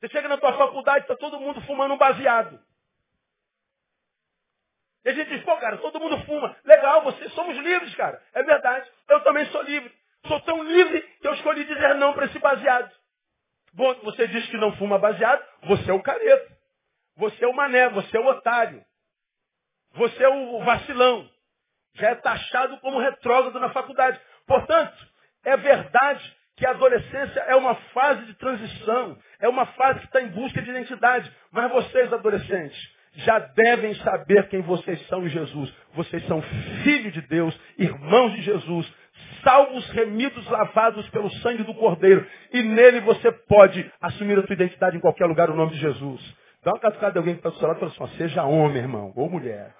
Você 0.00 0.08
chega 0.08 0.28
na 0.28 0.38
tua 0.38 0.56
faculdade, 0.56 1.00
está 1.00 1.14
todo 1.14 1.38
mundo 1.38 1.60
fumando 1.62 1.94
um 1.94 1.98
baseado. 1.98 2.58
E 5.04 5.08
a 5.08 5.12
gente 5.12 5.28
diz, 5.30 5.42
pô, 5.44 5.56
cara, 5.56 5.78
todo 5.78 6.00
mundo 6.00 6.18
fuma. 6.24 6.54
Legal, 6.64 7.02
vocês 7.02 7.32
somos 7.32 7.56
livres, 7.56 7.94
cara. 7.94 8.20
É 8.34 8.42
verdade. 8.42 8.90
Eu 9.08 9.20
também 9.22 9.46
sou 9.46 9.62
livre. 9.62 9.92
Sou 10.26 10.40
tão 10.40 10.62
livre 10.62 11.00
que 11.00 11.26
eu 11.26 11.34
escolhi 11.34 11.64
dizer 11.64 11.94
não 11.94 12.12
para 12.12 12.26
esse 12.26 12.38
baseado. 12.38 12.90
Bom, 13.72 13.94
você 14.02 14.26
diz 14.28 14.46
que 14.48 14.56
não 14.56 14.76
fuma 14.76 14.98
baseado, 14.98 15.42
você 15.62 15.90
é 15.90 15.94
o 15.94 16.02
careta. 16.02 16.58
Você 17.16 17.44
é 17.44 17.48
o 17.48 17.54
mané, 17.54 17.88
você 17.90 18.16
é 18.16 18.20
o 18.20 18.26
otário. 18.26 18.84
Você 19.94 20.22
é 20.22 20.28
o 20.28 20.60
vacilão. 20.64 21.28
Já 21.94 22.10
é 22.10 22.14
taxado 22.16 22.78
como 22.78 22.98
retrógrado 22.98 23.58
na 23.58 23.70
faculdade. 23.70 24.20
Portanto, 24.46 24.96
é 25.44 25.56
verdade 25.56 26.36
que 26.56 26.66
a 26.66 26.70
adolescência 26.70 27.40
é 27.40 27.56
uma 27.56 27.74
fase 27.74 28.26
de 28.26 28.34
transição, 28.34 29.18
é 29.38 29.48
uma 29.48 29.64
fase 29.66 30.00
que 30.00 30.06
está 30.06 30.20
em 30.20 30.28
busca 30.28 30.60
de 30.60 30.70
identidade. 30.70 31.34
Mas 31.50 31.72
vocês, 31.72 32.12
adolescentes, 32.12 32.78
já 33.12 33.38
devem 33.38 33.94
saber 33.96 34.48
quem 34.48 34.62
vocês 34.62 35.04
são 35.08 35.24
em 35.24 35.28
Jesus. 35.28 35.72
Vocês 35.94 36.24
são 36.26 36.40
filhos 36.84 37.12
de 37.12 37.22
Deus, 37.22 37.58
irmãos 37.76 38.32
de 38.34 38.42
Jesus, 38.42 38.92
salvos, 39.42 39.88
remidos, 39.90 40.48
lavados 40.48 41.08
pelo 41.10 41.30
sangue 41.36 41.64
do 41.64 41.74
Cordeiro. 41.74 42.26
E 42.52 42.62
nele 42.62 43.00
você 43.00 43.30
pode 43.32 43.90
assumir 44.00 44.38
a 44.38 44.46
sua 44.46 44.54
identidade 44.54 44.96
em 44.96 45.00
qualquer 45.00 45.26
lugar, 45.26 45.48
no 45.48 45.56
nome 45.56 45.72
de 45.72 45.78
Jesus. 45.78 46.36
Dá 46.62 46.72
uma 46.72 46.80
catucada 46.80 47.12
de 47.12 47.18
alguém 47.18 47.34
que 47.34 47.40
está 47.40 47.50
do 47.50 47.56
seu 47.56 47.66
lado 47.66 47.78
e 47.78 47.80
fala 47.80 48.10
assim, 48.10 48.18
seja 48.18 48.44
homem, 48.44 48.82
irmão, 48.82 49.12
ou 49.16 49.28
mulher. 49.28 49.74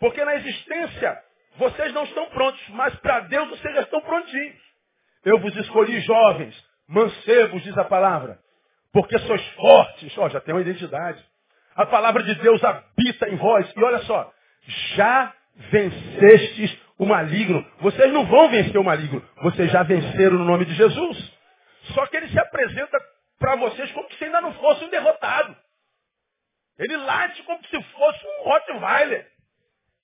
Porque 0.00 0.24
na 0.24 0.34
existência, 0.36 1.22
vocês 1.56 1.92
não 1.92 2.04
estão 2.04 2.26
prontos, 2.30 2.68
mas 2.70 2.94
para 2.96 3.20
Deus 3.20 3.48
vocês 3.50 3.74
já 3.74 3.82
estão 3.82 4.00
prontinhos. 4.00 4.66
Eu 5.24 5.38
vos 5.40 5.54
escolhi 5.56 6.00
jovens, 6.00 6.54
mancebos, 6.88 7.62
diz 7.62 7.76
a 7.76 7.84
palavra, 7.84 8.38
porque 8.96 9.18
sois 9.18 9.46
fortes. 9.48 10.16
Ó, 10.16 10.26
já 10.30 10.40
tem 10.40 10.54
uma 10.54 10.62
identidade. 10.62 11.22
A 11.74 11.84
palavra 11.84 12.22
de 12.22 12.34
Deus 12.36 12.64
habita 12.64 13.28
em 13.28 13.36
vós. 13.36 13.70
E 13.76 13.84
olha 13.84 13.98
só, 14.04 14.32
já 14.94 15.34
vencestes 15.70 16.78
o 16.96 17.04
maligno. 17.04 17.62
Vocês 17.80 18.10
não 18.10 18.24
vão 18.24 18.48
vencer 18.48 18.78
o 18.78 18.82
maligno, 18.82 19.22
vocês 19.42 19.70
já 19.70 19.82
venceram 19.82 20.38
no 20.38 20.46
nome 20.46 20.64
de 20.64 20.74
Jesus. 20.74 21.38
Só 21.92 22.06
que 22.06 22.16
ele 22.16 22.28
se 22.28 22.38
apresenta 22.38 22.98
para 23.38 23.56
vocês 23.56 23.92
como 23.92 24.10
se 24.14 24.24
ainda 24.24 24.40
não 24.40 24.54
fosse 24.54 24.82
um 24.86 24.88
derrotado. 24.88 25.54
Ele 26.78 26.96
late 26.96 27.42
como 27.42 27.62
se 27.66 27.82
fosse 27.82 28.26
um 28.26 28.44
Rottweiler. 28.44 29.30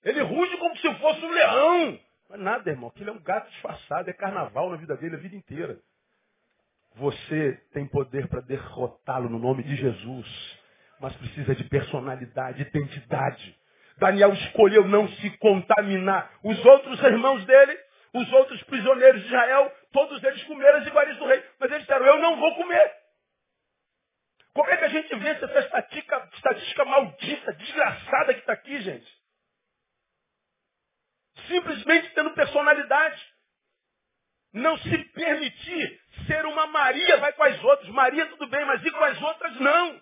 Ele 0.04 0.20
ruge 0.20 0.54
como 0.58 0.76
se 0.76 0.94
fosse 0.96 1.24
um 1.24 1.30
leão. 1.30 1.98
Mas 2.28 2.40
nada, 2.40 2.68
irmão. 2.68 2.90
Aquilo 2.90 3.08
é 3.08 3.12
um 3.14 3.22
gato 3.22 3.48
disfarçado. 3.52 4.10
É 4.10 4.12
carnaval 4.12 4.68
na 4.68 4.76
vida 4.76 4.94
dele 4.98 5.16
a 5.16 5.18
vida 5.18 5.34
inteira. 5.34 5.78
Você 6.96 7.54
tem 7.72 7.86
poder 7.86 8.28
para 8.28 8.40
derrotá-lo 8.40 9.28
no 9.28 9.38
nome 9.38 9.62
de 9.62 9.76
Jesus. 9.76 10.60
Mas 11.00 11.16
precisa 11.16 11.54
de 11.54 11.64
personalidade, 11.64 12.62
identidade. 12.62 13.58
Daniel 13.98 14.32
escolheu 14.32 14.86
não 14.86 15.08
se 15.08 15.30
contaminar. 15.38 16.30
Os 16.44 16.64
outros 16.64 17.00
irmãos 17.02 17.44
dele, 17.44 17.78
os 18.14 18.32
outros 18.32 18.62
prisioneiros 18.64 19.20
de 19.20 19.26
Israel, 19.26 19.72
todos 19.92 20.22
eles 20.22 20.42
comeram 20.44 20.78
as 20.78 20.86
iguarias 20.86 21.16
do 21.18 21.26
rei. 21.26 21.42
Mas 21.58 21.70
eles 21.70 21.82
disseram, 21.82 22.06
eu 22.06 22.18
não 22.18 22.38
vou 22.38 22.54
comer. 22.56 22.92
Como 24.54 24.68
é 24.70 24.76
que 24.76 24.84
a 24.84 24.88
gente 24.88 25.14
vence 25.16 25.44
essa 25.44 25.60
estatística, 25.60 26.28
estatística 26.34 26.84
maldita, 26.84 27.52
desgraçada 27.54 28.34
que 28.34 28.40
está 28.40 28.52
aqui, 28.52 28.80
gente? 28.82 29.22
simplesmente 31.48 32.10
tendo 32.14 32.30
personalidade. 32.32 33.31
Não 34.52 34.76
se 34.78 35.04
permitir 35.12 36.00
ser 36.26 36.44
uma 36.44 36.66
Maria, 36.66 37.16
vai 37.18 37.32
com 37.32 37.42
as 37.42 37.64
outras. 37.64 37.88
Maria 37.90 38.26
tudo 38.26 38.46
bem, 38.48 38.64
mas 38.66 38.84
ir 38.84 38.92
com 38.92 39.04
as 39.04 39.20
outras 39.22 39.60
não. 39.60 40.00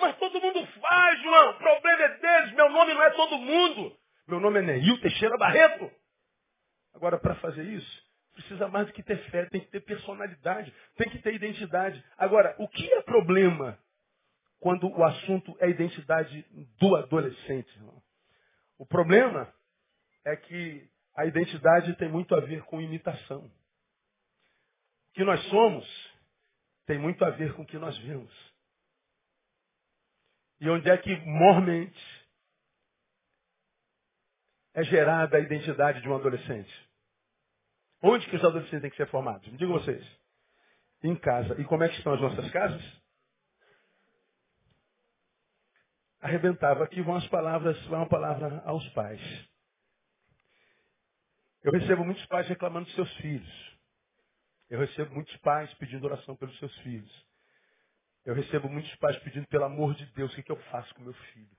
Mas 0.00 0.16
todo 0.18 0.40
mundo 0.40 0.66
faz, 0.80 1.22
João. 1.22 1.50
O 1.50 1.58
problema 1.58 2.02
é 2.02 2.18
deles. 2.18 2.52
Meu 2.52 2.68
nome 2.70 2.92
não 2.92 3.02
é 3.02 3.10
todo 3.10 3.38
mundo. 3.38 3.96
Meu 4.26 4.40
nome 4.40 4.58
é 4.58 4.62
Neil 4.62 5.00
Teixeira 5.00 5.36
Barreto. 5.38 5.90
Agora, 6.92 7.18
para 7.18 7.34
fazer 7.36 7.62
isso, 7.62 8.06
precisa 8.34 8.68
mais 8.68 8.86
do 8.86 8.92
que 8.92 9.02
ter 9.02 9.18
fé, 9.30 9.46
tem 9.46 9.60
que 9.60 9.70
ter 9.70 9.80
personalidade, 9.80 10.74
tem 10.96 11.08
que 11.08 11.18
ter 11.18 11.34
identidade. 11.34 12.02
Agora, 12.18 12.54
o 12.58 12.68
que 12.68 12.90
é 12.92 13.02
problema 13.02 13.78
quando 14.58 14.88
o 14.88 15.04
assunto 15.04 15.56
é 15.60 15.66
a 15.66 15.68
identidade 15.68 16.44
do 16.80 16.96
adolescente? 16.96 17.70
Irmão? 17.76 18.02
O 18.78 18.86
problema 18.86 19.52
é 20.24 20.36
que 20.36 20.88
a 21.16 21.26
identidade 21.26 21.96
tem 21.96 22.08
muito 22.08 22.34
a 22.34 22.40
ver 22.40 22.62
com 22.64 22.80
imitação. 22.80 23.50
O 25.08 25.12
que 25.14 25.24
nós 25.24 25.42
somos 25.48 26.14
tem 26.86 26.98
muito 26.98 27.24
a 27.24 27.30
ver 27.30 27.54
com 27.54 27.62
o 27.62 27.66
que 27.66 27.78
nós 27.78 27.96
vemos. 27.98 28.32
E 30.60 30.68
onde 30.68 30.88
é 30.88 30.96
que 30.96 31.14
mormente 31.26 32.26
é 34.74 34.84
gerada 34.84 35.36
a 35.36 35.40
identidade 35.40 36.00
de 36.02 36.08
um 36.08 36.14
adolescente? 36.14 36.72
Onde 38.02 38.28
que 38.28 38.36
os 38.36 38.44
adolescentes 38.44 38.82
têm 38.82 38.90
que 38.90 38.96
ser 38.96 39.08
formados? 39.08 39.48
Me 39.48 39.56
digam 39.56 39.72
vocês. 39.72 40.06
Em 41.02 41.16
casa. 41.16 41.60
E 41.60 41.64
como 41.64 41.82
é 41.82 41.88
que 41.88 41.96
estão 41.96 42.12
as 42.12 42.20
nossas 42.20 42.50
casas? 42.50 42.82
arrebentava. 46.26 46.84
Aqui 46.84 47.00
vão 47.02 47.16
as 47.16 47.26
palavras, 47.28 47.80
vai 47.86 48.00
uma 48.00 48.08
palavra 48.08 48.62
aos 48.64 48.86
pais. 48.90 49.20
Eu 51.66 51.72
recebo 51.72 52.04
muitos 52.04 52.24
pais 52.26 52.46
reclamando 52.46 52.86
dos 52.86 52.94
seus 52.94 53.12
filhos. 53.16 53.76
Eu 54.70 54.78
recebo 54.78 55.12
muitos 55.12 55.36
pais 55.38 55.74
pedindo 55.74 56.06
oração 56.06 56.36
pelos 56.36 56.56
seus 56.60 56.72
filhos. 56.78 57.26
Eu 58.24 58.36
recebo 58.36 58.68
muitos 58.68 58.94
pais 58.98 59.18
pedindo, 59.18 59.48
pelo 59.48 59.64
amor 59.64 59.92
de 59.96 60.06
Deus, 60.12 60.32
o 60.32 60.36
que, 60.36 60.44
que 60.44 60.52
eu 60.52 60.62
faço 60.70 60.94
com 60.94 61.02
meu 61.02 61.12
filho? 61.12 61.50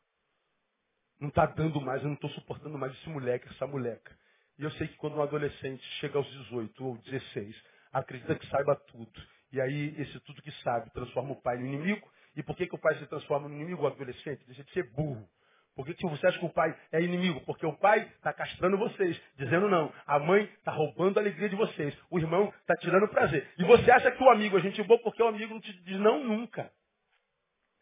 Não 1.20 1.28
está 1.28 1.46
dando 1.46 1.82
mais, 1.82 2.02
eu 2.02 2.08
não 2.08 2.16
estou 2.16 2.30
suportando 2.30 2.78
mais 2.78 2.94
esse 2.94 3.10
moleque, 3.10 3.50
essa 3.50 3.68
moleca. 3.68 4.18
E 4.58 4.64
eu 4.64 4.72
sei 4.72 4.88
que 4.88 4.96
quando 4.96 5.18
um 5.18 5.22
adolescente 5.22 5.84
chega 6.00 6.18
aos 6.18 6.28
18 6.32 6.86
ou 6.86 6.98
16, 7.00 7.64
acredita 7.92 8.40
que 8.40 8.48
saiba 8.48 8.78
tudo. 8.88 9.12
E 9.52 9.60
aí, 9.60 9.94
esse 10.00 10.18
tudo 10.22 10.42
que 10.42 10.54
sabe 10.64 10.90
transforma 10.94 11.34
o 11.34 11.42
pai 11.42 11.58
no 11.58 11.66
inimigo, 11.66 12.10
e 12.34 12.42
por 12.42 12.56
que, 12.56 12.66
que 12.66 12.76
o 12.76 12.80
pai 12.80 12.98
se 12.98 13.08
transforma 13.08 13.50
no 13.50 13.56
inimigo 13.56 13.84
o 13.84 13.88
adolescente? 13.88 14.46
Deixa 14.46 14.64
de 14.64 14.72
ser 14.72 14.90
burro. 14.90 15.30
Por 15.78 15.86
que, 15.86 15.94
que 15.94 16.08
você 16.08 16.26
acha 16.26 16.40
que 16.40 16.46
o 16.46 16.50
pai 16.50 16.76
é 16.92 17.00
inimigo? 17.00 17.40
Porque 17.42 17.64
o 17.64 17.72
pai 17.72 18.00
está 18.00 18.34
castrando 18.34 18.80
vocês, 18.80 19.22
dizendo 19.38 19.70
não. 19.70 19.94
A 20.08 20.18
mãe 20.18 20.46
está 20.46 20.72
roubando 20.72 21.20
a 21.20 21.22
alegria 21.22 21.48
de 21.48 21.56
vocês. 21.56 21.96
O 22.10 22.18
irmão 22.18 22.52
está 22.62 22.74
tirando 22.78 23.08
prazer. 23.10 23.48
E 23.60 23.64
você 23.64 23.92
acha 23.92 24.10
que 24.10 24.24
o 24.24 24.30
amigo 24.32 24.58
é 24.58 24.62
gente 24.62 24.82
boa 24.82 25.00
porque 25.04 25.22
o 25.22 25.28
amigo 25.28 25.54
não 25.54 25.62
te 25.62 25.72
diz 25.84 26.00
não 26.00 26.24
nunca. 26.24 26.72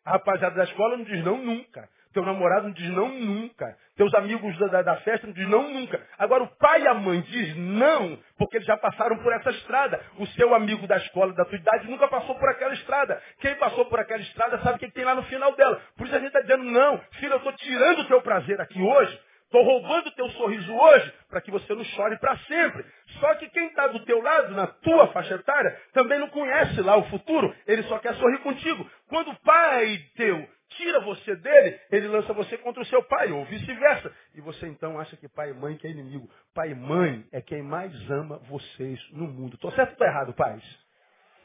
A 0.03 0.11
rapaziada 0.11 0.57
da 0.57 0.65
escola 0.65 0.97
não 0.97 1.05
diz 1.05 1.23
não 1.23 1.37
nunca. 1.37 1.89
Teu 2.16 2.24
namorado 2.24 2.68
não 2.68 2.72
diz 2.72 2.89
não 2.91 3.09
nunca. 3.09 3.78
Teus 3.97 4.13
amigos 4.13 4.57
da, 4.57 4.82
da, 4.82 4.95
festa 5.01 5.28
não 5.28 5.34
diz 5.34 5.49
não 5.49 5.70
nunca. 5.70 6.01
Agora 6.18 6.43
o 6.43 6.47
pai 6.55 6.84
e 6.84 6.88
a 6.88 6.93
mãe 6.93 7.20
diz 7.20 7.53
não, 7.57 8.18
porque 8.38 8.55
eles 8.55 8.66
já 8.66 8.78
passaram 8.78 9.18
por 9.18 9.34
essa 9.34 9.49
estrada. 9.49 9.99
O 10.18 10.26
seu 10.28 10.55
amigo 10.55 10.88
da 10.88 10.95
escola, 10.95 11.34
da 11.34 11.43
tua 11.43 11.57
idade, 11.57 11.89
nunca 11.89 12.07
passou 12.07 12.34
por 12.36 12.47
aquela 12.47 12.74
estrada. 12.74 13.22
Quem 13.41 13.53
passou 13.55 13.84
por 13.88 13.99
aquela 13.99 14.22
estrada 14.22 14.57
sabe 14.59 14.78
o 14.78 14.80
que 14.80 14.91
tem 14.93 15.03
lá 15.03 15.13
no 15.13 15.24
final 15.24 15.53
dela. 15.57 15.82
Por 15.97 16.07
isso 16.07 16.16
a 16.16 16.20
gente 16.20 16.30
está 16.30 16.39
dizendo, 16.39 16.63
não, 16.63 17.01
filho, 17.20 17.34
eu 17.34 17.38
estou 17.38 17.51
tirando 17.51 17.99
o 17.99 18.07
teu 18.07 18.22
prazer 18.22 18.61
aqui 18.61 18.82
hoje. 18.82 19.20
Estou 19.43 19.61
roubando 19.61 20.07
o 20.07 20.16
teu 20.16 20.30
sorriso 20.30 20.74
hoje 20.74 21.13
para 21.30 21.41
que 21.41 21.51
você 21.51 21.76
não 21.76 21.84
chore 21.84 22.18
para 22.18 22.38
sempre. 22.38 22.86
Só 23.20 23.36
que 23.36 23.49
quem 23.49 23.68
está 23.68 23.88
do 23.88 24.05
teu 24.05 24.22
lado, 24.22 24.53
na 24.53 24.68
tua 24.68 25.07
faixa 25.07 25.36
etária, 25.36 25.78
também 25.91 26.18
não 26.18 26.30
conhece 26.30 26.82
lá 26.82 26.95
o 26.95 27.03
futuro. 27.09 27.53
Ele 27.68 27.84
só 27.84 27.99
quer 27.99 28.16
sorrir 28.16 28.38
contigo. 28.39 28.89
Quando 29.09 29.32
o 29.32 29.41
pai 29.41 29.97
teu 30.16 30.55
tira 30.70 30.99
você 31.01 31.36
dele, 31.36 31.80
ele 31.91 32.07
lança 32.07 32.34
você 32.34 32.57
contra 32.57 32.82
o 32.82 32.86
seu 32.86 33.03
pai, 33.03 33.32
ou 33.32 33.45
vice-versa. 33.45 34.13
E 34.34 34.41
você 34.41 34.68
então 34.68 34.99
acha 34.99 35.16
que 35.18 35.28
pai 35.28 35.51
e 35.51 35.53
mãe 35.53 35.78
que 35.78 35.88
é 35.88 35.91
inimigo. 35.91 36.30
Pai 36.53 36.72
e 36.72 36.76
mãe 36.76 37.28
é 37.32 37.41
quem 37.41 37.61
mais 37.61 37.93
ama 38.09 38.39
vocês 38.39 38.99
no 39.11 39.28
mundo. 39.28 39.55
Estou 39.55 39.72
certo 39.72 39.89
ou 39.89 39.93
estou 39.93 40.07
errado, 40.07 40.34
pais? 40.34 40.63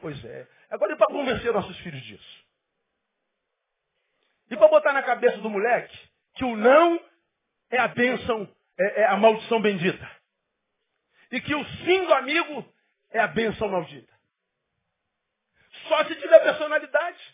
Pois 0.01 0.25
é. 0.25 0.47
Agora 0.71 0.93
e 0.93 0.97
para 0.97 1.07
convencer 1.09 1.53
nossos 1.53 1.77
filhos 1.79 2.03
disso? 2.03 2.45
E 4.51 4.57
para 4.57 4.69
botar 4.69 4.93
na 4.93 5.03
cabeça 5.03 5.39
do 5.39 5.51
moleque 5.51 5.97
que 6.35 6.45
o 6.45 6.57
não 6.57 7.01
é 7.71 7.79
a 7.79 7.89
bênção, 7.89 8.49
é, 8.79 9.03
é 9.03 9.07
a 9.07 9.17
maldição 9.17 9.61
bendita. 9.61 10.11
E 11.31 11.41
que 11.41 11.55
o 11.55 11.65
sim 11.65 12.07
do 12.07 12.15
amigo 12.15 12.75
é 13.11 13.21
a 13.21 13.29
bênção 13.29 13.69
maldita. 13.69 14.13
Só 15.89 16.05
se 16.05 16.17
tiver 16.17 16.41
personalidade. 16.41 17.30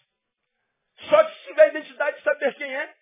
Só 1.09 1.29
se 1.29 1.45
tiver 1.45 1.69
identidade 1.69 2.17
de 2.17 2.23
saber 2.23 2.55
quem 2.55 2.75
é. 2.75 2.95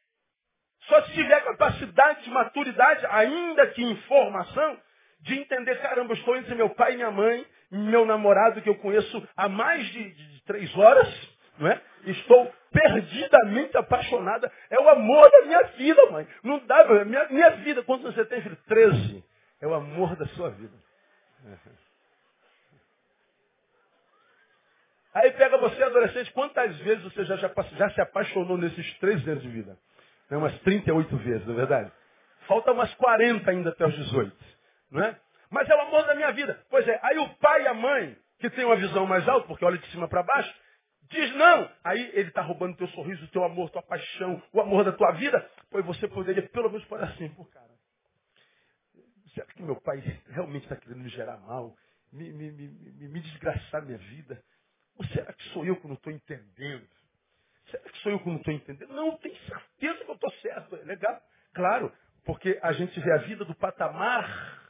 Só 0.82 1.02
se 1.02 1.12
tiver 1.12 1.42
capacidade 1.44 2.24
de 2.24 2.30
maturidade, 2.30 3.07
ainda 3.07 3.66
que 3.68 3.82
informação, 3.82 4.78
de 5.20 5.38
entender, 5.38 5.80
caramba, 5.80 6.12
estou 6.12 6.36
entre 6.36 6.55
meu 6.55 6.70
pai 6.70 6.92
e 6.92 6.96
minha 6.96 7.11
mãe, 7.11 7.46
meu 7.70 8.05
namorado 8.05 8.61
que 8.61 8.68
eu 8.68 8.74
conheço 8.76 9.26
há 9.36 9.48
mais 9.48 9.86
de, 9.86 10.11
de, 10.11 10.32
de 10.32 10.42
três 10.44 10.76
horas, 10.76 11.09
não 11.59 11.68
é? 11.68 11.80
Estou 12.07 12.52
perdidamente 12.70 13.76
apaixonada. 13.76 14.52
É 14.68 14.78
o 14.78 14.88
amor 14.88 15.30
da 15.30 15.46
minha 15.46 15.62
vida, 15.62 16.11
mãe. 16.11 16.26
Não 16.42 16.59
dá, 16.66 17.05
minha, 17.05 17.28
minha 17.28 17.50
vida, 17.50 17.82
quantos 17.82 18.14
você 18.14 18.24
tem, 18.26 18.42
filho? 18.42 18.57
Treze. 18.66 19.24
É 19.62 19.66
o 19.66 19.74
amor 19.74 20.14
da 20.16 20.26
sua 20.26 20.50
vida. 20.50 20.74
Aí 25.14 25.30
pega 25.32 25.56
você, 25.58 25.82
adolescente, 25.82 26.32
quantas 26.32 26.76
vezes 26.78 27.04
você 27.04 27.24
já, 27.24 27.36
já, 27.36 27.50
já 27.76 27.90
se 27.90 28.00
apaixonou 28.00 28.58
nesses 28.58 28.98
três 28.98 29.26
anos 29.28 29.42
de 29.42 29.48
vida? 29.48 29.78
É 30.30 30.36
umas 30.36 30.58
38 30.60 31.16
vezes, 31.18 31.46
não 31.46 31.54
é 31.54 31.56
verdade? 31.56 31.92
Falta 32.48 32.72
umas 32.72 32.92
40 32.94 33.48
ainda 33.50 33.70
até 33.70 33.86
os 33.86 33.94
18. 33.94 34.36
Não 34.90 35.04
é? 35.04 35.18
Mas 35.50 35.68
é 35.68 35.74
o 35.76 35.80
amor 35.82 36.04
da 36.06 36.14
minha 36.14 36.32
vida. 36.32 36.60
Pois 36.68 36.86
é, 36.88 36.98
aí 37.02 37.18
o 37.18 37.28
pai 37.36 37.62
e 37.62 37.68
a 37.68 37.74
mãe, 37.74 38.16
que 38.40 38.50
tem 38.50 38.64
uma 38.64 38.76
visão 38.76 39.06
mais 39.06 39.26
alta, 39.28 39.46
porque 39.46 39.64
olha 39.64 39.78
de 39.78 39.86
cima 39.92 40.08
para 40.08 40.22
baixo, 40.22 40.52
diz 41.10 41.34
não. 41.36 41.70
Aí 41.84 42.10
ele 42.14 42.28
está 42.28 42.42
roubando 42.42 42.76
teu 42.76 42.88
sorriso, 42.88 43.28
teu 43.28 43.44
amor, 43.44 43.70
tua 43.70 43.82
paixão, 43.82 44.42
o 44.52 44.60
amor 44.60 44.84
da 44.84 44.92
tua 44.92 45.12
vida. 45.12 45.48
Pois 45.70 45.84
você 45.84 46.08
poderia 46.08 46.42
pelo 46.48 46.70
menos 46.70 46.84
falar 46.88 47.04
assim, 47.04 47.28
pô, 47.30 47.44
cara. 47.44 47.72
Será 49.32 49.46
que 49.46 49.62
meu 49.62 49.80
pai 49.80 49.98
realmente 50.28 50.64
está 50.64 50.76
querendo 50.76 51.02
me 51.02 51.08
gerar 51.08 51.36
mal? 51.38 51.74
Me, 52.12 52.32
me, 52.32 52.50
me, 52.52 53.08
me, 53.08 53.20
desgraçar 53.20 53.84
minha 53.84 53.98
vida? 53.98 54.40
Ou 54.99 55.05
será 55.07 55.32
que 55.32 55.42
sou 55.51 55.64
eu 55.64 55.76
que 55.76 55.86
não 55.86 55.95
estou 55.95 56.12
entendendo? 56.12 56.88
Será 57.70 57.82
que 57.82 57.99
sou 57.99 58.12
eu 58.12 58.20
que 58.20 58.28
não 58.28 58.36
estou 58.36 58.55
entendendo? 58.55 58.92
Não, 58.92 59.16
tenho 59.18 59.36
certeza 59.36 60.05
que 60.05 60.11
eu 60.11 60.14
estou 60.14 60.32
certo. 60.42 60.76
É 60.76 60.84
legal. 60.84 61.20
Claro, 61.55 61.92
porque 62.24 62.59
a 62.62 62.72
gente 62.72 62.99
vê 63.01 63.12
a 63.12 63.18
vida 63.18 63.45
do 63.45 63.55
patamar 63.55 64.62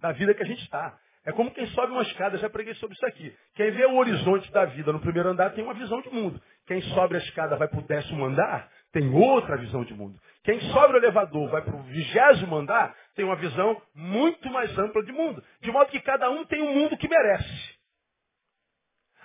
da 0.00 0.12
vida 0.12 0.34
que 0.34 0.42
a 0.42 0.46
gente 0.46 0.62
está. 0.62 0.98
É 1.24 1.32
como 1.32 1.50
quem 1.50 1.66
sobe 1.68 1.92
uma 1.92 2.02
escada, 2.02 2.38
já 2.38 2.48
preguei 2.48 2.74
sobre 2.74 2.94
isso 2.94 3.04
aqui. 3.04 3.36
Quem 3.54 3.70
vê 3.70 3.84
o 3.84 3.96
horizonte 3.96 4.50
da 4.50 4.64
vida 4.64 4.92
no 4.92 5.00
primeiro 5.00 5.28
andar 5.28 5.50
tem 5.50 5.62
uma 5.62 5.74
visão 5.74 6.00
de 6.00 6.08
mundo. 6.08 6.40
Quem 6.66 6.80
sobe 6.80 7.16
a 7.16 7.18
escada 7.18 7.56
vai 7.56 7.68
para 7.68 7.80
o 7.80 7.86
décimo 7.86 8.24
andar, 8.24 8.70
tem 8.92 9.12
outra 9.12 9.56
visão 9.58 9.84
de 9.84 9.92
mundo. 9.92 10.18
Quem 10.42 10.60
sobe 10.72 10.94
o 10.94 10.96
elevador 10.96 11.50
vai 11.50 11.62
para 11.62 11.76
o 11.76 11.82
vigésimo 11.82 12.56
andar, 12.56 12.96
tem 13.14 13.24
uma 13.24 13.36
visão 13.36 13.80
muito 13.94 14.48
mais 14.50 14.76
ampla 14.78 15.02
de 15.02 15.12
mundo. 15.12 15.44
De 15.60 15.70
modo 15.70 15.90
que 15.90 16.00
cada 16.00 16.30
um 16.30 16.46
tem 16.46 16.62
um 16.62 16.74
mundo 16.74 16.96
que 16.96 17.08
merece. 17.08 17.77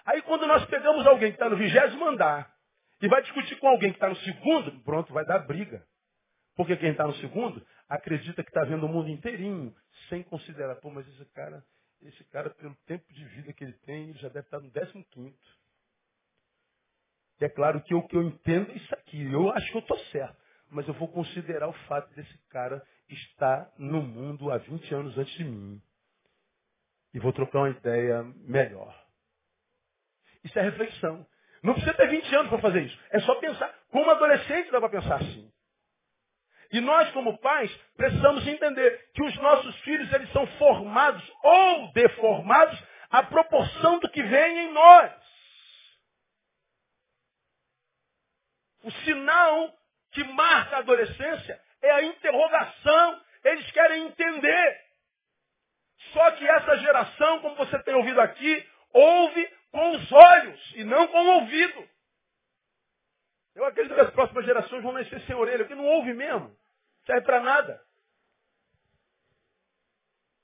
Aí 0.05 0.21
quando 0.23 0.45
nós 0.45 0.65
pegamos 0.65 1.05
alguém 1.07 1.31
que 1.31 1.35
está 1.35 1.49
no 1.49 1.57
vigésimo 1.57 2.05
andar 2.05 2.53
e 3.01 3.07
vai 3.07 3.21
discutir 3.21 3.57
com 3.59 3.67
alguém 3.67 3.91
que 3.91 3.97
está 3.97 4.09
no 4.09 4.15
segundo, 4.17 4.83
pronto, 4.83 5.13
vai 5.13 5.25
dar 5.25 5.39
briga. 5.39 5.85
Porque 6.55 6.77
quem 6.77 6.91
está 6.91 7.05
no 7.05 7.15
segundo 7.15 7.65
acredita 7.89 8.43
que 8.43 8.49
está 8.49 8.63
vendo 8.63 8.85
o 8.85 8.89
mundo 8.89 9.09
inteirinho, 9.09 9.75
sem 10.09 10.23
considerar, 10.23 10.75
pô, 10.75 10.89
mas 10.89 11.07
esse 11.07 11.25
cara, 11.31 11.63
esse 12.01 12.23
cara, 12.25 12.49
pelo 12.49 12.75
tempo 12.85 13.11
de 13.13 13.25
vida 13.25 13.53
que 13.53 13.63
ele 13.63 13.73
tem, 13.85 14.09
ele 14.09 14.19
já 14.19 14.27
deve 14.27 14.47
estar 14.47 14.59
no 14.59 14.69
décimo 14.69 15.03
quinto. 15.05 15.63
É 17.39 17.49
claro 17.49 17.81
que 17.81 17.93
o 17.93 18.07
que 18.07 18.15
eu 18.15 18.23
entendo 18.23 18.71
é 18.71 18.75
isso 18.75 18.93
aqui. 18.93 19.31
Eu 19.31 19.51
acho 19.51 19.69
que 19.69 19.77
eu 19.77 19.81
estou 19.81 19.97
certo. 20.05 20.41
Mas 20.69 20.87
eu 20.87 20.93
vou 20.93 21.07
considerar 21.07 21.67
o 21.67 21.73
fato 21.87 22.13
desse 22.15 22.37
cara 22.49 22.81
estar 23.09 23.71
no 23.77 24.01
mundo 24.01 24.49
há 24.51 24.57
20 24.57 24.95
anos 24.95 25.17
antes 25.17 25.33
de 25.33 25.43
mim. 25.43 25.81
E 27.13 27.19
vou 27.19 27.33
trocar 27.33 27.59
uma 27.59 27.69
ideia 27.69 28.23
melhor. 28.23 29.02
Isso 30.43 30.57
é 30.59 30.61
reflexão. 30.61 31.25
Não 31.63 31.73
precisa 31.73 31.93
ter 31.93 32.07
20 32.09 32.35
anos 32.35 32.49
para 32.49 32.59
fazer 32.59 32.81
isso. 32.81 32.99
É 33.11 33.19
só 33.21 33.35
pensar. 33.35 33.73
Como 33.89 34.09
adolescente 34.11 34.69
dá 34.69 34.79
para 34.79 34.89
pensar 34.89 35.15
assim. 35.15 35.49
E 36.71 36.81
nós, 36.81 37.09
como 37.11 37.37
pais, 37.37 37.71
precisamos 37.95 38.45
entender 38.47 39.11
que 39.13 39.23
os 39.23 39.35
nossos 39.37 39.75
filhos 39.81 40.11
eles 40.11 40.29
são 40.31 40.45
formados 40.57 41.23
ou 41.43 41.93
deformados 41.93 42.77
à 43.11 43.23
proporção 43.23 43.99
do 43.99 44.09
que 44.09 44.23
vem 44.23 44.59
em 44.59 44.73
nós. 44.73 45.13
O 48.83 48.91
sinal 49.05 49.71
que 50.11 50.23
marca 50.25 50.77
a 50.77 50.79
adolescência 50.79 51.61
é 51.81 51.91
a 51.91 52.03
interrogação. 52.03 53.21
Eles 53.45 53.71
querem 53.71 54.07
entender. 54.07 54.81
Só 56.11 56.31
que 56.31 56.47
essa 56.47 56.77
geração, 56.77 57.39
como 57.39 57.55
você 57.55 57.81
tem 57.83 57.93
ouvido 57.93 58.19
aqui, 58.19 58.67
ouve 58.91 59.49
com 59.73 59.91
os 59.91 60.11
olhos 60.13 60.73
e 60.75 60.85
não 60.85 61.07
com 61.07 61.17
o 61.17 61.33
ouvido. 61.41 61.89
Eu 63.55 63.65
acredito 63.65 63.95
que 63.95 64.01
as 64.01 64.11
próximas 64.11 64.45
gerações 64.45 64.81
vão 64.81 64.93
nascer 64.93 65.19
sem 65.23 65.35
orelha, 65.35 65.65
porque 65.65 65.75
não 65.75 65.85
ouve 65.85 66.13
mesmo 66.13 66.55
serve 67.05 67.25
para 67.25 67.41
nada. 67.41 67.81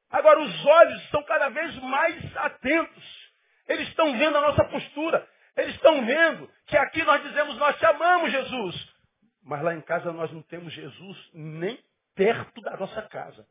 Agora, 0.09 0.41
os 0.41 0.65
olhos 0.65 1.03
estão 1.03 1.23
cada 1.23 1.49
vez 1.49 1.75
mais 1.83 2.37
atentos. 2.37 3.31
Eles 3.67 3.87
estão 3.89 4.17
vendo 4.17 4.37
a 4.37 4.41
nossa 4.41 4.65
postura. 4.65 5.27
Eles 5.55 5.75
estão 5.75 6.05
vendo 6.05 6.51
que 6.65 6.77
aqui 6.77 7.03
nós 7.03 7.21
dizemos, 7.21 7.57
nós 7.57 7.77
te 7.77 7.85
amamos, 7.85 8.31
Jesus. 8.31 8.95
Mas 9.43 9.61
lá 9.61 9.73
em 9.75 9.81
casa 9.81 10.11
nós 10.11 10.31
não 10.31 10.41
temos 10.43 10.73
Jesus 10.73 11.29
nem 11.33 11.81
perto 12.15 12.59
da 12.61 12.77
nossa 12.77 13.01
casa. 13.03 13.47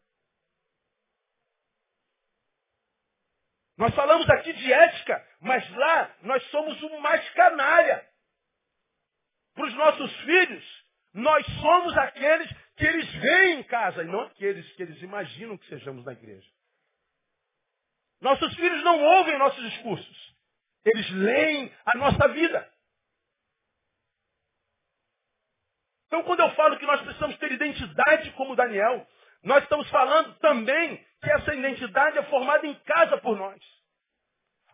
Nós 3.77 3.95
falamos 3.95 4.29
aqui 4.31 4.53
de 4.53 4.73
ética, 4.73 5.28
mas 5.41 5.69
lá 5.71 6.17
nós 6.23 6.43
somos 6.51 6.81
o 6.83 7.01
mais 7.01 7.29
canalha. 7.31 8.07
Para 9.55 9.67
os 9.67 9.75
nossos 9.75 10.17
filhos, 10.21 10.85
nós 11.15 11.47
somos 11.61 11.97
aqueles 11.99 12.51
que 12.77 12.85
eles 12.85 13.13
veem 13.15 13.61
em 13.61 13.63
casa 13.65 14.03
e 14.03 14.07
não 14.07 14.21
aqueles 14.21 14.71
que 14.73 14.83
eles 14.83 15.01
imaginam 15.03 15.59
que 15.59 15.67
sejamos 15.69 16.05
na 16.05 16.13
igreja. 16.13 16.49
Nossos 18.21 18.55
filhos 18.55 18.83
não 18.85 19.01
ouvem 19.01 19.39
nossos 19.39 19.63
discursos. 19.71 20.37
Eles 20.85 21.11
leem 21.11 21.73
a 21.85 21.97
nossa 21.99 22.29
vida. 22.29 22.73
Então, 26.07 26.23
quando 26.25 26.41
eu 26.41 26.51
falo 26.55 26.79
que 26.79 26.87
nós 26.87 27.01
precisamos 27.03 27.37
ter 27.39 27.53
identidade 27.53 28.33
como 28.33 28.57
Daniel, 28.57 29.07
nós 29.43 29.63
estamos 29.63 29.89
falando 29.91 30.35
também 30.39 30.97
que 31.23 31.31
essa 31.31 31.55
identidade 31.55 32.19
é 32.19 32.23
formada 32.25 32.67
em 32.67 32.75
casa 32.81 33.19
por 33.19 33.37
nós. 33.37 33.78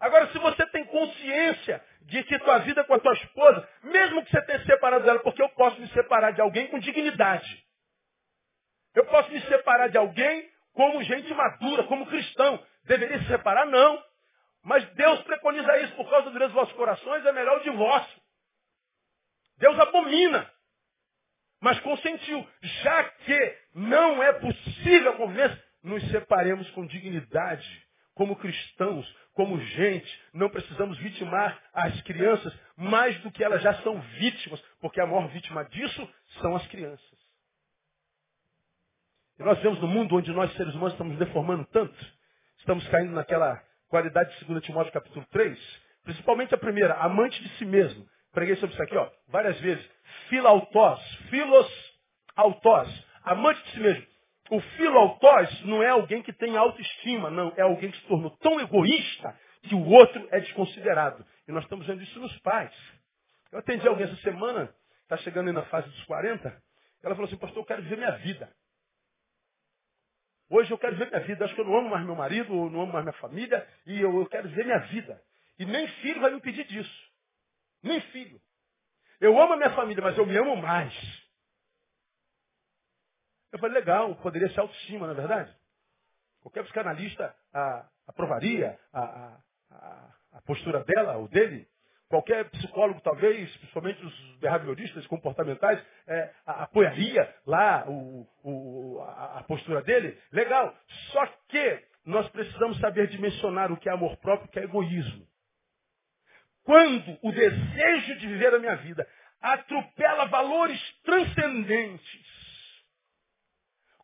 Agora, 0.04 0.30
se 0.30 0.38
você 0.38 0.66
tem 0.66 0.84
consciência 0.84 1.82
de 2.02 2.22
que 2.24 2.38
tua 2.40 2.58
vida 2.58 2.84
com 2.84 2.92
a 2.92 3.00
tua 3.00 3.14
esposa, 3.14 3.66
mesmo 3.84 4.22
que 4.22 4.30
você 4.30 4.42
tenha 4.42 4.62
separado 4.66 5.02
dela, 5.02 5.18
porque 5.20 5.42
eu 5.42 5.48
posso 5.48 5.80
me 5.80 5.88
separar 5.88 6.32
de 6.32 6.42
alguém 6.42 6.66
com 6.66 6.78
dignidade. 6.78 7.64
Eu 8.94 9.06
posso 9.06 9.30
me 9.30 9.40
separar 9.46 9.88
de 9.88 9.96
alguém 9.96 10.46
como 10.74 11.02
gente 11.02 11.32
madura, 11.32 11.84
como 11.84 12.04
cristão. 12.04 12.62
Deveria 12.84 13.18
se 13.20 13.28
separar? 13.28 13.64
Não. 13.64 14.04
Mas 14.62 14.84
Deus 14.90 15.22
preconiza 15.22 15.78
isso 15.78 15.94
por 15.94 16.10
causa 16.10 16.30
dos 16.30 16.52
vossos 16.52 16.74
corações, 16.74 17.24
é 17.24 17.32
melhor 17.32 17.56
o 17.60 17.64
divórcio. 17.64 18.20
Deus 19.56 19.78
abomina. 19.80 20.52
Mas 21.62 21.80
consentiu. 21.80 22.46
Já 22.60 23.04
que 23.04 23.58
não 23.74 24.22
é 24.22 24.34
possível 24.34 25.12
a 25.12 25.16
convivência, 25.16 25.64
nos 25.82 26.10
separemos 26.10 26.70
com 26.72 26.86
dignidade, 26.86 27.83
como 28.14 28.36
cristãos, 28.36 29.06
como 29.34 29.60
gente. 29.60 30.22
Não 30.32 30.48
precisamos 30.48 30.96
vitimar 30.98 31.60
as 31.72 32.00
crianças 32.02 32.52
mais 32.76 33.18
do 33.20 33.30
que 33.30 33.42
elas 33.42 33.62
já 33.62 33.74
são 33.82 34.00
vítimas, 34.18 34.60
porque 34.80 35.00
a 35.00 35.06
maior 35.06 35.28
vítima 35.28 35.64
disso 35.64 36.08
são 36.40 36.56
as 36.56 36.66
crianças. 36.68 37.24
E 39.38 39.42
nós 39.42 39.58
vemos 39.60 39.80
no 39.80 39.88
mundo 39.88 40.16
onde 40.16 40.32
nós, 40.32 40.52
seres 40.54 40.74
humanos, 40.74 40.92
estamos 40.92 41.18
deformando 41.18 41.64
tanto, 41.66 41.94
estamos 42.58 42.86
caindo 42.88 43.12
naquela 43.12 43.60
qualidade 43.88 44.38
de 44.38 44.44
2 44.44 44.62
Timóteo 44.62 44.92
capítulo 44.92 45.26
3, 45.30 45.58
principalmente 46.04 46.54
a 46.54 46.58
primeira, 46.58 46.94
amante 46.94 47.42
de 47.42 47.48
si 47.58 47.64
mesmo. 47.64 48.08
Preguei 48.32 48.56
sobre 48.56 48.74
isso 48.74 48.82
aqui, 48.82 48.96
ó, 48.96 49.10
várias 49.28 49.58
vezes. 49.60 49.84
Filautós, 50.28 51.00
filos 51.30 51.94
autós, 52.36 52.88
amante 53.24 53.62
de 53.64 53.70
si 53.70 53.80
mesmo. 53.80 54.13
O 54.50 54.60
filautós 54.60 55.64
não 55.64 55.82
é 55.82 55.88
alguém 55.88 56.22
que 56.22 56.32
tem 56.32 56.56
autoestima, 56.56 57.30
não. 57.30 57.52
É 57.56 57.62
alguém 57.62 57.90
que 57.90 57.98
se 57.98 58.06
tornou 58.06 58.30
tão 58.38 58.60
egoísta 58.60 59.38
que 59.62 59.74
o 59.74 59.88
outro 59.88 60.28
é 60.30 60.40
desconsiderado. 60.40 61.24
E 61.48 61.52
nós 61.52 61.64
estamos 61.64 61.86
vendo 61.86 62.02
isso 62.02 62.20
nos 62.20 62.36
pais. 62.40 62.74
Eu 63.50 63.58
atendi 63.60 63.86
alguém 63.86 64.06
essa 64.06 64.16
semana, 64.16 64.74
está 65.02 65.16
chegando 65.18 65.48
aí 65.48 65.54
na 65.54 65.62
fase 65.64 65.88
dos 65.88 66.04
40, 66.04 66.48
ela 67.02 67.14
falou 67.14 67.26
assim, 67.26 67.36
pastor, 67.36 67.62
eu 67.62 67.66
quero 67.66 67.82
viver 67.82 67.96
minha 67.96 68.12
vida. 68.18 68.52
Hoje 70.50 70.70
eu 70.70 70.78
quero 70.78 70.96
ver 70.96 71.08
minha 71.08 71.20
vida. 71.20 71.44
Acho 71.44 71.54
que 71.54 71.60
eu 71.60 71.64
não 71.64 71.76
amo 71.76 71.90
mais 71.90 72.04
meu 72.04 72.14
marido, 72.14 72.52
eu 72.52 72.70
não 72.70 72.82
amo 72.82 72.92
mais 72.92 73.04
minha 73.04 73.18
família, 73.18 73.66
e 73.86 74.00
eu, 74.00 74.20
eu 74.20 74.26
quero 74.26 74.48
ver 74.48 74.64
minha 74.64 74.78
vida. 74.78 75.20
E 75.58 75.64
nem 75.64 75.86
filho 75.86 76.20
vai 76.20 76.30
me 76.30 76.36
impedir 76.36 76.64
disso. 76.64 77.10
Nem 77.82 78.00
filho. 78.00 78.40
Eu 79.20 79.40
amo 79.40 79.54
a 79.54 79.56
minha 79.56 79.70
família, 79.70 80.02
mas 80.02 80.16
eu 80.18 80.26
me 80.26 80.36
amo 80.36 80.56
mais. 80.56 81.23
Eu 83.54 83.60
falei, 83.60 83.76
legal, 83.78 84.16
poderia 84.16 84.50
ser 84.50 84.58
autoestima, 84.58 85.06
não 85.06 85.14
é 85.14 85.16
verdade? 85.16 85.56
Qualquer 86.40 86.64
psicanalista 86.64 87.32
aprovaria 88.04 88.76
a, 88.92 89.38
a, 89.70 90.14
a 90.32 90.42
postura 90.44 90.82
dela 90.82 91.18
ou 91.18 91.28
dele. 91.28 91.64
Qualquer 92.08 92.50
psicólogo, 92.50 93.00
talvez, 93.00 93.48
principalmente 93.58 94.04
os 94.04 94.38
behavioristas 94.38 95.06
comportamentais, 95.06 95.80
é, 96.08 96.34
apoiaria 96.44 97.32
lá 97.46 97.84
o, 97.88 98.26
o, 98.42 99.00
a, 99.02 99.38
a 99.38 99.42
postura 99.44 99.82
dele. 99.82 100.20
Legal. 100.32 100.76
Só 101.12 101.24
que 101.48 101.80
nós 102.04 102.28
precisamos 102.30 102.76
saber 102.80 103.06
dimensionar 103.06 103.70
o 103.70 103.76
que 103.76 103.88
é 103.88 103.92
amor 103.92 104.16
próprio 104.16 104.46
e 104.46 104.48
o 104.48 104.50
que 104.50 104.58
é 104.58 104.64
egoísmo. 104.64 105.24
Quando 106.64 107.18
o 107.22 107.30
desejo 107.30 108.18
de 108.18 108.26
viver 108.26 108.52
a 108.52 108.58
minha 108.58 108.74
vida 108.78 109.06
atropela 109.40 110.24
valores 110.24 110.80
transcendentes, 111.04 112.33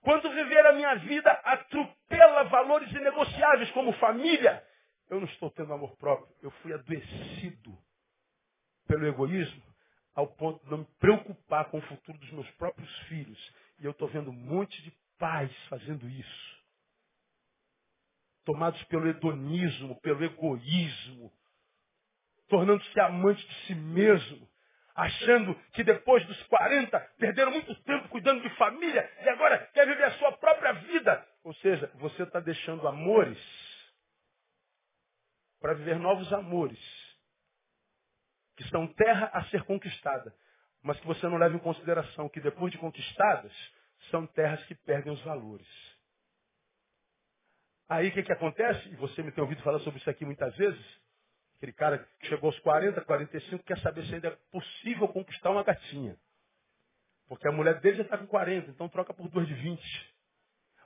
quando 0.02 0.30
viver 0.30 0.66
a 0.66 0.72
minha 0.72 0.94
vida 0.96 1.30
atropela 1.44 2.44
valores 2.44 2.90
inegociáveis 2.90 3.70
como 3.72 3.92
família, 3.94 4.64
eu 5.08 5.20
não 5.20 5.26
estou 5.26 5.50
tendo 5.50 5.72
amor 5.72 5.96
próprio. 5.96 6.34
Eu 6.42 6.50
fui 6.62 6.72
adoecido 6.72 7.76
pelo 8.86 9.06
egoísmo 9.06 9.62
ao 10.14 10.26
ponto 10.26 10.64
de 10.64 10.70
não 10.70 10.78
me 10.78 10.86
preocupar 10.98 11.66
com 11.66 11.78
o 11.78 11.82
futuro 11.82 12.18
dos 12.18 12.30
meus 12.32 12.50
próprios 12.52 12.90
filhos. 13.08 13.54
E 13.78 13.84
eu 13.84 13.90
estou 13.90 14.08
vendo 14.08 14.30
um 14.30 14.34
monte 14.34 14.82
de 14.82 14.92
pais 15.18 15.54
fazendo 15.68 16.08
isso. 16.08 16.60
Tomados 18.44 18.82
pelo 18.84 19.06
hedonismo, 19.06 20.00
pelo 20.00 20.24
egoísmo, 20.24 21.32
tornando-se 22.48 22.98
amantes 23.00 23.46
de 23.46 23.54
si 23.66 23.74
mesmo, 23.74 24.49
achando 24.94 25.54
que 25.72 25.84
depois 25.84 26.24
dos 26.26 26.42
40 26.44 26.98
perderam 27.18 27.52
muito 27.52 27.74
tempo 27.82 28.08
cuidando 28.08 28.42
de 28.42 28.50
família 28.56 29.10
e 29.22 29.28
agora 29.28 29.58
quer 29.72 29.86
viver 29.86 30.04
a 30.04 30.18
sua 30.18 30.32
própria 30.32 30.72
vida. 30.72 31.26
Ou 31.44 31.54
seja, 31.54 31.90
você 31.94 32.22
está 32.22 32.40
deixando 32.40 32.86
amores 32.86 33.38
para 35.60 35.74
viver 35.74 35.98
novos 35.98 36.32
amores, 36.32 36.78
que 38.56 38.66
são 38.70 38.86
terra 38.86 39.30
a 39.32 39.44
ser 39.46 39.62
conquistada, 39.64 40.34
mas 40.82 40.98
que 40.98 41.06
você 41.06 41.28
não 41.28 41.36
leva 41.36 41.54
em 41.54 41.60
consideração 41.60 42.28
que 42.28 42.40
depois 42.40 42.72
de 42.72 42.78
conquistadas, 42.78 43.52
são 44.10 44.26
terras 44.26 44.62
que 44.64 44.74
perdem 44.74 45.12
os 45.12 45.22
valores. 45.22 45.66
Aí 47.88 48.08
o 48.08 48.12
que, 48.12 48.22
que 48.22 48.32
acontece? 48.32 48.88
E 48.88 48.96
você 48.96 49.22
me 49.22 49.32
tem 49.32 49.42
ouvido 49.42 49.62
falar 49.62 49.80
sobre 49.80 50.00
isso 50.00 50.08
aqui 50.08 50.24
muitas 50.24 50.56
vezes. 50.56 51.00
Aquele 51.60 51.72
cara 51.74 51.98
que 52.18 52.26
chegou 52.26 52.48
aos 52.48 52.58
40, 52.60 53.02
45, 53.02 53.62
quer 53.64 53.78
saber 53.80 54.06
se 54.06 54.14
ainda 54.14 54.28
é 54.28 54.38
possível 54.50 55.06
conquistar 55.08 55.50
uma 55.50 55.62
gatinha. 55.62 56.16
Porque 57.28 57.46
a 57.46 57.52
mulher 57.52 57.78
dele 57.80 57.98
já 57.98 58.02
está 58.02 58.16
com 58.16 58.26
40, 58.26 58.70
então 58.70 58.88
troca 58.88 59.12
por 59.12 59.28
duas 59.28 59.46
de 59.46 59.52
20. 59.52 60.14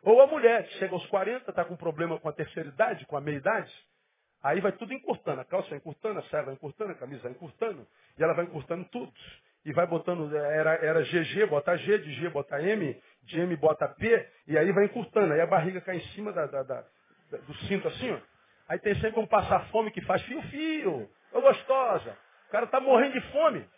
Ou 0.02 0.20
a 0.20 0.26
mulher 0.26 0.66
que 0.66 0.74
chega 0.78 0.92
aos 0.92 1.06
40, 1.06 1.48
está 1.48 1.64
com 1.64 1.76
problema 1.76 2.18
com 2.18 2.28
a 2.28 2.32
terceira 2.32 2.68
idade, 2.68 3.06
com 3.06 3.16
a 3.16 3.20
meia 3.20 3.36
idade, 3.36 3.72
aí 4.42 4.60
vai 4.60 4.72
tudo 4.72 4.92
encurtando. 4.92 5.40
A 5.40 5.44
calça 5.44 5.68
vai 5.68 5.78
encurtando, 5.78 6.18
a 6.18 6.22
saia 6.24 6.42
vai 6.42 6.54
encurtando, 6.54 6.90
a 6.90 6.96
camisa 6.96 7.22
vai 7.22 7.30
encurtando, 7.30 7.86
e 8.18 8.22
ela 8.24 8.34
vai 8.34 8.44
encurtando 8.44 8.84
tudo. 8.86 9.12
E 9.64 9.72
vai 9.72 9.86
botando, 9.86 10.36
era, 10.36 10.74
era 10.84 11.02
GG, 11.04 11.46
bota 11.46 11.76
G, 11.76 11.98
de 11.98 12.14
G 12.14 12.28
bota 12.30 12.60
M, 12.60 13.00
de 13.22 13.40
M 13.40 13.56
bota 13.56 13.88
P, 13.88 14.28
e 14.48 14.58
aí 14.58 14.72
vai 14.72 14.86
encurtando. 14.86 15.32
Aí 15.32 15.40
a 15.40 15.46
barriga 15.46 15.80
cai 15.80 15.98
em 15.98 16.06
cima 16.08 16.32
da, 16.32 16.46
da, 16.46 16.64
da, 16.64 16.84
do 17.46 17.54
cinto 17.68 17.86
assim, 17.86 18.10
ó. 18.10 18.33
Aí 18.68 18.78
tem 18.78 18.94
sempre 19.00 19.20
um 19.20 19.26
passar 19.26 19.66
fome 19.68 19.90
que 19.90 20.00
faz 20.02 20.22
fio-fio, 20.22 21.10
ô 21.32 21.40
gostosa. 21.40 22.16
O 22.48 22.50
cara 22.50 22.64
está 22.64 22.80
morrendo 22.80 23.12
de 23.12 23.20
fome. 23.32 23.68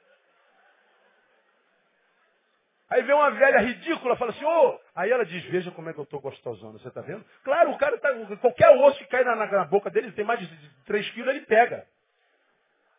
Aí 2.89 3.03
vem 3.03 3.15
uma 3.15 3.31
velha 3.33 3.59
ridícula, 3.59 4.17
fala 4.17 4.31
assim, 4.31 4.45
ô, 4.45 4.49
oh! 4.49 4.81
aí 4.95 5.11
ela 5.11 5.25
diz, 5.25 5.43
veja 5.47 5.73
como 5.73 5.91
é 5.91 5.93
que 5.93 5.99
eu 5.99 6.05
estou 6.05 6.21
gostosona, 6.21 6.79
você 6.79 6.87
está 6.87 7.01
vendo? 7.01 7.25
Claro, 7.43 7.73
o 7.73 7.79
cara 7.79 7.99
tá, 7.99 8.11
qualquer 8.41 8.71
osso 8.71 8.99
que 8.99 9.07
cai 9.07 9.25
na, 9.25 9.35
na, 9.35 9.47
na 9.47 9.65
boca 9.65 9.91
dele, 9.91 10.13
tem 10.13 10.25
mais 10.25 10.39
de 10.39 10.71
3 10.85 11.11
quilos, 11.11 11.31
ele 11.31 11.47
pega. 11.47 11.85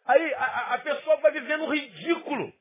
Aí 0.06 0.34
a, 0.34 0.74
a 0.74 0.78
pessoa 0.80 1.18
vai 1.18 1.32
vivendo 1.32 1.70
ridículo. 1.70 2.54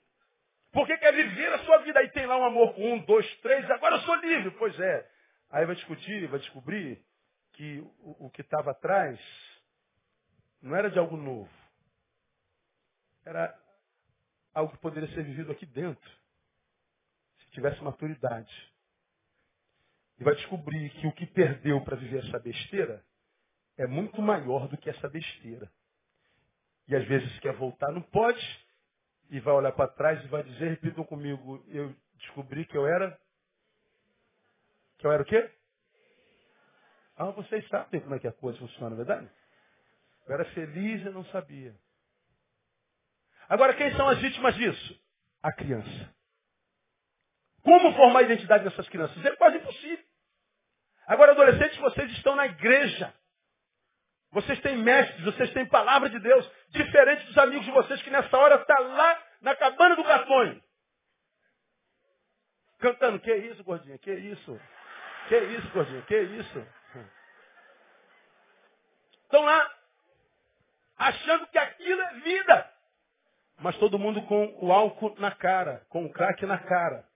Porque 0.73 0.99
quer 0.99 1.13
viver 1.13 1.53
a 1.55 1.59
sua 1.61 1.79
vida. 1.79 2.01
Aí 2.01 2.09
tem 2.11 2.27
lá 2.27 2.37
um 2.37 2.45
amor 2.45 2.75
com 2.75 2.93
um, 2.93 2.99
dois, 2.99 3.27
três, 3.37 3.71
agora 3.71 3.95
eu 3.95 4.01
sou 4.01 4.15
livre. 4.17 4.51
Pois 4.53 4.79
é. 4.79 5.09
Aí 5.51 5.65
vai 5.65 5.75
discutir, 5.75 6.27
vai 6.27 6.41
descobrir 6.41 7.01
que 7.57 7.81
o, 8.01 8.27
o 8.27 8.31
que 8.31 8.43
estava 8.43 8.71
atrás 8.71 9.21
não 10.63 10.77
era 10.77 10.91
de 10.91 10.99
algo 10.99 11.17
novo. 11.17 11.51
Era 13.25 13.59
algo 14.55 14.73
que 14.73 14.79
poderia 14.79 15.13
ser 15.15 15.25
vivido 15.25 15.53
aqui 15.53 15.67
dentro 15.67 16.17
tivesse 17.57 17.83
maturidade. 17.83 18.73
E 20.19 20.25
vai 20.25 20.35
descobrir 20.35 20.91
que 20.91 21.07
o 21.07 21.13
que 21.13 21.27
perdeu 21.27 21.83
para 21.83 21.97
viver 21.97 22.25
essa 22.27 22.39
besteira 22.39 23.03
é 23.77 23.87
muito 23.87 24.21
maior 24.23 24.69
do 24.69 24.77
que 24.77 24.91
essa 24.91 25.09
besteira. 25.09 25.71
E 26.87 26.95
às 26.95 27.07
vezes 27.07 27.39
quer 27.41 27.55
voltar, 27.55 27.91
não 27.91 28.03
pode, 28.03 28.41
e 29.31 29.41
vai 29.41 29.55
olhar 29.55 29.73
para 29.73 29.91
trás 29.91 30.23
e 30.25 30.29
vai 30.29 30.43
dizer, 30.43 30.71
repitam 30.71 31.05
comigo, 31.05 31.65
eu 31.69 31.95
descobri 32.15 32.65
que 32.67 32.77
eu 32.77 32.87
era. 32.87 33.19
Que 34.99 35.07
eu 35.07 35.13
era 35.13 35.23
o 35.23 35.27
quê? 35.27 35.51
Ah, 37.17 37.31
vocês 37.31 37.67
sabem 37.69 38.01
como 38.01 38.15
é 38.15 38.19
que 38.19 38.29
a 38.29 38.33
coisa 38.33 38.59
funciona, 38.59 38.91
não 38.91 39.03
é 39.03 39.05
verdade? 39.05 39.31
Eu 40.27 40.35
era 40.35 40.45
feliz 40.47 41.01
e 41.03 41.11
não 41.11 41.25
sabia. 41.27 41.75
Agora, 43.49 43.75
quem 43.75 43.95
são 43.97 44.09
as 44.09 44.19
vítimas 44.19 44.55
disso? 44.57 45.01
A 45.43 45.53
criança. 45.53 46.15
Como 47.63 47.95
formar 47.95 48.21
a 48.21 48.23
identidade 48.23 48.65
dessas 48.65 48.89
crianças? 48.89 49.25
É 49.25 49.35
quase 49.37 49.57
impossível. 49.57 50.05
Agora, 51.07 51.33
adolescentes, 51.33 51.79
vocês 51.79 52.11
estão 52.13 52.35
na 52.37 52.47
igreja. 52.47 53.15
Vocês 54.33 54.61
têm 54.61 54.77
mestres, 54.77 55.25
vocês 55.25 55.51
têm 55.53 55.67
palavra 55.67 56.11
de 56.11 56.19
Deus, 56.19 56.51
diferente 56.71 57.25
dos 57.27 57.39
amigos 57.39 57.65
de 57.65 57.71
vocês 57.71 58.03
que 58.03 58.11
nessa 58.11 58.37
hora 58.37 58.57
está 58.57 58.79
lá 58.79 59.23
na 59.41 59.57
cabana 59.57 59.97
do 59.97 60.05
gatonho. 60.05 60.63
Cantando, 62.79 63.21
que 63.21 63.35
isso, 63.35 63.65
gordinha, 63.65 63.97
que 63.99 64.13
isso? 64.13 64.61
Que 65.29 65.39
isso, 65.39 65.71
gordinha, 65.71 66.03
que 66.03 66.21
isso? 66.21 66.67
Estão 69.37 69.45
lá, 69.45 69.71
achando 70.97 71.47
que 71.49 71.59
aquilo 71.59 72.01
é 72.01 72.21
vida. 72.21 72.73
Mas 73.59 73.77
todo 73.79 73.99
mundo 73.99 74.23
com 74.23 74.57
o 74.61 74.73
álcool 74.73 75.15
na 75.19 75.31
cara, 75.31 75.85
com 75.89 76.07
o 76.07 76.13
crack 76.13 76.45
na 76.47 76.59
cara 76.59 77.07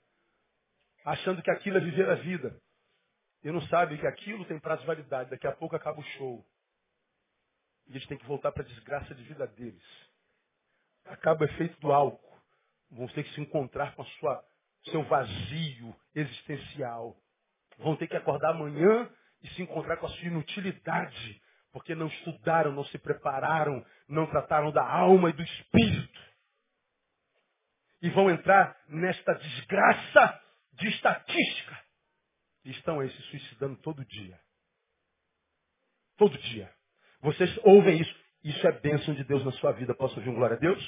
achando 1.04 1.42
que 1.42 1.50
aquilo 1.50 1.78
é 1.78 1.80
viver 1.80 2.08
a 2.08 2.14
vida. 2.14 2.60
E 3.42 3.50
não 3.50 3.62
sabe 3.62 3.96
que 3.98 4.06
aquilo 4.06 4.44
tem 4.44 4.58
prazo 4.58 4.82
de 4.82 4.86
validade. 4.86 5.30
Daqui 5.30 5.46
a 5.46 5.52
pouco 5.52 5.74
acaba 5.74 5.98
o 5.98 6.04
show. 6.04 6.44
E 7.88 7.92
eles 7.92 8.06
têm 8.06 8.18
que 8.18 8.26
voltar 8.26 8.52
para 8.52 8.62
a 8.62 8.66
desgraça 8.66 9.14
de 9.14 9.22
vida 9.22 9.46
deles. 9.46 9.82
Acaba 11.06 11.42
o 11.42 11.48
efeito 11.48 11.80
do 11.80 11.90
álcool. 11.90 12.38
Vão 12.90 13.08
ter 13.08 13.24
que 13.24 13.34
se 13.34 13.40
encontrar 13.40 13.94
com 13.94 14.02
a 14.02 14.04
sua, 14.04 14.44
seu 14.90 15.02
vazio 15.04 15.96
existencial. 16.14 17.16
Vão 17.78 17.96
ter 17.96 18.08
que 18.08 18.16
acordar 18.16 18.50
amanhã 18.50 19.10
e 19.42 19.48
se 19.54 19.62
encontrar 19.62 19.96
com 19.96 20.06
a 20.06 20.10
sua 20.10 20.26
inutilidade. 20.26 21.42
Porque 21.72 21.94
não 21.94 22.08
estudaram, 22.08 22.72
não 22.72 22.84
se 22.84 22.98
prepararam, 22.98 23.84
não 24.08 24.26
trataram 24.26 24.72
da 24.72 24.82
alma 24.82 25.30
e 25.30 25.32
do 25.32 25.42
espírito. 25.42 26.20
E 28.02 28.10
vão 28.10 28.30
entrar 28.30 28.76
nesta 28.88 29.34
desgraça 29.34 30.42
de 30.72 30.88
estatística. 30.88 31.78
E 32.64 32.70
estão 32.70 33.00
aí 33.00 33.10
se 33.10 33.22
suicidando 33.22 33.76
todo 33.76 34.04
dia. 34.04 34.38
Todo 36.16 36.36
dia. 36.38 36.72
Vocês 37.20 37.58
ouvem 37.62 38.00
isso. 38.00 38.20
Isso 38.42 38.66
é 38.66 38.72
bênção 38.72 39.14
de 39.14 39.24
Deus 39.24 39.44
na 39.44 39.52
sua 39.52 39.72
vida. 39.72 39.94
Posso 39.94 40.16
ouvir 40.16 40.30
um 40.30 40.34
glória 40.34 40.56
a 40.56 40.60
Deus? 40.60 40.82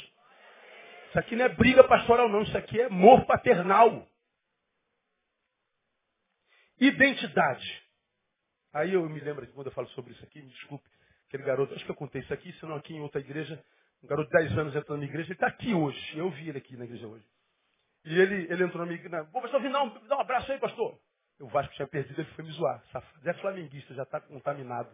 Isso 1.09 1.18
aqui 1.18 1.37
não 1.37 1.45
é 1.45 1.49
briga 1.51 1.85
pastoral, 1.85 2.28
não. 2.28 2.43
Isso 2.43 2.57
aqui 2.57 2.80
é 2.80 2.87
amor 2.87 3.26
paternal. 3.26 4.09
Identidade. 6.80 7.82
Aí 8.73 8.95
eu 8.95 9.09
me 9.09 9.20
lembro 9.20 9.47
que 9.47 9.53
quando 9.53 9.66
eu 9.66 9.73
falo 9.73 9.89
sobre 9.89 10.12
isso 10.12 10.25
aqui, 10.25 10.41
me 10.41 10.49
desculpe, 10.49 10.89
aquele 11.29 11.43
garoto, 11.43 11.75
acho 11.75 11.85
que 11.85 11.91
eu 11.91 11.97
contei 11.97 12.23
isso 12.23 12.33
aqui, 12.33 12.53
senão 12.55 12.77
aqui 12.77 12.95
em 12.95 13.01
outra 13.01 13.20
igreja, 13.20 13.62
um 14.03 14.07
garoto 14.07 14.31
de 14.31 14.39
10 14.39 14.59
anos 14.59 14.77
entrando 14.77 15.01
na 15.01 15.07
igreja, 15.07 15.29
ele 15.29 15.35
está 15.35 15.47
aqui 15.47 15.75
hoje. 15.75 16.18
Eu 16.18 16.31
vi 16.31 16.49
ele 16.49 16.59
aqui 16.59 16.77
na 16.77 16.85
igreja 16.85 17.07
hoje. 17.07 17.25
E 18.05 18.18
ele, 18.18 18.53
ele 18.53 18.64
entrou 18.64 18.81
na 18.81 18.87
minha 18.87 18.99
igreja. 18.99 19.25
Pô, 19.27 19.41
pastor 19.41 19.61
Vinão, 19.61 19.89
dá 20.09 20.16
um 20.16 20.20
abraço 20.20 20.51
aí, 20.51 20.59
pastor. 20.59 20.99
O 21.41 21.49
Vasco 21.49 21.75
tinha 21.75 21.89
perdido, 21.89 22.20
ele 22.20 22.31
foi 22.31 22.45
me 22.45 22.53
zoar. 22.53 22.83
Safado. 22.93 23.29
É 23.29 23.35
flamenguista, 23.35 23.95
já 23.95 24.03
está 24.03 24.20
contaminado. 24.20 24.91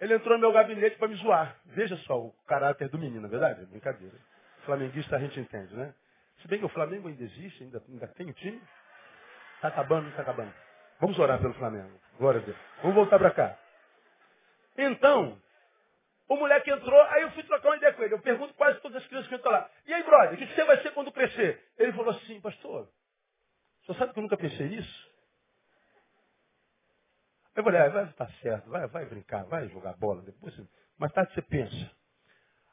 Ele 0.00 0.14
entrou 0.14 0.34
no 0.34 0.40
meu 0.40 0.52
gabinete 0.52 0.96
para 0.96 1.08
me 1.08 1.14
zoar. 1.16 1.56
Veja 1.66 1.96
só 1.98 2.18
o 2.18 2.32
caráter 2.46 2.88
do 2.88 2.98
menino, 2.98 3.26
é 3.26 3.30
verdade? 3.30 3.64
Brincadeira. 3.66 4.16
Flamenguista 4.64 5.16
a 5.16 5.18
gente 5.20 5.38
entende, 5.38 5.74
né? 5.74 5.94
Se 6.40 6.48
bem 6.48 6.58
que 6.58 6.64
o 6.64 6.70
Flamengo 6.70 7.08
ainda 7.08 7.22
existe, 7.22 7.62
ainda, 7.62 7.82
ainda 7.88 8.08
tem 8.08 8.28
o 8.28 8.32
time. 8.34 8.60
Está 9.56 9.68
acabando, 9.68 10.08
está 10.08 10.22
acabando. 10.22 10.52
Vamos 11.00 11.18
orar 11.18 11.40
pelo 11.40 11.54
Flamengo. 11.54 12.00
Glória 12.18 12.40
a 12.40 12.44
Deus. 12.44 12.56
Vamos 12.82 12.94
voltar 12.94 13.18
para 13.18 13.30
cá. 13.30 13.58
Então, 14.76 15.40
o 16.28 16.36
moleque 16.36 16.70
entrou, 16.70 17.00
aí 17.02 17.22
eu 17.22 17.30
fui 17.32 17.42
trocar 17.42 17.68
uma 17.68 17.76
ideia 17.76 17.92
com 17.92 18.02
ele. 18.02 18.14
Eu 18.14 18.22
pergunto 18.22 18.54
quase 18.54 18.80
todas 18.80 19.02
as 19.02 19.08
crianças 19.08 19.28
que 19.28 19.34
estão 19.34 19.52
lá. 19.52 19.70
E 19.86 19.92
aí, 19.92 20.02
brother, 20.02 20.34
o 20.34 20.36
que 20.36 20.46
você 20.46 20.64
vai 20.64 20.80
ser 20.82 20.92
quando 20.92 21.12
crescer? 21.12 21.62
Ele 21.78 21.92
falou 21.92 22.10
assim, 22.10 22.40
pastor, 22.40 22.88
você 23.84 23.98
sabe 23.98 24.12
que 24.12 24.18
eu 24.18 24.22
nunca 24.22 24.36
pensei 24.36 24.68
nisso? 24.68 25.14
Eu 27.54 27.62
falei, 27.62 27.80
ah, 27.80 27.88
vai 27.88 28.04
estar 28.04 28.26
tá 28.26 28.32
certo, 28.42 28.68
vai, 28.68 28.86
vai 28.88 29.06
brincar, 29.06 29.44
vai 29.44 29.68
jogar 29.68 29.96
bola, 29.96 30.22
depois 30.22 30.54
mais 30.98 31.12
tarde 31.12 31.32
você 31.34 31.42
pensa. 31.42 31.90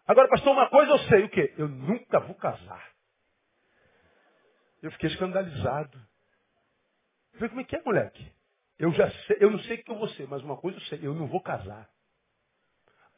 Agora, 0.08 0.28
pastor, 0.28 0.54
uma 0.54 0.70
coisa 0.70 0.92
eu 0.92 1.00
sei, 1.00 1.24
o 1.24 1.30
quê? 1.30 1.54
Eu 1.58 1.68
nunca 1.68 2.20
vou 2.20 2.36
casar. 2.36 2.92
Eu 4.82 4.92
fiquei 4.92 5.10
escandalizado. 5.10 6.11
Falei, 7.42 7.50
como 7.50 7.62
é 7.62 7.64
que 7.64 7.76
é, 7.76 7.82
moleque? 7.84 8.32
Eu 8.78 8.92
já 8.94 9.10
sei, 9.10 9.38
eu 9.40 9.50
não 9.50 9.60
sei 9.62 9.78
o 9.78 9.84
que 9.84 9.92
eu 9.92 9.98
vou 9.98 10.08
ser, 10.10 10.28
mas 10.28 10.44
uma 10.44 10.58
coisa 10.58 10.78
eu 10.78 10.82
sei, 10.82 11.00
eu 11.02 11.16
não 11.16 11.28
vou 11.28 11.42
casar. 11.42 11.90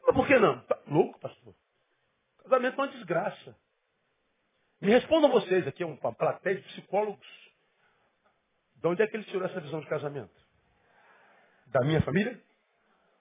Mas 0.05 0.15
por 0.15 0.25
que 0.25 0.39
não? 0.39 0.61
Tá 0.61 0.79
louco, 0.87 1.19
pastor? 1.19 1.53
Casamento 2.41 2.79
é 2.79 2.83
uma 2.83 2.91
desgraça. 2.91 3.57
Me 4.79 4.91
respondam 4.91 5.29
vocês, 5.29 5.67
aqui 5.67 5.83
é 5.83 5.85
uma 5.85 6.13
plateia 6.13 6.55
de 6.55 6.61
psicólogos. 6.69 7.27
De 8.75 8.87
onde 8.87 9.01
é 9.01 9.07
que 9.07 9.17
ele 9.17 9.25
tirou 9.25 9.45
essa 9.45 9.59
visão 9.59 9.81
de 9.81 9.87
casamento? 9.87 10.33
Da 11.67 11.81
minha 11.81 12.01
família? 12.01 12.41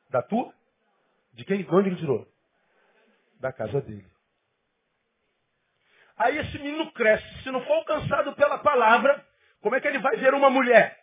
Da 0.08 0.22
tua? 0.22 0.54
De 1.32 1.44
quem? 1.44 1.64
De 1.64 1.74
onde 1.74 1.88
ele 1.88 1.96
tirou? 1.96 2.28
Da 3.40 3.52
casa 3.52 3.80
dele. 3.80 4.08
Aí 6.16 6.38
esse 6.38 6.58
menino 6.58 6.92
cresce. 6.92 7.42
Se 7.42 7.50
não 7.50 7.64
for 7.64 7.72
alcançado 7.72 8.36
pela 8.36 8.58
palavra, 8.58 9.31
como 9.62 9.76
é 9.76 9.80
que 9.80 9.88
ele 9.88 10.00
vai 10.00 10.16
ver 10.16 10.34
uma 10.34 10.50
mulher? 10.50 11.00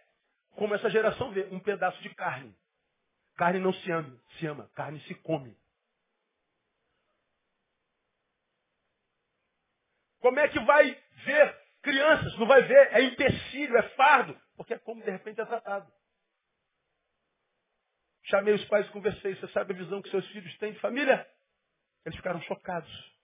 Como 0.52 0.76
essa 0.76 0.90
geração 0.90 1.32
vê, 1.32 1.48
um 1.52 1.60
pedaço 1.60 2.00
de 2.04 2.14
carne. 2.14 2.56
Carne 3.36 3.60
não 3.60 3.74
se 3.74 3.90
ama, 3.90 4.22
se 4.38 4.46
ama, 4.46 4.70
carne 4.76 5.00
se 5.02 5.16
come. 5.16 5.58
Como 10.20 10.38
é 10.38 10.50
que 10.50 10.60
vai 10.60 10.94
ver 11.26 11.62
crianças? 11.82 12.38
Não 12.38 12.46
vai 12.46 12.62
ver, 12.64 12.94
é 12.94 13.02
empecilho, 13.04 13.78
é 13.78 13.84
fardo, 13.92 14.40
porque 14.58 14.74
é 14.74 14.80
como 14.80 15.02
de 15.02 15.10
repente 15.10 15.40
é 15.40 15.46
tratado. 15.46 15.90
Chamei 18.26 18.54
os 18.54 18.66
pais 18.66 18.86
e 18.86 18.92
conversei. 18.92 19.36
Você 19.36 19.48
sabe 19.54 19.74
a 19.74 19.78
visão 19.78 20.02
que 20.02 20.10
seus 20.10 20.28
filhos 20.32 20.56
têm 20.58 20.74
de 20.74 20.80
família? 20.80 21.26
Eles 22.06 22.18
ficaram 22.18 22.42
chocados. 22.42 23.19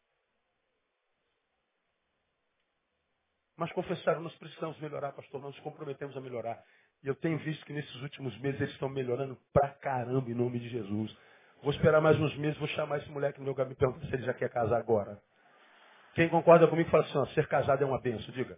Mas 3.58 3.72
confessaram, 3.72 4.22
nós 4.22 4.36
precisamos 4.36 4.78
melhorar, 4.80 5.14
pastor, 5.14 5.42
nós 5.42 5.56
nos 5.56 5.64
comprometemos 5.64 6.16
a 6.18 6.22
melhorar. 6.22 6.62
E 7.04 7.08
eu 7.08 7.16
tenho 7.16 7.38
visto 7.38 7.66
que 7.66 7.74
nesses 7.74 8.02
últimos 8.02 8.38
meses 8.40 8.60
eles 8.60 8.74
estão 8.74 8.90
melhorando 8.90 9.38
pra 9.54 9.70
caramba 9.70 10.30
em 10.30 10.34
nome 10.34 10.60
de 10.60 10.70
Jesus. 10.70 11.16
Vou 11.64 11.72
esperar 11.72 12.02
mais 12.02 12.20
uns 12.20 12.36
meses, 12.38 12.58
vou 12.58 12.68
chamar 12.70 12.98
esse 12.98 13.10
moleque 13.10 13.40
no 13.40 13.46
meu 13.46 13.56
gabinete 13.56 13.78
e 13.78 13.80
perguntar 13.80 14.08
se 14.08 14.14
ele 14.14 14.24
já 14.24 14.34
quer 14.34 14.50
casar 14.50 14.78
agora. 14.78 15.20
Quem 16.14 16.30
concorda 16.30 16.68
comigo 16.68 16.90
fala 16.90 17.04
assim, 17.04 17.18
ó, 17.18 17.26
ser 17.28 17.48
casado 17.48 17.84
é 17.84 17.86
uma 17.86 18.00
benção, 18.00 18.34
diga. 18.34 18.58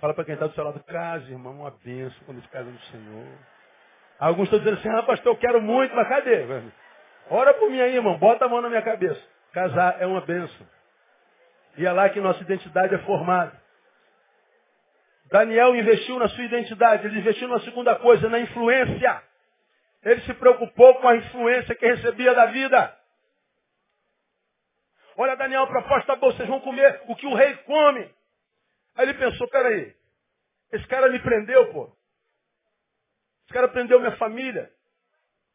Fala 0.00 0.12
para 0.14 0.24
quem 0.24 0.34
está 0.34 0.46
do 0.46 0.54
seu 0.54 0.64
lado, 0.64 0.82
casa, 0.84 1.30
irmão, 1.30 1.60
uma 1.60 1.70
benção 1.70 2.18
quando 2.26 2.42
se 2.42 2.48
casa 2.48 2.70
no 2.70 2.80
Senhor. 2.80 3.38
Alguns 4.18 4.44
estão 4.44 4.58
dizendo 4.58 4.78
assim, 4.78 4.88
ah, 4.88 5.02
pastor, 5.02 5.32
eu 5.32 5.38
quero 5.38 5.60
muito, 5.62 5.94
mas 5.94 6.08
cadê? 6.08 6.44
Ora 7.30 7.54
por 7.54 7.70
mim 7.70 7.80
aí, 7.80 7.94
irmão, 7.94 8.18
bota 8.18 8.44
a 8.44 8.48
mão 8.48 8.60
na 8.60 8.68
minha 8.68 8.82
cabeça. 8.82 9.20
Casar 9.52 10.00
é 10.00 10.06
uma 10.06 10.20
benção. 10.20 10.66
E 11.76 11.86
é 11.86 11.92
lá 11.92 12.08
que 12.08 12.20
nossa 12.20 12.40
identidade 12.42 12.94
é 12.94 12.98
formada. 12.98 13.60
Daniel 15.26 15.74
investiu 15.74 16.18
na 16.18 16.28
sua 16.28 16.44
identidade, 16.44 17.06
ele 17.06 17.18
investiu 17.18 17.48
na 17.48 17.60
segunda 17.60 17.96
coisa, 17.96 18.28
na 18.28 18.38
influência. 18.38 19.22
Ele 20.02 20.20
se 20.22 20.34
preocupou 20.34 20.94
com 21.00 21.08
a 21.08 21.16
influência 21.16 21.74
que 21.74 21.86
recebia 21.86 22.34
da 22.34 22.46
vida. 22.46 22.98
Olha, 25.16 25.36
Daniel, 25.36 25.62
a 25.62 25.66
proposta 25.66 26.16
boa, 26.16 26.32
vocês 26.32 26.48
vão 26.48 26.60
comer 26.60 27.02
o 27.08 27.16
que 27.16 27.26
o 27.26 27.34
rei 27.34 27.56
come. 27.58 28.02
Aí 28.96 29.06
ele 29.06 29.14
pensou, 29.14 29.48
peraí, 29.48 29.94
esse 30.72 30.86
cara 30.86 31.08
me 31.08 31.18
prendeu, 31.20 31.72
pô. 31.72 31.90
Esse 33.44 33.54
cara 33.54 33.68
prendeu 33.68 33.98
minha 33.98 34.16
família. 34.16 34.70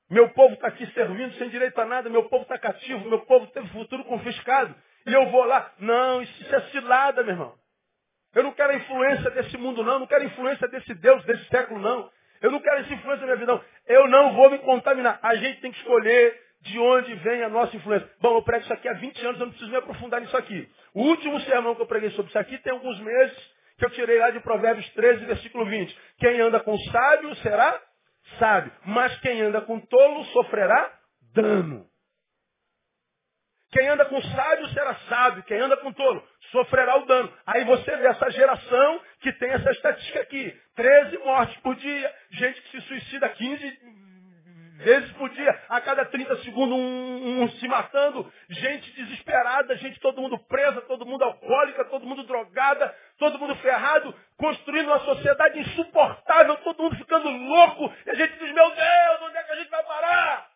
Meu 0.10 0.30
povo 0.30 0.56
está 0.56 0.68
aqui 0.68 0.86
servindo 0.94 1.36
sem 1.36 1.50
direito 1.50 1.80
a 1.80 1.86
nada, 1.86 2.10
meu 2.10 2.28
povo 2.28 2.44
está 2.44 2.58
cativo, 2.58 3.08
meu 3.08 3.20
povo 3.26 3.48
teve 3.48 3.68
futuro 3.70 4.04
confiscado. 4.06 4.76
E 5.10 5.14
eu 5.14 5.30
vou 5.32 5.44
lá. 5.44 5.72
Não, 5.80 6.22
isso 6.22 6.56
é 6.56 6.62
cilada, 6.70 7.24
meu 7.24 7.34
irmão. 7.34 7.56
Eu 8.36 8.44
não 8.44 8.52
quero 8.52 8.72
a 8.72 8.76
influência 8.76 9.32
desse 9.32 9.58
mundo, 9.58 9.84
não. 9.84 9.94
Eu 9.94 10.00
não 10.00 10.08
quero 10.08 10.24
a 10.24 10.28
influência 10.28 10.68
desse 10.68 10.94
Deus, 10.94 11.26
desse 11.26 11.46
século, 11.46 11.80
não. 11.80 12.12
Eu 12.42 12.52
não 12.52 12.60
quero 12.60 12.82
essa 12.82 12.94
influência 12.94 13.22
na 13.22 13.34
minha 13.34 13.38
vida, 13.38 13.54
não. 13.54 13.64
Eu 13.88 14.08
não 14.08 14.34
vou 14.34 14.50
me 14.50 14.60
contaminar. 14.60 15.20
A 15.22 15.36
gente 15.36 15.60
tem 15.62 15.72
que 15.72 15.80
escolher 15.80 16.40
de 16.62 16.78
onde 16.78 17.14
vem 17.16 17.44
a 17.44 17.50
nossa 17.50 17.76
influência. 17.76 18.08
Bom, 18.22 18.36
eu 18.36 18.44
prego 18.44 18.64
isso 18.64 18.74
aqui 18.74 18.88
há 18.88 18.94
20 18.94 19.26
anos, 19.26 19.40
eu 19.40 19.46
não 19.46 19.52
preciso 19.52 19.72
me 19.72 19.78
aprofundar 19.78 20.22
nisso 20.22 20.38
aqui. 20.38 20.70
O 20.94 21.02
último 21.04 21.40
sermão 21.42 21.74
que 21.74 21.82
eu 21.82 21.88
preguei 21.88 22.12
sobre 22.12 22.30
isso 22.30 22.40
aqui 22.40 22.58
tem 22.60 22.72
alguns 22.72 23.00
meses 23.00 23.52
que 23.78 23.86
eu 23.86 23.90
tirei 23.92 24.20
lá 24.20 24.30
de 24.30 24.42
Provérbios 24.42 24.88
13, 24.90 25.26
versículo 25.26 25.66
20. 25.66 25.98
Quem 26.20 26.40
anda 26.42 26.60
com 26.60 26.78
sábio 26.78 27.34
será 27.38 27.82
sábio, 28.38 28.72
mas 28.86 29.18
quem 29.22 29.42
anda 29.42 29.62
com 29.62 29.80
tolo 29.80 30.24
sofrerá 30.26 30.94
dano. 31.34 31.89
Quem 33.72 33.88
anda 33.88 34.06
com 34.06 34.22
sábio 34.22 34.68
será 34.70 34.96
sábio, 35.08 35.44
quem 35.44 35.60
anda 35.60 35.78
com 35.78 35.94
tolo 35.94 36.28
sofrerá 36.52 36.98
o 36.98 37.06
dano. 37.06 37.32
Aí 37.46 37.64
você 37.66 37.96
vê 37.98 38.08
essa 38.08 38.30
geração 38.32 39.02
que 39.22 39.32
tem 39.34 39.52
essa 39.52 39.70
estatística 39.72 40.22
aqui. 40.22 40.60
13 40.76 41.18
mortes 41.20 41.58
por 41.58 41.76
dia, 41.76 42.16
gente 42.32 42.62
que 42.62 42.72
se 42.72 42.82
suicida 42.88 43.30
15 43.30 43.80
vezes 44.80 45.12
por 45.12 45.30
dia, 45.30 45.64
a 45.68 45.82
cada 45.82 46.06
30 46.06 46.38
segundos 46.38 46.76
um, 46.78 47.44
um, 47.44 47.50
se 47.50 47.68
matando, 47.68 48.32
gente 48.50 48.90
desesperada, 48.94 49.76
gente 49.76 50.00
todo 50.00 50.22
mundo 50.22 50.40
presa, 50.40 50.82
todo 50.82 51.06
mundo 51.06 51.24
alcoólica, 51.24 51.84
todo 51.86 52.06
mundo 52.06 52.24
drogada, 52.24 52.96
todo 53.18 53.38
mundo 53.38 53.56
ferrado, 53.58 54.16
construindo 54.38 54.88
uma 54.88 55.00
sociedade 55.02 55.60
insuportável, 55.60 56.56
todo 56.58 56.82
mundo 56.82 56.96
ficando 56.96 57.30
louco, 57.30 57.94
e 58.06 58.10
a 58.10 58.16
gente 58.16 58.40
diz, 58.40 58.54
meu 58.54 58.70
Deus, 58.70 59.22
onde 59.24 59.38
é 59.38 59.44
que 59.44 59.52
a 59.52 59.56
gente 59.58 59.70
vai 59.70 59.84
parar? 59.84 60.50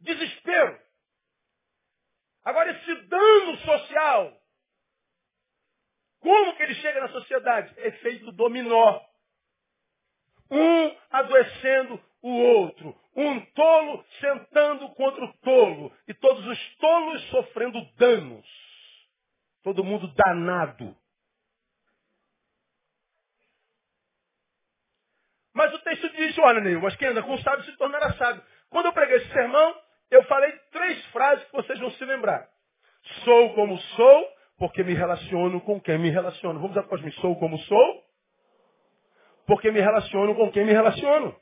Desespero. 0.00 0.83
Agora, 2.44 2.70
esse 2.70 2.94
dano 3.06 3.56
social, 3.58 4.40
como 6.20 6.56
que 6.56 6.62
ele 6.62 6.74
chega 6.76 7.00
na 7.00 7.08
sociedade? 7.08 7.74
Efeito 7.78 8.32
dominó. 8.32 9.00
Um 10.50 10.96
adoecendo 11.10 12.02
o 12.22 12.30
outro. 12.30 12.98
Um 13.16 13.40
tolo 13.52 14.04
sentando 14.20 14.88
contra 14.94 15.24
o 15.24 15.32
tolo. 15.38 15.96
E 16.08 16.14
todos 16.14 16.46
os 16.46 16.76
tolos 16.76 17.22
sofrendo 17.30 17.78
danos. 17.96 18.46
Todo 19.62 19.84
mundo 19.84 20.08
danado. 20.14 20.96
Mas 25.52 25.72
o 25.72 25.78
texto 25.80 26.08
diz, 26.10 26.36
olha, 26.38 26.60
Neil, 26.60 26.80
mas 26.80 26.96
quem 26.96 27.08
anda 27.08 27.22
com 27.22 27.38
sábio 27.38 27.64
se 27.64 27.76
tornará 27.76 28.12
sábio. 28.14 28.42
Quando 28.70 28.86
eu 28.86 28.92
preguei 28.92 29.16
esse 29.16 29.32
sermão, 29.32 29.80
eu 30.10 30.22
falei 30.24 30.52
três 30.70 31.04
frases 31.06 31.44
que 31.46 31.52
vocês 31.52 31.78
vão 31.78 31.90
se 31.92 32.04
lembrar. 32.04 32.48
Sou 33.24 33.54
como 33.54 33.76
sou, 33.78 34.28
porque 34.58 34.82
me 34.82 34.94
relaciono 34.94 35.60
com 35.60 35.80
quem 35.80 35.98
me 35.98 36.10
relaciono. 36.10 36.60
Vamos 36.60 36.76
após 36.76 37.00
mim. 37.02 37.10
Sou 37.12 37.36
como 37.36 37.58
sou, 37.58 38.04
porque 39.46 39.70
me 39.70 39.80
relaciono 39.80 40.34
com 40.34 40.50
quem 40.50 40.64
me 40.64 40.72
relaciono. 40.72 41.36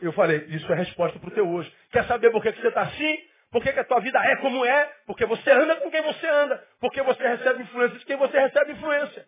Eu 0.00 0.12
falei, 0.12 0.44
isso 0.48 0.72
é 0.72 0.76
resposta 0.76 1.18
para 1.18 1.28
o 1.28 1.32
teu 1.32 1.48
hoje. 1.48 1.72
Quer 1.90 2.06
saber 2.06 2.30
por 2.30 2.42
que, 2.42 2.52
que 2.52 2.60
você 2.60 2.68
está 2.68 2.82
assim? 2.82 3.18
Por 3.50 3.62
que, 3.62 3.72
que 3.72 3.80
a 3.80 3.84
tua 3.84 4.00
vida 4.00 4.18
é 4.24 4.36
como 4.36 4.64
é? 4.64 4.84
Porque 5.06 5.26
você 5.26 5.50
anda 5.50 5.76
com 5.76 5.90
quem 5.90 6.02
você 6.02 6.26
anda. 6.26 6.64
Porque 6.80 7.02
você 7.02 7.26
recebe 7.26 7.62
influência 7.62 7.98
de 7.98 8.04
quem 8.04 8.16
você 8.16 8.38
recebe 8.38 8.72
influência. 8.72 9.26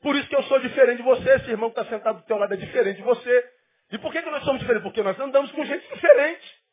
Por 0.00 0.16
isso 0.16 0.28
que 0.28 0.36
eu 0.36 0.42
sou 0.44 0.58
diferente 0.60 0.98
de 0.98 1.02
você. 1.02 1.30
Esse 1.34 1.50
irmão 1.50 1.70
que 1.70 1.78
está 1.78 1.90
sentado 1.90 2.18
do 2.18 2.24
teu 2.24 2.38
lado 2.38 2.54
é 2.54 2.56
diferente 2.56 2.96
de 2.96 3.02
você. 3.02 3.53
E 4.64 4.66
diferentes? 4.66 4.82
Porque 4.82 5.02
nós 5.02 5.18
andamos 5.20 5.52
com 5.52 5.64
gente 5.64 5.86
diferente. 5.92 6.64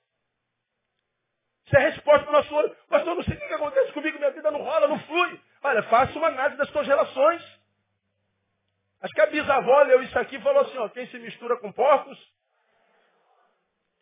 Isso 1.65 1.75
é 1.75 1.79
resposta 1.79 2.23
para 2.23 2.29
o 2.29 2.33
nosso 2.33 2.53
olho. 2.53 2.75
Pastor, 2.89 3.15
não 3.15 3.23
sei 3.23 3.35
o 3.35 3.39
que 3.39 3.53
acontece 3.53 3.91
comigo, 3.93 4.17
minha 4.17 4.31
vida 4.31 4.51
não 4.51 4.61
rola, 4.61 4.87
não 4.87 4.99
flui. 4.99 5.39
Olha, 5.63 5.83
faça 5.83 6.17
uma 6.17 6.27
análise 6.27 6.57
das 6.57 6.69
tuas 6.71 6.87
relações. 6.87 7.61
Acho 9.01 9.13
que 9.13 9.21
a 9.21 9.27
bisavó 9.27 9.81
leu 9.83 10.03
isso 10.03 10.17
aqui 10.17 10.35
e 10.35 10.41
falou 10.41 10.61
assim, 10.61 10.77
ó, 10.77 10.89
quem 10.89 11.07
se 11.07 11.19
mistura 11.19 11.57
com 11.57 11.71
porcos. 11.71 12.17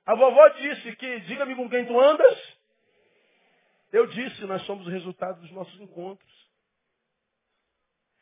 A 0.06 0.16
vovó 0.16 0.48
disse 0.50 0.96
que, 0.96 1.20
diga-me 1.22 1.56
com 1.56 1.70
quem 1.70 1.86
tu 1.86 2.00
andas. 2.00 2.58
Eu 3.92 4.08
disse, 4.08 4.46
nós 4.46 4.62
somos 4.64 4.88
o 4.88 4.90
resultado 4.90 5.40
dos 5.42 5.52
nossos 5.52 5.80
encontros. 5.80 6.50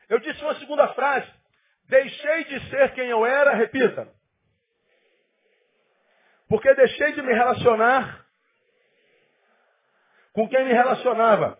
Eu 0.09 0.19
disse 0.19 0.41
uma 0.41 0.55
segunda 0.55 0.93
frase. 0.93 1.31
Deixei 1.85 2.43
de 2.45 2.69
ser 2.69 2.93
quem 2.93 3.09
eu 3.09 3.25
era, 3.25 3.53
repita. 3.53 4.16
Porque 6.47 6.73
deixei 6.75 7.11
de 7.13 7.21
me 7.21 7.33
relacionar 7.33 8.25
com 10.33 10.47
quem 10.47 10.65
me 10.65 10.73
relacionava. 10.73 11.59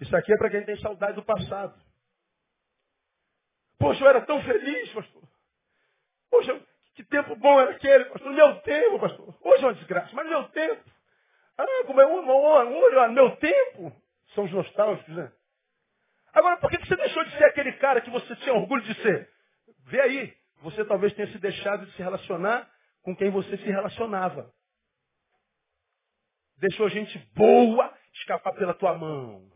Isso 0.00 0.14
aqui 0.14 0.32
é 0.32 0.36
para 0.36 0.50
quem 0.50 0.64
tem 0.64 0.78
saudade 0.80 1.14
do 1.14 1.24
passado. 1.24 1.74
Poxa, 3.78 4.02
eu 4.04 4.08
era 4.08 4.20
tão 4.22 4.42
feliz, 4.42 4.92
pastor. 4.92 5.22
Poxa, 6.30 6.60
que 6.94 7.04
tempo 7.04 7.36
bom 7.36 7.60
era 7.60 7.70
aquele, 7.70 8.06
pastor. 8.06 8.32
Meu 8.32 8.60
tempo, 8.60 8.98
pastor. 8.98 9.38
Hoje 9.40 9.62
é 9.62 9.66
uma 9.66 9.74
desgraça, 9.74 10.10
mas 10.14 10.28
meu 10.28 10.44
tempo. 10.48 10.82
Ah, 11.56 11.84
como 11.86 12.00
é 12.00 12.06
uma 12.06 12.34
honra, 12.34 13.08
meu 13.08 13.36
tempo. 13.36 13.92
São 14.34 14.44
os 14.44 14.52
nostálgicos, 14.52 15.14
né? 15.14 15.32
Agora, 16.34 16.58
por 16.58 16.70
que 16.70 16.76
você 16.78 16.96
deixou 16.96 17.24
de 17.24 17.36
ser 17.38 17.44
aquele 17.44 17.72
cara 17.74 18.02
que 18.02 18.10
você 18.10 18.36
tinha 18.36 18.54
orgulho 18.54 18.82
de 18.82 18.94
ser? 19.00 19.30
Vê 19.84 20.00
aí, 20.02 20.36
você 20.60 20.84
talvez 20.84 21.14
tenha 21.14 21.28
se 21.28 21.38
deixado 21.38 21.86
de 21.86 21.92
se 21.92 22.02
relacionar 22.02 22.68
com 23.06 23.14
quem 23.14 23.30
você 23.30 23.56
se 23.56 23.66
relacionava. 23.66 24.52
Deixou 26.58 26.88
gente 26.88 27.16
boa 27.36 27.94
escapar 28.12 28.52
pela 28.54 28.74
tua 28.74 28.98
mão. 28.98 29.48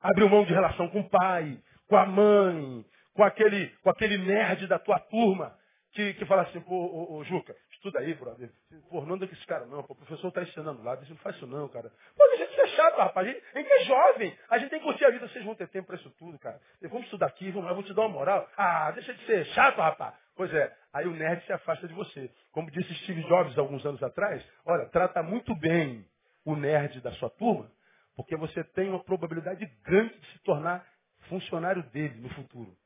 Abriu 0.00 0.28
mão 0.28 0.44
de 0.44 0.52
relação 0.52 0.88
com 0.88 0.98
o 0.98 1.08
pai, 1.08 1.62
com 1.86 1.96
a 1.96 2.04
mãe, 2.04 2.84
com 3.14 3.22
aquele, 3.22 3.68
com 3.84 3.90
aquele 3.90 4.18
nerd 4.18 4.66
da 4.66 4.80
tua 4.80 4.98
turma 4.98 5.56
que, 5.92 6.14
que 6.14 6.26
fala 6.26 6.42
assim, 6.42 6.60
pô, 6.62 6.74
ô, 6.74 7.18
ô, 7.18 7.24
Juca, 7.24 7.54
estuda 7.70 8.00
aí, 8.00 8.14
brother. 8.14 8.50
Pô, 8.90 9.02
não 9.02 9.14
anda 9.14 9.28
com 9.28 9.34
esse 9.34 9.46
cara 9.46 9.64
não, 9.66 9.84
pô, 9.84 9.92
o 9.92 9.96
professor 9.96 10.26
está 10.26 10.42
ensinando 10.42 10.82
lá, 10.82 10.96
não 10.96 11.16
faz 11.18 11.36
isso 11.36 11.46
não, 11.46 11.68
cara. 11.68 11.88
Pô, 12.16 12.24
a 12.24 12.36
gente 12.36 12.60
é 12.60 12.66
chato, 12.66 12.96
rapaz. 12.96 13.28
A 13.28 13.30
gente, 13.30 13.44
a 13.54 13.58
gente 13.60 13.72
é 13.72 13.84
jovem, 13.84 14.38
a 14.50 14.58
gente 14.58 14.70
tem 14.70 14.80
que 14.80 14.86
curtir 14.86 15.04
a 15.04 15.10
vida, 15.10 15.28
vocês 15.28 15.44
vão 15.44 15.54
ter 15.54 15.68
tempo 15.68 15.86
para 15.86 15.96
isso 15.96 16.10
tudo, 16.18 16.36
cara. 16.40 16.60
Vamos 16.82 17.04
estudar 17.04 17.26
aqui, 17.26 17.48
vamos 17.52 17.68
lá, 17.68 17.74
vou 17.74 17.84
te 17.84 17.94
dar 17.94 18.02
uma 18.02 18.08
moral. 18.08 18.50
Ah, 18.56 18.90
deixa 18.90 19.14
de 19.14 19.24
ser 19.24 19.44
chato, 19.54 19.76
rapaz. 19.76 20.20
Pois 20.34 20.52
é, 20.52 20.76
aí 20.92 21.06
o 21.06 21.14
nerd 21.14 21.44
se 21.44 21.52
afasta 21.52 21.86
de 21.86 21.94
você. 21.94 22.32
Como 22.50 22.70
disse 22.70 22.94
Steve 23.02 23.22
Jobs 23.24 23.56
alguns 23.58 23.84
anos 23.84 24.02
atrás, 24.02 24.44
olha, 24.64 24.86
trata 24.86 25.22
muito 25.22 25.54
bem 25.56 26.06
o 26.44 26.56
nerd 26.56 27.00
da 27.00 27.12
sua 27.12 27.30
turma, 27.30 27.70
porque 28.16 28.36
você 28.36 28.64
tem 28.64 28.88
uma 28.88 29.04
probabilidade 29.04 29.64
grande 29.82 30.18
de 30.18 30.26
se 30.32 30.38
tornar 30.40 30.86
funcionário 31.28 31.82
dele 31.90 32.18
no 32.20 32.28
futuro. 32.30 32.76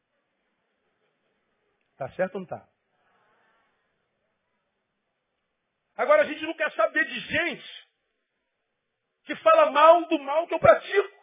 Tá 1.97 2.09
certo 2.11 2.35
ou 2.35 2.41
não 2.41 2.47
tá? 2.47 2.69
Agora 5.97 6.23
a 6.23 6.27
gente 6.27 6.43
não 6.43 6.55
quer 6.55 6.71
saber 6.73 7.05
de 7.07 7.21
gente 7.21 7.87
que 9.25 9.35
fala 9.37 9.71
mal 9.71 10.07
do 10.07 10.19
mal 10.19 10.47
que 10.47 10.55
eu 10.55 10.59
pratico, 10.59 11.17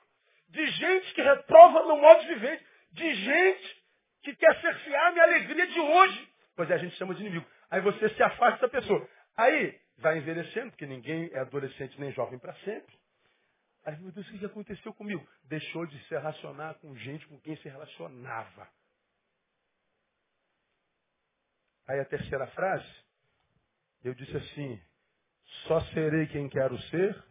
de 0.49 0.65
gente 0.67 1.13
que 1.13 1.21
reprova 1.21 1.85
meu 1.85 1.97
modo 1.97 2.21
de 2.21 2.27
viver, 2.27 2.67
de 2.91 3.13
gente 3.13 3.82
que 4.23 4.35
quer 4.35 4.59
cercear 4.61 5.11
minha 5.11 5.25
alegria 5.25 5.67
de 5.67 5.79
hoje. 5.79 6.33
Pois 6.55 6.69
é, 6.69 6.75
a 6.75 6.77
gente 6.77 6.95
chama 6.95 7.13
de 7.13 7.21
inimigo. 7.21 7.45
Aí 7.69 7.81
você 7.81 8.09
se 8.09 8.23
afasta 8.23 8.67
da 8.67 8.69
pessoa. 8.69 9.07
Aí 9.35 9.79
vai 9.97 10.17
envelhecendo, 10.17 10.71
porque 10.71 10.85
ninguém 10.85 11.29
é 11.33 11.39
adolescente 11.39 11.99
nem 11.99 12.11
jovem 12.11 12.39
para 12.39 12.53
sempre. 12.59 12.97
Aí, 13.85 13.97
meu 13.99 14.11
Deus, 14.11 14.27
o 14.29 14.39
que 14.39 14.45
aconteceu 14.45 14.93
comigo? 14.93 15.27
Deixou 15.43 15.85
de 15.85 15.99
se 16.05 16.09
relacionar 16.11 16.75
com 16.75 16.95
gente 16.95 17.27
com 17.27 17.39
quem 17.41 17.57
se 17.57 17.67
relacionava. 17.67 18.69
Aí 21.87 21.99
a 21.99 22.05
terceira 22.05 22.47
frase, 22.47 22.89
eu 24.05 24.13
disse 24.13 24.37
assim, 24.37 24.81
só 25.67 25.81
serei 25.87 26.27
quem 26.27 26.47
quero 26.47 26.79
ser 26.83 27.23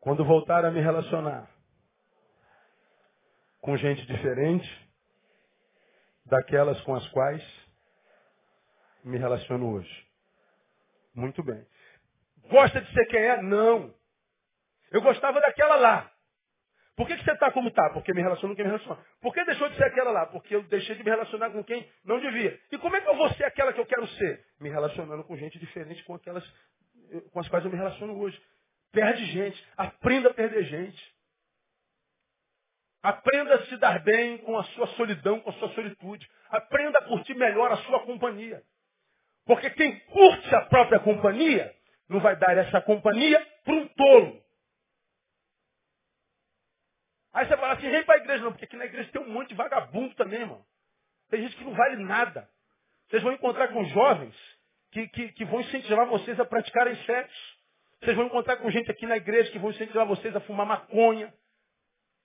quando 0.00 0.24
voltar 0.24 0.64
a 0.64 0.70
me 0.70 0.80
relacionar 0.80 1.48
com 3.62 3.76
gente 3.76 4.04
diferente 4.06 4.68
daquelas 6.26 6.78
com 6.82 6.94
as 6.94 7.08
quais 7.08 7.42
me 9.04 9.16
relaciono 9.16 9.72
hoje. 9.72 10.06
Muito 11.14 11.42
bem. 11.42 11.64
Gosta 12.50 12.80
de 12.80 12.92
ser 12.92 13.06
quem 13.06 13.20
é? 13.20 13.40
Não. 13.40 13.94
Eu 14.90 15.00
gostava 15.00 15.40
daquela 15.40 15.76
lá. 15.76 16.12
Por 16.96 17.06
que, 17.06 17.16
que 17.16 17.24
você 17.24 17.32
está 17.32 17.50
como 17.50 17.68
está? 17.68 17.88
Porque 17.90 18.12
me 18.12 18.20
relaciono 18.20 18.52
com 18.52 18.56
quem 18.56 18.64
me 18.64 18.72
relaciona. 18.72 19.00
Por 19.20 19.32
que 19.32 19.44
deixou 19.44 19.68
de 19.68 19.76
ser 19.76 19.84
aquela 19.84 20.10
lá? 20.10 20.26
Porque 20.26 20.54
eu 20.54 20.62
deixei 20.64 20.94
de 20.94 21.02
me 21.02 21.10
relacionar 21.10 21.50
com 21.50 21.64
quem 21.64 21.88
não 22.04 22.20
devia. 22.20 22.60
E 22.70 22.78
como 22.78 22.96
é 22.96 23.00
que 23.00 23.08
eu 23.08 23.16
vou 23.16 23.32
ser 23.34 23.44
aquela 23.44 23.72
que 23.72 23.80
eu 23.80 23.86
quero 23.86 24.06
ser? 24.08 24.44
Me 24.60 24.68
relacionando 24.68 25.24
com 25.24 25.36
gente 25.36 25.58
diferente 25.58 26.04
com 26.04 26.14
aquelas 26.14 26.44
com 27.32 27.40
as 27.40 27.48
quais 27.48 27.64
eu 27.64 27.70
me 27.70 27.76
relaciono 27.76 28.18
hoje. 28.18 28.40
Perde 28.90 29.24
gente. 29.26 29.66
Aprenda 29.76 30.30
a 30.30 30.34
perder 30.34 30.64
gente. 30.64 31.14
Aprenda 33.02 33.56
a 33.56 33.66
se 33.66 33.76
dar 33.78 33.98
bem 34.04 34.38
com 34.38 34.56
a 34.56 34.64
sua 34.64 34.86
solidão, 34.88 35.40
com 35.40 35.50
a 35.50 35.54
sua 35.54 35.68
solitude. 35.74 36.30
Aprenda 36.50 36.98
a 37.00 37.04
curtir 37.04 37.34
melhor 37.34 37.72
a 37.72 37.76
sua 37.78 38.00
companhia. 38.04 38.62
Porque 39.44 39.70
quem 39.70 39.98
curte 40.00 40.54
a 40.54 40.66
própria 40.66 41.00
companhia 41.00 41.74
não 42.08 42.20
vai 42.20 42.36
dar 42.36 42.56
essa 42.56 42.80
companhia 42.80 43.44
para 43.64 43.74
um 43.74 43.88
tolo. 43.88 44.42
Aí 47.32 47.46
você 47.46 47.56
fala 47.56 47.72
assim, 47.72 47.90
vem 47.90 48.04
para 48.04 48.16
a 48.16 48.18
igreja 48.18 48.44
não, 48.44 48.52
porque 48.52 48.66
aqui 48.66 48.76
na 48.76 48.84
igreja 48.84 49.10
tem 49.10 49.22
um 49.22 49.30
monte 49.30 49.48
de 49.48 49.54
vagabundo 49.54 50.14
também, 50.14 50.40
irmão. 50.40 50.64
Tem 51.30 51.42
gente 51.42 51.56
que 51.56 51.64
não 51.64 51.74
vale 51.74 51.96
nada. 51.96 52.48
Vocês 53.08 53.22
vão 53.22 53.32
encontrar 53.32 53.68
com 53.68 53.84
jovens 53.86 54.34
que, 54.92 55.08
que, 55.08 55.32
que 55.32 55.44
vão 55.46 55.60
incentivar 55.60 56.06
vocês 56.06 56.38
a 56.38 56.44
praticarem 56.44 56.94
sexo. 57.04 57.58
Vocês 58.00 58.16
vão 58.16 58.26
encontrar 58.26 58.58
com 58.58 58.70
gente 58.70 58.90
aqui 58.90 59.06
na 59.06 59.16
igreja 59.16 59.50
que 59.50 59.58
vão 59.58 59.70
incentivar 59.70 60.06
vocês 60.06 60.36
a 60.36 60.40
fumar 60.40 60.66
maconha, 60.66 61.32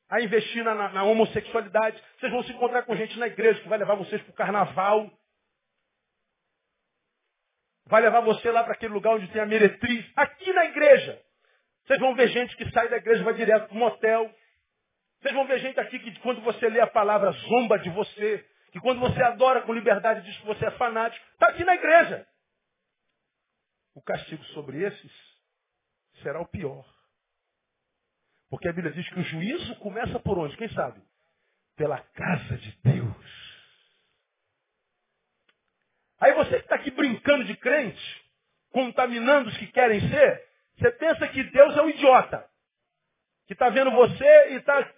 a 0.09 0.21
investir 0.21 0.63
na, 0.63 0.89
na, 0.89 1.03
homossexualidade. 1.03 2.01
Vocês 2.17 2.31
vão 2.31 2.43
se 2.43 2.51
encontrar 2.51 2.83
com 2.83 2.95
gente 2.95 3.17
na 3.19 3.27
igreja 3.27 3.61
que 3.61 3.67
vai 3.67 3.77
levar 3.77 3.95
vocês 3.95 4.21
para 4.21 4.31
o 4.31 4.35
carnaval. 4.35 5.11
Vai 7.85 8.01
levar 8.01 8.21
você 8.21 8.49
lá 8.51 8.63
para 8.63 8.73
aquele 8.73 8.93
lugar 8.93 9.15
onde 9.15 9.27
tem 9.29 9.41
a 9.41 9.45
meretriz. 9.45 10.05
Aqui 10.15 10.51
na 10.53 10.65
igreja. 10.65 11.21
Vocês 11.85 11.99
vão 11.99 12.15
ver 12.15 12.27
gente 12.29 12.55
que 12.57 12.69
sai 12.71 12.89
da 12.89 12.97
igreja 12.97 13.21
e 13.21 13.25
vai 13.25 13.33
direto 13.33 13.67
para 13.67 13.77
motel. 13.77 14.33
Vocês 15.19 15.33
vão 15.33 15.47
ver 15.47 15.59
gente 15.59 15.79
aqui 15.79 15.99
que 15.99 16.19
quando 16.19 16.41
você 16.41 16.67
lê 16.69 16.79
a 16.79 16.87
palavra 16.87 17.31
zomba 17.31 17.79
de 17.79 17.89
você. 17.89 18.45
Que 18.71 18.79
quando 18.79 18.99
você 18.99 19.21
adora 19.23 19.61
com 19.61 19.73
liberdade 19.73 20.21
diz 20.21 20.37
que 20.37 20.45
você 20.45 20.65
é 20.65 20.71
fanático. 20.71 21.25
Está 21.33 21.47
aqui 21.47 21.63
na 21.63 21.75
igreja. 21.75 22.27
O 23.95 24.01
castigo 24.01 24.43
sobre 24.45 24.83
esses 24.83 25.11
será 26.21 26.41
o 26.41 26.47
pior. 26.47 26.85
Porque 28.49 28.67
a 28.67 28.73
Bíblia 28.73 28.93
diz 28.93 29.07
que 29.09 29.19
o 29.19 29.23
juízo 29.23 29.75
começa 29.77 30.19
por 30.19 30.37
onde? 30.37 30.55
Quem 30.55 30.69
sabe? 30.69 31.01
Pela 31.75 31.99
casa 31.99 32.57
de 32.57 32.71
Deus. 32.83 33.47
Aí 36.19 36.33
você 36.33 36.57
que 36.57 36.63
está 36.63 36.75
aqui 36.75 36.89
brincando 36.91 37.43
de 37.43 37.55
crente, 37.57 38.25
contaminando 38.71 39.49
os 39.49 39.57
que 39.57 39.67
querem 39.67 39.99
ser, 40.09 40.47
você 40.77 40.91
pensa 40.91 41.27
que 41.27 41.43
Deus 41.43 41.75
é 41.75 41.81
um 41.81 41.89
idiota. 41.89 42.47
Que 43.45 43.53
está 43.53 43.69
vendo 43.69 43.91
você 43.91 44.51
e 44.51 44.55
está 44.55 44.93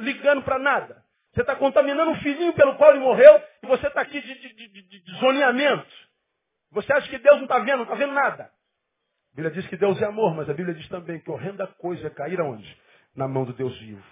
ligando 0.00 0.42
para 0.42 0.58
nada. 0.58 1.04
Você 1.32 1.42
está 1.42 1.56
contaminando 1.56 2.10
um 2.10 2.20
filhinho 2.20 2.52
pelo 2.54 2.76
qual 2.76 2.90
ele 2.90 3.00
morreu 3.00 3.42
e 3.62 3.66
você 3.66 3.86
está 3.86 4.00
aqui 4.00 4.20
de, 4.20 4.34
de, 4.34 4.68
de, 4.68 4.82
de 4.82 5.12
zoneamento. 5.18 6.08
Você 6.70 6.92
acha 6.92 7.08
que 7.08 7.18
Deus 7.18 7.36
não 7.36 7.44
está 7.44 7.58
vendo, 7.58 7.78
não 7.78 7.82
está 7.84 7.94
vendo 7.94 8.12
nada. 8.12 8.44
A 8.44 9.36
Bíblia 9.36 9.50
diz 9.50 9.66
que 9.68 9.76
Deus 9.76 10.00
é 10.00 10.06
amor, 10.06 10.34
mas 10.34 10.48
a 10.48 10.54
Bíblia 10.54 10.74
diz 10.74 10.88
também 10.88 11.20
que 11.20 11.30
horrenda 11.30 11.66
coisa 11.66 12.06
é 12.06 12.10
cair 12.10 12.40
aonde? 12.40 12.76
Na 13.18 13.26
mão 13.26 13.44
do 13.44 13.52
Deus 13.52 13.76
vivo. 13.80 14.04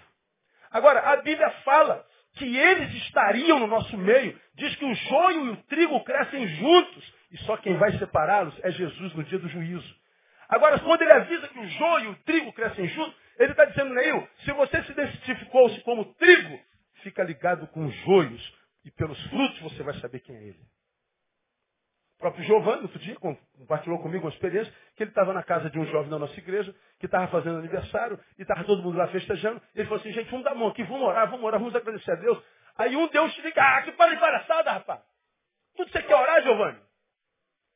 Agora, 0.69 0.99
a 0.99 1.15
Bíblia 1.21 1.49
fala 1.63 2.05
que 2.33 2.57
eles 2.57 2.93
estariam 3.05 3.57
no 3.57 3.65
nosso 3.65 3.97
meio. 3.97 4.37
Diz 4.53 4.75
que 4.75 4.83
o 4.83 4.93
joio 4.93 5.45
e 5.45 5.49
o 5.51 5.57
trigo 5.63 6.03
crescem 6.03 6.45
juntos. 6.45 7.13
E 7.31 7.37
só 7.39 7.55
quem 7.55 7.77
vai 7.77 7.97
separá-los 7.97 8.53
é 8.63 8.69
Jesus 8.69 9.13
no 9.13 9.23
dia 9.23 9.39
do 9.39 9.47
juízo. 9.47 9.95
Agora, 10.49 10.77
quando 10.79 11.03
ele 11.03 11.13
avisa 11.13 11.47
que 11.47 11.57
o 11.57 11.67
joio 11.69 12.05
e 12.05 12.07
o 12.09 12.15
trigo 12.23 12.51
crescem 12.51 12.85
juntos, 12.89 13.15
ele 13.39 13.51
está 13.51 13.63
dizendo, 13.63 13.93
Neil, 13.93 14.27
se 14.43 14.51
você 14.51 14.83
se 14.83 14.91
identificou-se 14.91 15.79
como 15.81 16.13
trigo, 16.15 16.59
fica 17.01 17.23
ligado 17.23 17.65
com 17.67 17.85
os 17.85 17.95
joios. 18.03 18.53
E 18.83 18.91
pelos 18.91 19.21
frutos 19.27 19.59
você 19.61 19.83
vai 19.83 19.93
saber 20.01 20.19
quem 20.19 20.35
é 20.35 20.43
ele. 20.43 20.59
O 22.17 22.19
próprio 22.19 22.43
Giovanni, 22.45 22.81
outro 22.81 22.97
dia, 22.97 23.15
compartilhou 23.15 23.99
comigo 23.99 24.25
uma 24.25 24.33
experiência, 24.33 24.73
que 24.95 25.03
ele 25.03 25.11
estava 25.11 25.33
na 25.33 25.43
casa 25.43 25.69
de 25.69 25.77
um 25.77 25.85
jovem 25.85 26.09
da 26.09 26.17
nossa 26.17 26.35
igreja, 26.39 26.75
que 26.99 27.05
estava 27.05 27.27
fazendo 27.27 27.59
aniversário, 27.59 28.19
e 28.39 28.41
estava 28.41 28.63
todo 28.63 28.81
mundo 28.81 28.97
lá 28.97 29.07
festejando. 29.09 29.61
Ele 29.75 29.83
falou 29.87 29.99
assim, 29.99 30.11
gente, 30.11 30.29
vamos 30.31 30.43
dar 30.43 30.55
mão 30.55 30.69
aqui, 30.69 30.83
vamos 30.83 31.03
orar, 31.03 31.29
vamos 31.29 31.45
orar, 31.45 31.59
vamos 31.59 31.75
agradecer 31.75 32.11
a 32.11 32.15
Deus. 32.15 32.43
Aí 32.75 32.95
um 32.95 33.07
Deus 33.09 33.31
te 33.35 33.41
liga, 33.43 33.61
ah, 33.61 33.83
que 33.83 33.91
para 33.91 34.15
de 34.15 34.19
palhaçada, 34.19 34.71
rapaz. 34.71 35.01
Tudo 35.75 35.91
você 35.91 36.01
quer 36.01 36.15
orar, 36.15 36.41
Giovanni? 36.41 36.79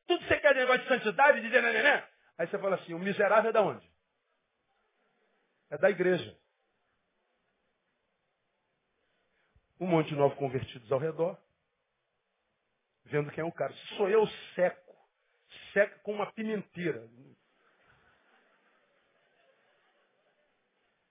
Tudo 0.08 0.24
você 0.24 0.36
quer 0.40 0.56
negócio 0.56 0.82
de 0.82 0.88
santidade, 0.88 1.40
de 1.40 1.46
dizer, 1.46 1.62
né, 1.62 1.72
né, 1.72 1.82
né? 1.84 2.08
Aí 2.36 2.48
você 2.48 2.58
fala 2.58 2.74
assim, 2.74 2.94
o 2.94 2.98
miserável 2.98 3.50
é 3.50 3.52
da 3.52 3.62
onde? 3.62 3.88
É 5.70 5.78
da 5.78 5.88
igreja. 5.88 6.36
Um 9.78 9.86
monte 9.86 10.08
de 10.08 10.16
novos 10.16 10.36
convertidos 10.36 10.90
ao 10.90 10.98
redor 10.98 11.38
vendo 13.04 13.30
quem 13.30 13.42
é 13.42 13.46
o 13.46 13.52
cara. 13.52 13.72
Se 13.72 13.96
sou 13.96 14.08
eu, 14.08 14.26
seco. 14.54 14.96
Seco 15.72 16.00
com 16.02 16.12
uma 16.12 16.32
pimenteira. 16.32 17.08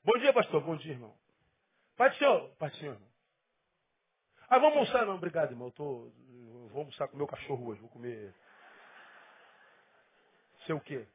Bom 0.04 0.18
dia, 0.20 0.34
pastor. 0.34 0.62
Bom 0.64 0.76
dia, 0.78 0.94
irmão. 0.94 1.16
Pai 1.96 2.10
do 2.10 2.16
senhor. 2.76 2.98
Ah, 4.50 4.58
vamos 4.58 4.78
almoçar? 4.78 5.06
Não, 5.06 5.16
obrigado, 5.16 5.52
irmão. 5.52 5.68
Eu, 5.68 5.72
tô, 5.72 6.12
eu 6.30 6.68
vou 6.70 6.80
almoçar 6.80 7.08
com 7.08 7.16
o 7.16 7.18
meu 7.18 7.28
cachorro 7.28 7.68
hoje. 7.68 7.82
Vou 7.82 7.90
comer... 7.90 8.34
Sei 10.66 10.76
o 10.76 10.82
quê? 10.82 11.08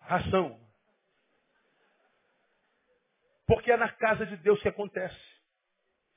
Ração. 0.00 0.60
Porque 3.46 3.72
é 3.72 3.76
na 3.76 3.90
casa 3.92 4.26
de 4.26 4.36
Deus 4.36 4.60
que 4.62 4.68
acontece. 4.68 5.18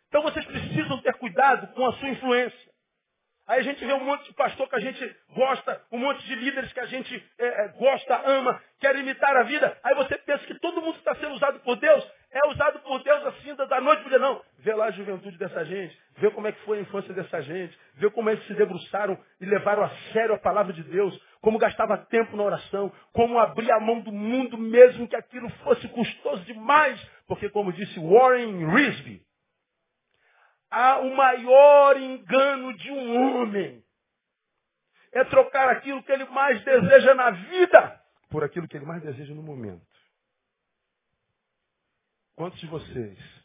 Então 0.07 0.21
vocês 0.21 0.45
precisam 0.45 1.01
ter 1.01 1.17
cuidado 1.17 1.73
com 1.73 1.86
a 1.86 1.93
sua 1.93 2.09
influência. 2.09 2.70
Aí 3.47 3.59
a 3.59 3.63
gente 3.63 3.83
vê 3.83 3.93
um 3.93 4.03
monte 4.03 4.25
de 4.25 4.33
pastor 4.33 4.69
que 4.69 4.75
a 4.75 4.79
gente 4.79 5.15
gosta, 5.35 5.81
um 5.91 5.97
monte 5.97 6.25
de 6.25 6.35
líderes 6.35 6.71
que 6.71 6.79
a 6.79 6.85
gente 6.85 7.31
é, 7.37 7.65
é, 7.65 7.67
gosta, 7.69 8.21
ama, 8.25 8.61
quer 8.79 8.95
imitar 8.95 9.35
a 9.35 9.43
vida. 9.43 9.77
Aí 9.83 9.95
você 9.95 10.17
pensa 10.19 10.45
que 10.45 10.59
todo 10.59 10.81
mundo 10.81 10.95
está 10.97 11.15
sendo 11.15 11.33
usado 11.33 11.59
por 11.59 11.75
Deus. 11.77 12.11
É 12.33 12.47
usado 12.47 12.79
por 12.79 13.03
Deus 13.03 13.25
assim 13.25 13.53
da 13.55 13.81
noite 13.81 14.03
para. 14.03 14.17
Não. 14.17 14.41
Vê 14.59 14.73
lá 14.73 14.85
a 14.85 14.91
juventude 14.91 15.37
dessa 15.37 15.65
gente. 15.65 15.99
Vê 16.17 16.31
como 16.31 16.47
é 16.47 16.53
que 16.53 16.61
foi 16.61 16.77
a 16.77 16.81
infância 16.81 17.13
dessa 17.13 17.41
gente. 17.41 17.77
Vê 17.95 18.09
como 18.09 18.29
é 18.29 18.37
que 18.37 18.47
se 18.47 18.53
debruçaram 18.53 19.19
e 19.41 19.45
levaram 19.45 19.83
a 19.83 19.89
sério 20.13 20.35
a 20.35 20.39
palavra 20.39 20.71
de 20.71 20.83
Deus. 20.83 21.13
Como 21.41 21.57
gastava 21.57 21.97
tempo 21.97 22.37
na 22.37 22.43
oração. 22.43 22.89
Como 23.11 23.37
abria 23.37 23.75
a 23.75 23.81
mão 23.81 23.99
do 23.99 24.13
mundo 24.13 24.57
mesmo 24.57 25.09
que 25.09 25.15
aquilo 25.15 25.49
fosse 25.63 25.85
custoso 25.89 26.41
demais. 26.45 26.97
Porque 27.27 27.49
como 27.49 27.73
disse 27.73 27.99
Warren 27.99 28.65
Risby, 28.73 29.21
há 30.72 30.99
o 30.99 31.15
maior 31.15 31.97
engano 31.97 32.74
de 32.78 32.89
um 32.89 33.15
homem. 33.15 33.84
É 35.11 35.24
trocar 35.26 35.69
aquilo 35.69 36.01
que 36.03 36.11
ele 36.11 36.26
mais 36.26 36.63
deseja 36.63 37.13
na 37.13 37.32
vida 37.32 38.01
por 38.30 38.43
aquilo 38.43 38.67
que 38.67 38.78
ele 38.78 38.86
mais 38.86 39.03
deseja 39.03 39.36
no 39.36 39.43
momento. 39.43 39.86
Quantos 42.36 42.59
de 42.59 42.67
vocês 42.67 43.41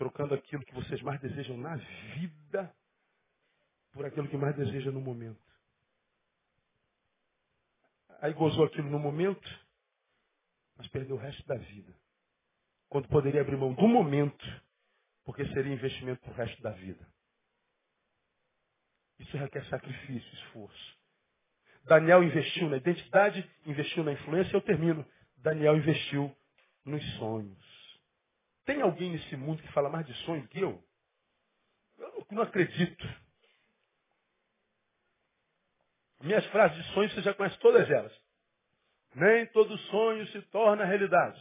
trocando 0.00 0.32
aquilo 0.32 0.64
que 0.64 0.72
vocês 0.72 1.02
mais 1.02 1.20
desejam 1.20 1.58
na 1.58 1.76
vida 1.76 2.74
por 3.92 4.06
aquilo 4.06 4.26
que 4.28 4.36
mais 4.36 4.56
deseja 4.56 4.90
no 4.90 4.98
momento. 4.98 5.38
Aí 8.22 8.32
gozou 8.32 8.64
aquilo 8.64 8.88
no 8.88 8.98
momento, 8.98 9.46
mas 10.74 10.88
perdeu 10.88 11.16
o 11.16 11.18
resto 11.18 11.46
da 11.46 11.56
vida. 11.56 11.94
Quando 12.88 13.08
poderia 13.08 13.42
abrir 13.42 13.58
mão 13.58 13.74
do 13.74 13.86
momento, 13.86 14.62
porque 15.24 15.44
seria 15.46 15.72
investimento 15.72 16.20
para 16.22 16.32
o 16.32 16.34
resto 16.34 16.60
da 16.62 16.70
vida. 16.70 17.06
Isso 19.18 19.36
requer 19.36 19.64
sacrifício, 19.66 20.34
esforço. 20.34 20.98
Daniel 21.84 22.22
investiu 22.22 22.68
na 22.68 22.76
identidade, 22.76 23.48
investiu 23.66 24.04
na 24.04 24.12
influência, 24.12 24.56
eu 24.56 24.60
termino. 24.60 25.06
Daniel 25.36 25.76
investiu 25.76 26.34
nos 26.84 27.02
sonhos. 27.16 28.00
Tem 28.64 28.80
alguém 28.82 29.12
nesse 29.12 29.36
mundo 29.36 29.62
que 29.62 29.72
fala 29.72 29.88
mais 29.88 30.06
de 30.06 30.14
sonhos 30.24 30.46
que 30.48 30.60
eu? 30.60 30.82
Eu 31.98 32.26
não 32.30 32.42
acredito. 32.42 33.06
Minhas 36.20 36.44
frases 36.46 36.76
de 36.76 36.92
sonhos 36.92 37.12
você 37.14 37.22
já 37.22 37.34
conhece 37.34 37.58
todas 37.58 37.88
elas. 37.90 38.12
Nem 39.14 39.46
todo 39.46 39.76
sonho 39.78 40.26
se 40.28 40.40
torna 40.42 40.84
realidade. 40.84 41.40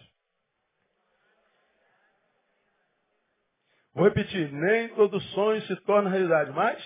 Vou 4.00 4.08
repetir, 4.08 4.50
nem 4.54 4.88
todo 4.96 5.20
sonho 5.20 5.62
se 5.64 5.76
torna 5.82 6.10
realidade, 6.10 6.52
mas 6.52 6.82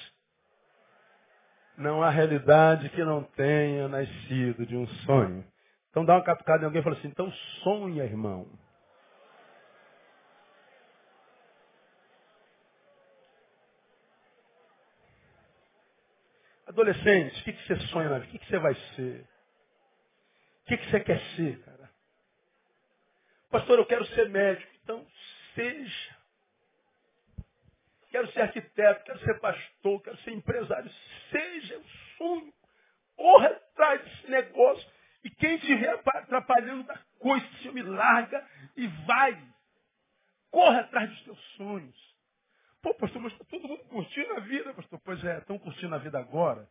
não 1.77 2.01
há 2.01 2.09
realidade 2.09 2.89
que 2.89 3.03
não 3.03 3.23
tenha 3.23 3.87
nascido 3.87 4.65
de 4.65 4.75
um 4.75 4.87
sonho. 5.05 5.45
Então 5.91 6.03
dá 6.03 6.15
uma 6.15 6.23
catucada 6.23 6.63
em 6.63 6.65
alguém 6.65 6.81
e 6.81 6.83
fala 6.83 6.97
assim, 6.97 7.09
então 7.09 7.31
sonha, 7.61 8.03
irmão. 8.03 8.49
Adolescente, 16.65 17.41
o 17.41 17.43
que, 17.43 17.53
que 17.53 17.67
você 17.67 17.75
sonha 17.89 18.09
na 18.09 18.17
vida? 18.17 18.29
O 18.29 18.31
que, 18.31 18.39
que 18.39 18.47
você 18.47 18.57
vai 18.57 18.73
ser? 18.95 19.29
O 20.63 20.65
que, 20.65 20.77
que 20.77 20.89
você 20.89 20.99
quer 20.99 21.19
ser, 21.35 21.59
cara? 21.63 21.91
Pastor, 23.51 23.77
eu 23.77 23.85
quero 23.85 24.03
ser 24.07 24.29
médico. 24.29 24.73
Então, 24.81 25.05
seja. 25.53 26.12
Quero 28.13 28.31
ser 28.31 28.41
arquiteto, 28.41 29.03
quero 29.05 29.19
ser 29.21 29.39
pastor, 29.39 29.99
quero 30.03 30.17
ser 30.17 30.33
empresário. 30.33 30.87
Seja 31.31 31.79
o 31.79 31.83
sonho. 32.15 32.53
Corra 33.15 33.47
atrás 33.47 34.03
desse 34.03 34.29
negócio. 34.29 34.87
E 35.23 35.31
quem 35.31 35.55
estiver 35.55 35.99
atrapalhando 36.05 36.83
da 36.83 36.95
coisa, 37.17 37.43
se 37.59 37.71
me 37.71 37.81
larga 37.81 38.47
e 38.77 38.85
vai. 39.07 39.43
Corra 40.51 40.81
atrás 40.81 41.09
dos 41.09 41.23
teus 41.23 41.39
sonhos. 41.55 42.15
Pô, 42.83 42.93
pastor, 42.93 43.19
mas 43.19 43.33
está 43.33 43.45
todo 43.45 43.67
mundo 43.67 43.83
curtindo 43.85 44.33
a 44.33 44.41
vida, 44.41 44.75
pastor. 44.75 45.01
Pois 45.03 45.23
é, 45.23 45.39
estão 45.39 45.57
curtindo 45.57 45.95
a 45.95 45.97
vida 45.97 46.19
agora. 46.19 46.69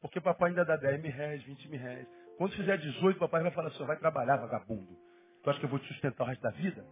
Porque 0.00 0.20
papai 0.20 0.50
ainda 0.50 0.64
dá 0.64 0.76
10 0.76 1.02
mil 1.02 1.10
reais, 1.10 1.42
20 1.42 1.68
mil 1.68 1.80
reais. 1.80 2.06
Quando 2.38 2.54
fizer 2.54 2.78
18, 2.78 3.18
papai 3.18 3.42
vai 3.42 3.50
falar 3.50 3.70
assim, 3.70 3.84
vai 3.84 3.98
trabalhar, 3.98 4.36
vagabundo. 4.36 4.96
Tu 5.42 5.50
acha 5.50 5.58
que 5.58 5.64
eu 5.64 5.70
vou 5.70 5.80
te 5.80 5.88
sustentar 5.88 6.22
o 6.22 6.26
resto 6.28 6.42
da 6.42 6.50
vida? 6.50 6.86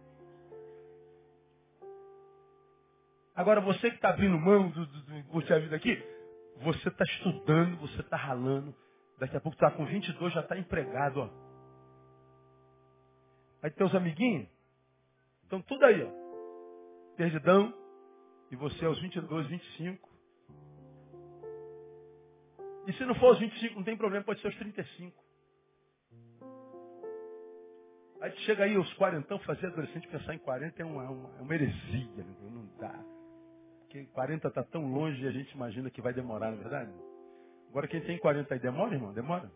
Agora, 3.39 3.61
você 3.61 3.89
que 3.89 3.95
está 3.95 4.09
abrindo 4.09 4.37
mão 4.37 4.69
do, 4.69 4.85
do, 4.85 5.01
do 5.01 5.23
curtir 5.29 5.53
a 5.53 5.59
vida 5.59 5.73
aqui, 5.73 5.97
você 6.57 6.89
está 6.89 7.05
estudando, 7.05 7.77
você 7.77 8.01
está 8.01 8.17
ralando. 8.17 8.75
Daqui 9.17 9.37
a 9.37 9.39
pouco 9.39 9.55
está 9.55 9.71
com 9.71 9.85
22, 9.85 10.33
já 10.33 10.41
está 10.41 10.57
empregado, 10.57 11.21
ó. 11.21 11.29
Aí 13.63 13.71
teus 13.71 13.95
amiguinhos, 13.95 14.45
estão 15.43 15.61
tudo 15.61 15.85
aí, 15.85 16.03
ó. 16.03 16.09
Perdidão, 17.15 17.73
e 18.51 18.57
você 18.57 18.83
aos 18.83 18.99
22, 18.99 19.47
25. 19.47 20.09
E 22.87 22.91
se 22.91 23.05
não 23.05 23.15
for 23.15 23.27
aos 23.27 23.39
25, 23.39 23.75
não 23.75 23.83
tem 23.85 23.95
problema, 23.95 24.25
pode 24.25 24.41
ser 24.41 24.47
aos 24.47 24.57
35. 24.57 25.17
Aí 28.19 28.35
chega 28.39 28.65
aí 28.65 28.75
aos 28.75 28.93
40, 28.95 29.39
fazer 29.39 29.67
adolescente 29.67 30.09
pensar 30.09 30.35
em 30.35 30.39
40 30.39 30.81
é 30.81 30.85
uma, 30.85 31.09
uma, 31.09 31.37
é 31.37 31.41
uma 31.41 31.55
heresia, 31.55 32.25
né? 32.25 32.35
não 32.41 32.65
dá. 32.77 33.18
Porque 33.89 34.05
40 34.13 34.47
está 34.47 34.63
tão 34.63 34.85
longe 34.93 35.19
e 35.23 35.27
a 35.27 35.31
gente 35.31 35.51
imagina 35.53 35.89
que 35.89 35.99
vai 35.99 36.13
demorar, 36.13 36.51
não 36.51 36.59
é 36.59 36.61
verdade? 36.61 36.91
Agora 37.71 37.87
quem 37.87 37.99
tem 38.01 38.19
40 38.19 38.53
aí 38.53 38.59
demora, 38.59 38.93
irmão? 38.93 39.11
Demora? 39.11 39.49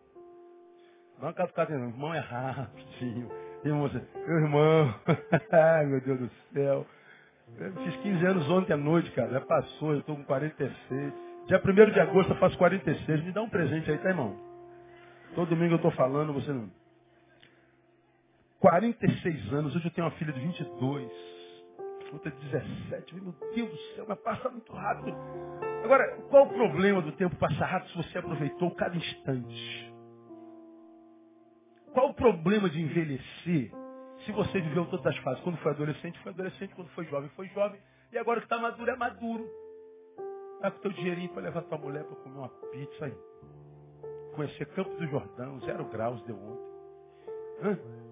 Não 1.22 1.28
é 1.28 1.32
caso 1.32 1.52
irmão 1.70 2.12
é 2.12 2.18
rapidinho. 2.18 3.30
Irmão, 3.64 3.88
meu 4.26 4.36
irmão, 4.36 4.94
ai 5.52 5.86
meu 5.86 6.00
Deus 6.00 6.18
do 6.18 6.30
céu. 6.52 6.84
Eu 7.60 7.72
fiz 7.84 7.96
15 7.98 8.26
anos 8.26 8.50
ontem 8.50 8.72
à 8.72 8.76
noite, 8.76 9.08
cara. 9.12 9.30
Já 9.30 9.40
passou, 9.40 9.92
eu 9.92 10.00
estou 10.00 10.16
com 10.16 10.24
46. 10.24 11.14
Dia 11.46 11.62
1 11.64 11.92
de 11.92 12.00
agosto 12.00 12.32
eu 12.32 12.38
faço 12.38 12.58
46. 12.58 13.22
Me 13.22 13.30
dá 13.30 13.40
um 13.40 13.48
presente 13.48 13.88
aí, 13.88 13.98
tá, 13.98 14.08
irmão? 14.08 14.36
Todo 15.36 15.50
domingo 15.50 15.74
eu 15.74 15.76
estou 15.76 15.92
falando, 15.92 16.32
você 16.32 16.52
não. 16.52 16.68
46 18.58 19.52
anos, 19.52 19.76
hoje 19.76 19.84
eu 19.84 19.92
tenho 19.92 20.08
uma 20.08 20.16
filha 20.16 20.32
de 20.32 20.40
22. 20.40 21.33
De 22.18 22.30
17. 22.30 23.14
Meu 23.14 23.34
Deus 23.54 23.70
do 23.70 23.76
céu, 23.94 24.06
mas 24.08 24.18
passa 24.20 24.48
muito 24.48 24.72
rápido. 24.72 25.16
Agora, 25.84 26.16
qual 26.30 26.46
o 26.46 26.54
problema 26.54 27.02
do 27.02 27.12
tempo 27.12 27.36
passar 27.36 27.66
rápido 27.66 27.90
se 27.90 27.96
você 27.96 28.18
aproveitou 28.18 28.70
cada 28.74 28.96
instante? 28.96 29.94
Qual 31.92 32.10
o 32.10 32.14
problema 32.14 32.68
de 32.70 32.80
envelhecer 32.80 33.70
se 34.24 34.32
você 34.32 34.60
viveu 34.60 34.86
todas 34.86 35.06
as 35.06 35.16
fases, 35.18 35.42
quando 35.42 35.58
foi 35.58 35.72
adolescente, 35.72 36.18
foi 36.20 36.32
adolescente, 36.32 36.74
quando 36.74 36.88
foi 36.90 37.04
jovem, 37.06 37.28
foi 37.30 37.46
jovem, 37.48 37.80
e 38.10 38.18
agora 38.18 38.40
que 38.40 38.46
está 38.46 38.58
maduro, 38.58 38.90
é 38.90 38.96
maduro. 38.96 39.46
Tá 40.60 40.70
com 40.70 40.78
teu 40.80 40.92
dinheirinho 40.92 41.28
para 41.30 41.42
levar 41.42 41.62
tua 41.62 41.78
mulher 41.78 42.04
para 42.04 42.16
comer 42.16 42.38
uma 42.38 42.48
pizza 42.48 43.04
aí. 43.04 43.18
Conhecer 44.34 44.66
Campos 44.74 44.96
do 44.96 45.06
Jordão, 45.08 45.60
zero 45.60 45.84
graus 45.90 46.22
deu 46.22 46.36
ontem. 46.36 46.74
Hã? 47.62 48.03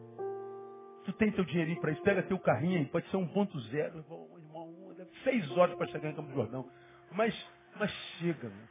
Tu 1.05 1.13
tem 1.15 1.33
teu 1.33 1.45
dinheirinho 1.45 1.81
para 1.81 1.93
isso, 1.93 2.03
pega 2.03 2.23
teu 2.23 2.39
carrinho 2.39 2.79
aí, 2.79 2.87
pode 2.87 3.09
ser 3.11 3.17
um 3.17 3.27
ponto 3.27 3.59
zero, 3.61 3.99
irmão, 3.99 4.95
seis 5.25 5.51
horas 5.57 5.77
para 5.77 5.89
chegar 5.89 6.11
em 6.11 6.15
Campos 6.15 6.31
do 6.33 6.37
Jordão. 6.37 6.69
Mas, 7.11 7.35
mas 7.77 7.91
chega, 8.19 8.49
meu. 8.49 8.69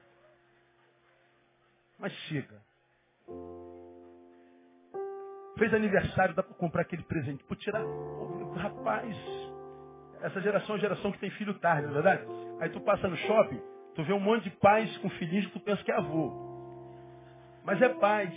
Mas 1.99 2.13
chega. 2.27 2.61
Fez 5.57 5.73
aniversário, 5.73 6.33
dá 6.33 6.41
para 6.41 6.55
comprar 6.55 6.81
aquele 6.81 7.03
presente. 7.03 7.43
Por 7.43 7.55
tirar. 7.57 7.83
Rapaz, 8.55 9.15
essa 10.21 10.41
geração 10.41 10.75
é 10.75 10.77
a 10.77 10.81
geração 10.81 11.11
que 11.11 11.19
tem 11.19 11.29
filho 11.31 11.53
tarde, 11.59 11.83
não 11.83 11.91
é 11.91 12.01
verdade? 12.01 12.25
Aí 12.59 12.69
tu 12.69 12.79
passa 12.81 13.07
no 13.07 13.17
shopping, 13.17 13.61
tu 13.95 14.03
vê 14.03 14.13
um 14.13 14.19
monte 14.19 14.45
de 14.45 14.51
pais 14.57 14.95
com 14.97 15.09
filhinhos 15.11 15.45
que 15.47 15.53
tu 15.53 15.59
pensa 15.59 15.83
que 15.83 15.91
é 15.91 15.95
avô. 15.95 16.51
Mas 17.63 17.81
é 17.81 17.89
pais. 17.89 18.33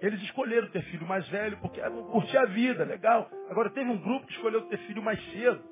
Eles 0.00 0.20
escolheram 0.22 0.68
ter 0.68 0.82
filho 0.84 1.06
mais 1.06 1.26
velho 1.28 1.56
porque 1.58 1.80
ah, 1.80 1.90
curtir 1.90 2.36
a 2.36 2.44
vida, 2.46 2.84
legal. 2.84 3.30
Agora 3.50 3.70
teve 3.70 3.88
um 3.88 3.96
grupo 3.96 4.26
que 4.26 4.34
escolheu 4.34 4.62
ter 4.68 4.78
filho 4.80 5.02
mais 5.02 5.22
cedo. 5.32 5.62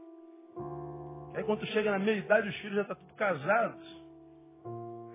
Aí 1.35 1.45
quando 1.45 1.67
chega 1.67 1.91
na 1.91 1.99
meia 1.99 2.19
idade, 2.19 2.49
os 2.49 2.57
filhos 2.57 2.77
já 2.77 2.83
estão 2.83 2.97
tá 2.97 3.03
tudo 3.03 3.15
casados. 3.17 4.05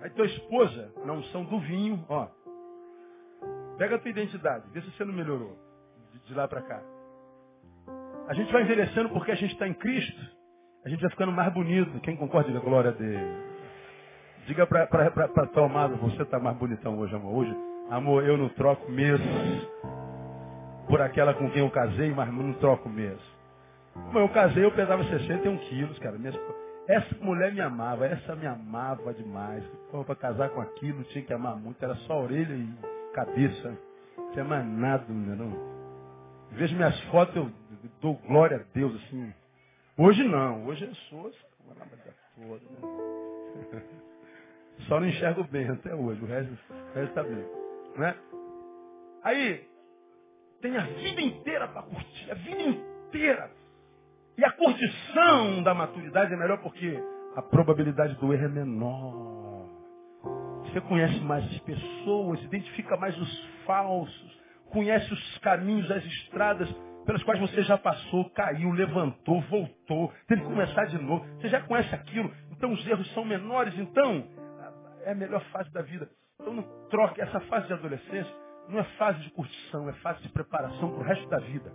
Aí 0.02 0.10
tua 0.10 0.26
esposa, 0.26 0.92
não 1.04 1.22
são 1.24 1.44
do 1.44 1.58
vinho, 1.60 2.04
ó. 2.08 2.28
Pega 3.78 3.96
a 3.96 3.98
tua 3.98 4.10
identidade, 4.10 4.68
vê 4.70 4.80
se 4.82 4.90
você 4.92 5.04
não 5.04 5.14
melhorou 5.14 5.58
de, 6.12 6.18
de 6.20 6.34
lá 6.34 6.46
para 6.46 6.62
cá. 6.62 6.82
A 8.28 8.34
gente 8.34 8.52
vai 8.52 8.62
envelhecendo 8.62 9.08
porque 9.08 9.32
a 9.32 9.34
gente 9.34 9.52
está 9.54 9.66
em 9.66 9.74
Cristo. 9.74 10.20
A 10.84 10.88
gente 10.88 11.00
vai 11.00 11.10
ficando 11.10 11.32
mais 11.32 11.52
bonito. 11.52 11.98
Quem 12.00 12.16
concorda, 12.16 12.48
diga 12.48 12.60
glória 12.60 12.90
a 12.90 12.94
Deus. 12.94 13.50
Diga 14.46 14.66
para 14.66 15.46
tua 15.48 15.66
amada, 15.66 15.96
você 15.96 16.22
está 16.22 16.38
mais 16.38 16.56
bonitão 16.56 16.98
hoje, 16.98 17.14
amor. 17.14 17.38
Hoje, 17.38 17.69
amor, 17.90 18.24
eu 18.24 18.36
não 18.36 18.48
troco 18.50 18.90
mesmo 18.90 19.26
por 20.88 21.00
aquela 21.00 21.34
com 21.34 21.50
quem 21.50 21.60
eu 21.60 21.70
casei, 21.70 22.10
mas 22.10 22.32
não 22.32 22.52
troco 22.54 22.88
mesmo. 22.88 23.20
Como 23.92 24.18
eu 24.18 24.28
casei, 24.28 24.64
eu 24.64 24.72
pesava 24.72 25.04
61 25.04 25.56
quilos, 25.58 25.98
cara. 25.98 26.16
Essa 26.88 27.14
mulher 27.20 27.52
me 27.52 27.60
amava, 27.60 28.06
essa 28.06 28.34
me 28.34 28.46
amava 28.46 29.12
demais. 29.14 29.64
Para 29.90 30.16
casar 30.16 30.50
com 30.50 30.60
aquilo, 30.60 31.04
tinha 31.04 31.24
que 31.24 31.32
amar 31.32 31.56
muito, 31.56 31.82
era 31.82 31.94
só 31.96 32.22
orelha 32.22 32.54
e 32.54 32.68
cabeça. 33.12 33.76
Não 34.16 34.30
tinha 34.32 34.44
mais 34.44 34.66
nada, 34.66 35.04
não. 35.08 35.52
Vejo 36.52 36.74
minhas 36.74 36.98
fotos, 37.04 37.36
eu 37.36 37.50
dou 38.00 38.14
glória 38.26 38.56
a 38.56 38.74
Deus, 38.74 38.94
assim. 38.96 39.32
Hoje 39.96 40.24
não, 40.24 40.66
hoje 40.66 40.84
eu 40.84 40.94
sou 40.94 41.30
toda, 41.66 41.84
né? 41.84 42.00
Só 44.88 44.98
não 44.98 45.06
enxergo 45.06 45.44
bem 45.44 45.68
até 45.68 45.94
hoje, 45.94 46.22
o 46.22 46.26
resto 46.26 46.56
está 46.96 47.22
bem. 47.22 47.59
Né? 47.96 48.14
Aí, 49.22 49.68
tem 50.60 50.76
a 50.76 50.84
vida 50.84 51.20
inteira 51.20 51.68
para 51.68 51.82
curtir, 51.82 52.30
a 52.30 52.34
vida 52.34 52.62
inteira. 52.62 53.50
E 54.36 54.44
a 54.44 54.52
curtição 54.52 55.62
da 55.62 55.74
maturidade 55.74 56.32
é 56.32 56.36
melhor 56.36 56.58
porque 56.62 56.98
a 57.36 57.42
probabilidade 57.42 58.14
do 58.16 58.32
erro 58.32 58.44
é 58.44 58.48
menor. 58.48 59.68
Você 60.64 60.80
conhece 60.82 61.20
mais 61.20 61.44
as 61.44 61.58
pessoas, 61.60 62.42
identifica 62.44 62.96
mais 62.96 63.16
os 63.18 63.48
falsos, 63.66 64.40
conhece 64.70 65.12
os 65.12 65.38
caminhos, 65.38 65.90
as 65.90 66.04
estradas 66.04 66.70
pelas 67.04 67.22
quais 67.22 67.40
você 67.40 67.62
já 67.62 67.76
passou, 67.76 68.30
caiu, 68.30 68.70
levantou, 68.70 69.40
voltou, 69.42 70.12
teve 70.28 70.42
que 70.42 70.46
começar 70.46 70.84
de 70.84 70.98
novo. 70.98 71.24
Você 71.36 71.48
já 71.48 71.60
conhece 71.62 71.94
aquilo, 71.94 72.32
então 72.52 72.72
os 72.72 72.86
erros 72.86 73.12
são 73.14 73.24
menores, 73.24 73.76
então 73.78 74.26
é 75.04 75.12
a 75.12 75.14
melhor 75.14 75.42
fase 75.46 75.72
da 75.72 75.82
vida. 75.82 76.08
Então 76.40 76.54
não 76.54 76.64
troque 76.88 77.20
essa 77.20 77.40
fase 77.40 77.66
de 77.66 77.72
adolescência, 77.72 78.34
não 78.68 78.78
é 78.78 78.84
fase 78.98 79.20
de 79.20 79.30
curtição, 79.30 79.88
é 79.88 79.92
fase 79.94 80.22
de 80.22 80.28
preparação 80.28 80.90
para 80.90 81.00
o 81.00 81.02
resto 81.02 81.28
da 81.28 81.38
vida. 81.38 81.72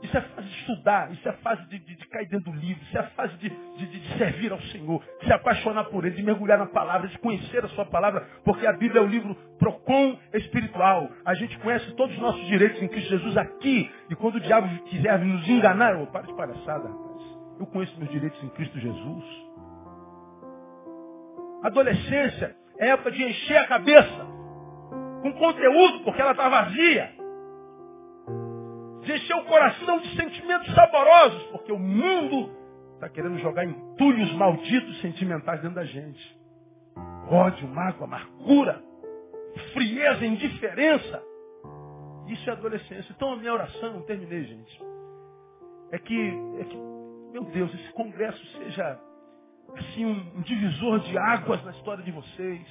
Isso 0.00 0.16
é 0.16 0.20
fase 0.20 0.48
de 0.48 0.54
estudar, 0.60 1.12
isso 1.12 1.28
é 1.28 1.32
fase 1.32 1.66
de, 1.66 1.78
de, 1.80 1.96
de 1.96 2.06
cair 2.06 2.28
dentro 2.28 2.52
do 2.52 2.56
livro, 2.56 2.80
isso 2.84 2.96
é 2.96 3.02
fase 3.10 3.36
de, 3.38 3.48
de, 3.48 4.16
servir 4.16 4.52
ao 4.52 4.60
Senhor, 4.60 5.02
de 5.20 5.26
se 5.26 5.32
apaixonar 5.32 5.84
por 5.86 6.04
Ele, 6.04 6.14
de 6.14 6.22
mergulhar 6.22 6.56
na 6.56 6.66
palavra, 6.66 7.08
de 7.08 7.18
conhecer 7.18 7.64
a 7.64 7.68
sua 7.68 7.84
palavra, 7.84 8.20
porque 8.44 8.64
a 8.64 8.72
Bíblia 8.72 9.00
é 9.00 9.04
o 9.04 9.08
livro 9.08 9.34
Procon 9.58 10.16
espiritual. 10.34 11.10
A 11.24 11.34
gente 11.34 11.58
conhece 11.58 11.92
todos 11.96 12.14
os 12.14 12.22
nossos 12.22 12.46
direitos 12.46 12.80
em 12.80 12.86
Cristo 12.86 13.10
Jesus 13.10 13.36
aqui, 13.36 13.90
e 14.08 14.14
quando 14.14 14.36
o 14.36 14.40
diabo 14.40 14.68
quiser 14.84 15.18
nos 15.18 15.48
enganar, 15.48 15.96
oh, 15.96 16.06
para 16.06 16.26
de 16.26 16.34
palhaçada, 16.34 16.88
rapaz. 16.88 17.22
Eu 17.58 17.66
conheço 17.66 17.98
meus 17.98 18.10
direitos 18.12 18.40
em 18.44 18.48
Cristo 18.50 18.78
Jesus. 18.78 19.24
Adolescência 21.64 22.54
é 22.78 22.90
época 22.90 23.10
de 23.10 23.22
encher 23.22 23.56
a 23.56 23.66
cabeça 23.66 24.26
com 25.22 25.32
conteúdo, 25.32 26.04
porque 26.04 26.20
ela 26.20 26.32
está 26.32 26.48
vazia 26.48 27.18
de 29.02 29.12
encher 29.12 29.36
o 29.36 29.44
coração 29.44 30.00
de 30.00 30.14
sentimentos 30.16 30.72
saborosos, 30.74 31.42
porque 31.44 31.72
o 31.72 31.78
mundo 31.78 32.50
está 32.94 33.08
querendo 33.08 33.38
jogar 33.38 33.64
entulhos 33.64 34.32
malditos 34.34 35.00
sentimentais 35.00 35.60
dentro 35.62 35.76
da 35.76 35.84
gente. 35.84 36.38
Ódio, 37.30 37.66
mágoa, 37.68 38.04
amargura, 38.06 38.82
frieza, 39.72 40.26
indiferença. 40.26 41.22
Isso 42.26 42.50
é 42.50 42.52
adolescência. 42.52 43.12
Então 43.16 43.32
a 43.32 43.36
minha 43.36 43.52
oração, 43.52 44.02
terminei, 44.02 44.44
gente. 44.44 44.82
É 45.90 45.98
que, 45.98 46.32
é 46.60 46.64
que, 46.64 46.76
meu 47.32 47.44
Deus, 47.44 47.72
esse 47.74 47.92
congresso 47.92 48.44
seja 48.58 49.00
assim 49.76 50.04
um, 50.04 50.40
divisor 50.42 51.00
de 51.00 51.16
águas 51.18 51.64
na 51.64 51.72
história 51.72 52.04
de 52.04 52.10
vocês. 52.10 52.66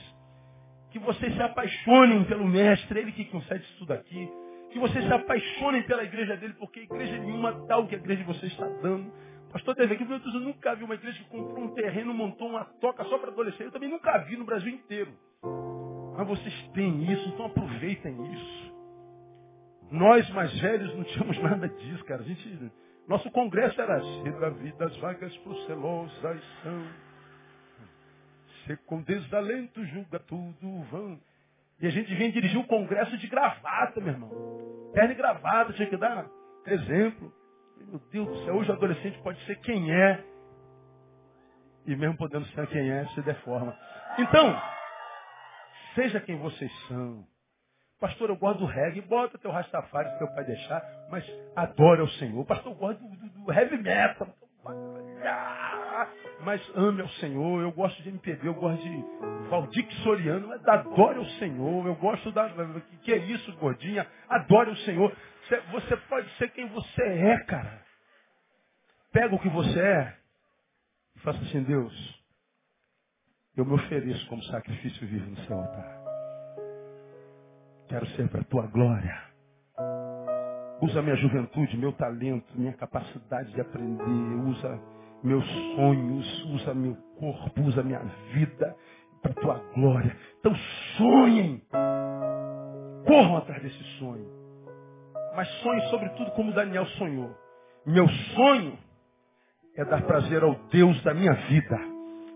Que 0.91 0.99
vocês 0.99 1.33
se 1.33 1.41
apaixonem 1.41 2.23
pelo 2.23 2.45
mestre, 2.45 2.99
ele 2.99 3.11
que 3.11 3.25
concede 3.25 3.63
isso 3.63 3.79
tudo 3.79 3.93
aqui 3.93 4.29
que 4.69 4.79
vocês 4.79 5.05
se 5.05 5.13
apaixonem 5.13 5.81
pela 5.83 6.03
igreja 6.03 6.35
dele, 6.37 6.53
porque 6.59 6.81
igreja 6.81 7.17
nenhuma 7.17 7.51
dá 7.51 7.77
o 7.77 7.87
que 7.87 7.95
a 7.95 7.97
igreja 7.97 8.21
de 8.21 8.27
vocês 8.27 8.51
está 8.51 8.67
dando. 8.67 9.11
Pastor 9.51 9.75
teve 9.75 9.93
aqui, 9.93 10.03
eu 10.03 10.39
nunca 10.41 10.75
vi 10.75 10.83
uma 10.83 10.95
igreja 10.95 11.17
que 11.23 11.29
comprou 11.29 11.65
um 11.65 11.73
terreno, 11.73 12.13
montou 12.13 12.49
uma 12.49 12.65
toca 12.65 13.03
só 13.05 13.17
para 13.17 13.31
adolescente. 13.31 13.65
Eu 13.65 13.71
também 13.71 13.89
nunca 13.89 14.17
vi 14.19 14.35
no 14.35 14.45
Brasil 14.45 14.69
inteiro. 14.69 15.11
Mas 16.17 16.27
vocês 16.27 16.69
têm 16.73 17.11
isso, 17.11 17.29
então 17.29 17.45
aproveitem 17.45 18.33
isso. 18.33 18.73
Nós 19.89 20.29
mais 20.31 20.53
velhos 20.59 20.93
não 20.95 21.03
tínhamos 21.05 21.37
nada 21.41 21.69
disso, 21.69 22.03
cara. 22.03 22.21
A 22.21 22.25
gente, 22.25 22.71
nosso 23.07 23.31
congresso 23.31 23.79
era 23.79 23.97
assim, 23.97 24.31
da 24.39 24.49
vida 24.49 24.85
as 24.85 24.97
vagas 24.97 25.35
procelosas 25.37 26.43
são. 26.61 26.87
Se 28.65 28.75
com 28.85 29.01
desalento 29.01 29.83
julga 29.85 30.19
tudo 30.19 30.81
vão. 30.91 31.19
E 31.79 31.87
a 31.87 31.89
gente 31.89 32.13
vem 32.15 32.31
dirigir 32.31 32.57
um 32.57 32.65
congresso 32.67 33.17
de 33.17 33.27
gravata, 33.27 34.01
meu 34.01 34.13
irmão. 34.13 34.91
Terno 34.93 35.11
e 35.11 35.15
gravata, 35.15 35.73
tinha 35.73 35.87
que 35.87 35.95
dar 35.95 36.27
exemplo. 36.65 37.31
Meu 37.77 37.99
Deus 38.11 38.27
do 38.27 38.45
céu, 38.45 38.55
hoje 38.55 38.69
o 38.69 38.73
adolescente 38.73 39.17
pode 39.21 39.39
ser 39.45 39.55
quem 39.61 39.93
é. 39.93 40.23
E 41.85 41.95
mesmo 41.95 42.17
podendo 42.17 42.45
ser 42.47 42.67
quem 42.67 42.89
é, 42.89 43.05
se 43.09 43.21
deforma. 43.21 43.77
Então, 44.17 44.61
seja 45.95 46.19
quem 46.19 46.37
vocês 46.37 46.71
são. 46.87 47.25
Pastor, 47.99 48.29
eu 48.29 48.35
gosto 48.35 48.59
do 48.59 48.65
reggae, 48.65 49.01
bota 49.01 49.37
teu 49.39 49.49
Rastafari 49.49 50.11
se 50.11 50.17
teu 50.19 50.27
pai 50.27 50.43
deixar, 50.43 50.83
mas 51.09 51.25
adora 51.55 52.03
o 52.03 52.09
Senhor. 52.11 52.45
Pastor, 52.45 52.71
eu 52.71 52.77
gosto 52.77 52.99
do, 53.01 53.29
do, 53.29 53.51
heavy 53.51 53.77
metal. 53.77 54.27
Mas 56.41 56.61
ame 56.75 57.01
ao 57.01 57.09
Senhor, 57.09 57.61
eu 57.61 57.71
gosto 57.71 58.01
de 58.03 58.09
MPB, 58.09 58.47
eu 58.47 58.53
gosto 58.53 58.83
de 58.83 59.49
Valdir 59.49 59.91
Soriano, 60.03 60.47
mas 60.47 60.67
adore 60.67 61.19
o 61.19 61.29
Senhor, 61.39 61.87
eu 61.87 61.95
gosto 61.95 62.31
da. 62.31 62.47
Que 63.01 63.13
é 63.13 63.17
isso, 63.17 63.51
gordinha? 63.57 64.05
Adore 64.29 64.69
o 64.71 64.77
Senhor. 64.77 65.11
Você 65.71 65.97
pode 65.97 66.29
ser 66.37 66.51
quem 66.51 66.67
você 66.67 67.01
é, 67.01 67.39
cara. 67.45 67.81
Pega 69.11 69.33
o 69.33 69.39
que 69.39 69.49
você 69.49 69.79
é 69.79 70.17
e 71.15 71.19
faça 71.21 71.39
assim, 71.39 71.63
Deus, 71.63 72.23
eu 73.55 73.65
me 73.65 73.73
ofereço 73.73 74.27
como 74.27 74.43
sacrifício 74.43 75.07
vivo 75.07 75.31
no 75.31 75.37
seu 75.45 75.57
altar. 75.57 76.06
Quero 77.87 78.05
ser 78.07 78.27
para 78.27 78.41
a 78.41 78.45
tua 78.45 78.67
glória. 78.67 79.17
Usa 80.81 81.01
minha 81.01 81.15
juventude, 81.15 81.77
meu 81.77 81.93
talento, 81.93 82.45
minha 82.55 82.73
capacidade 82.73 83.51
de 83.53 83.61
aprender. 83.61 84.03
Usa 84.45 84.79
meus 85.23 85.45
sonhos, 85.75 86.45
usa 86.53 86.73
meu 86.73 86.95
corpo, 87.17 87.61
usa 87.61 87.81
minha 87.81 88.01
vida 88.33 88.75
para 89.21 89.31
a 89.31 89.35
tua 89.35 89.73
glória. 89.73 90.15
Então 90.39 90.53
sonhem. 90.97 91.61
Corram 93.05 93.37
atrás 93.37 93.63
desse 93.63 93.83
sonho. 93.99 94.27
Mas 95.35 95.47
sonhem 95.61 95.89
sobretudo 95.89 96.31
como 96.31 96.51
Daniel 96.51 96.85
sonhou. 96.97 97.33
Meu 97.85 98.07
sonho 98.35 98.77
é 99.77 99.85
dar 99.85 100.01
prazer 100.03 100.43
ao 100.43 100.55
Deus 100.69 101.01
da 101.03 101.13
minha 101.13 101.33
vida. 101.33 101.79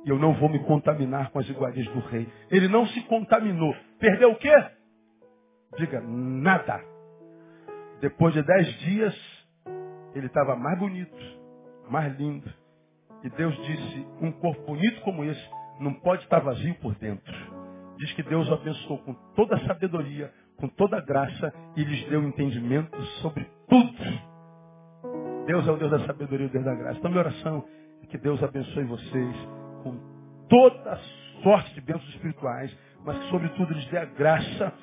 E 0.06 0.10
eu 0.10 0.18
não 0.18 0.34
vou 0.34 0.48
me 0.48 0.60
contaminar 0.60 1.30
com 1.32 1.40
as 1.40 1.49
iguarias 1.49 1.88
do 1.88 1.99
rei. 1.99 2.28
Ele 2.49 2.69
não 2.69 2.88
se 2.88 3.02
contaminou. 3.02 3.76
Perdeu 3.99 4.32
o 4.32 4.36
quê? 4.38 4.49
Diga, 5.77 6.02
nada. 6.02 6.84
Depois 8.02 8.34
de 8.34 8.43
dez 8.43 8.68
dias, 8.80 9.15
ele 10.14 10.27
estava 10.27 10.56
mais 10.56 10.77
bonito, 10.77 11.18
mais 11.89 12.18
lindo. 12.18 12.52
E 13.23 13.30
Deus 13.30 13.56
disse, 13.65 14.07
um 14.22 14.31
corpo 14.31 14.65
bonito 14.65 15.02
como 15.02 15.23
esse 15.23 15.49
não 15.80 15.93
pode 15.93 16.23
estar 16.23 16.39
vazio 16.39 16.76
por 16.76 16.95
dentro. 16.95 17.34
Diz 17.98 18.11
que 18.14 18.23
Deus 18.23 18.49
o 18.49 18.53
abençoou 18.53 18.99
com 18.99 19.14
toda 19.35 19.56
a 19.56 19.68
sabedoria, 19.68 20.34
com 20.57 20.68
toda 20.68 20.98
a 20.98 21.02
graça 21.02 21.53
e 21.76 21.84
lhes 21.84 22.07
deu 22.10 22.23
entendimento 22.23 22.99
sobre 23.22 23.48
tudo. 23.69 24.31
Deus 25.45 25.68
é 25.68 25.72
o 25.72 25.77
Deus 25.77 25.91
da 25.91 26.06
sabedoria 26.06 26.48
e 26.48 26.49
o 26.49 26.52
Deus 26.52 26.65
da 26.65 26.76
graça. 26.76 26.98
Então 26.99 27.11
minha 27.11 27.23
oração 27.23 27.64
é 28.03 28.07
que 28.07 28.18
Deus 28.18 28.41
abençoe 28.43 28.84
vocês 28.85 29.35
com 29.84 29.98
toda 30.49 30.99
sorte 31.43 31.73
de 31.73 31.81
bênçãos 31.81 32.10
espirituais, 32.10 32.76
mas 33.06 33.18
que 33.18 33.30
sobretudo 33.30 33.73
lhes 33.73 33.85
dê 33.88 33.98
a 33.98 34.06
graça 34.06 34.73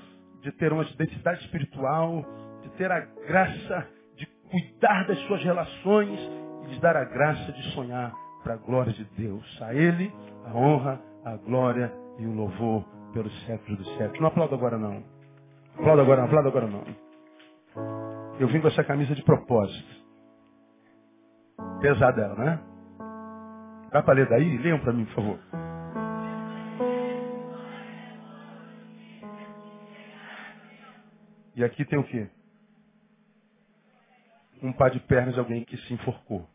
de 0.50 0.56
ter 0.56 0.72
uma 0.72 0.82
identidade 0.82 1.40
espiritual, 1.44 2.24
de 2.62 2.70
ter 2.70 2.90
a 2.90 3.00
graça 3.00 3.88
de 4.16 4.26
cuidar 4.50 5.06
das 5.06 5.18
suas 5.26 5.42
relações 5.44 6.18
e 6.64 6.68
lhes 6.68 6.80
dar 6.80 6.96
a 6.96 7.04
graça 7.04 7.52
de 7.52 7.62
sonhar 7.74 8.12
para 8.42 8.54
a 8.54 8.56
glória 8.56 8.92
de 8.92 9.04
Deus. 9.16 9.62
A 9.62 9.74
Ele 9.74 10.12
a 10.46 10.56
honra, 10.56 11.00
a 11.24 11.36
glória 11.36 11.92
e 12.18 12.26
o 12.26 12.34
louvor 12.34 12.84
pelos 13.12 13.32
séculos 13.44 13.78
dos 13.78 13.88
séculos. 13.98 14.20
Não 14.20 14.28
aplauda 14.28 14.54
agora 14.54 14.78
não. 14.78 15.04
Aplauda 15.74 16.02
agora, 16.02 16.20
não 16.22 16.28
aplauda 16.28 16.48
agora 16.48 16.66
não. 16.66 16.84
Eu 18.40 18.48
vim 18.48 18.60
com 18.60 18.68
essa 18.68 18.84
camisa 18.84 19.14
de 19.14 19.22
propósito. 19.22 19.98
Pesada 21.80 22.22
ela, 22.22 22.34
né? 22.34 22.60
Dá 23.92 24.02
para 24.02 24.14
ler 24.14 24.28
daí? 24.28 24.58
Leiam 24.58 24.78
para 24.80 24.92
mim, 24.92 25.04
por 25.06 25.14
favor. 25.14 25.67
E 31.58 31.64
aqui 31.64 31.84
tem 31.84 31.98
o 31.98 32.04
quê? 32.04 32.28
Um 34.62 34.72
par 34.72 34.92
de 34.92 35.00
pernas 35.00 35.34
de 35.34 35.40
alguém 35.40 35.64
que 35.64 35.76
se 35.76 35.92
enforcou. 35.92 36.48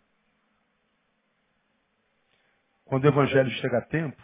Quando 2.85 3.03
o 3.03 3.07
Evangelho 3.09 3.49
chega 3.49 3.79
a 3.79 3.81
tempo, 3.81 4.21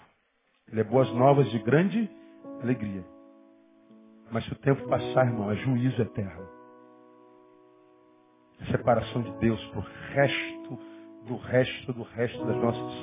ele 0.72 0.80
é 0.80 0.84
boas 0.86 1.12
novas 1.12 1.52
de 1.52 1.60
grande 1.60 2.10
alegria. 2.62 3.04
Mas 4.32 4.46
se 4.46 4.54
o 4.54 4.56
tempo 4.56 4.88
passar, 4.88 5.28
irmão, 5.28 5.52
é 5.52 5.56
juízo 5.58 6.02
eterno. 6.02 6.48
É 8.62 8.66
separação 8.72 9.22
de 9.22 9.38
Deus 9.40 9.62
para 9.72 9.80
o 9.80 9.84
resto 10.14 10.80
do 11.26 11.36
resto 11.36 11.92
do 11.92 12.04
resto 12.04 12.46
das 12.46 12.56
nossas 12.56 12.94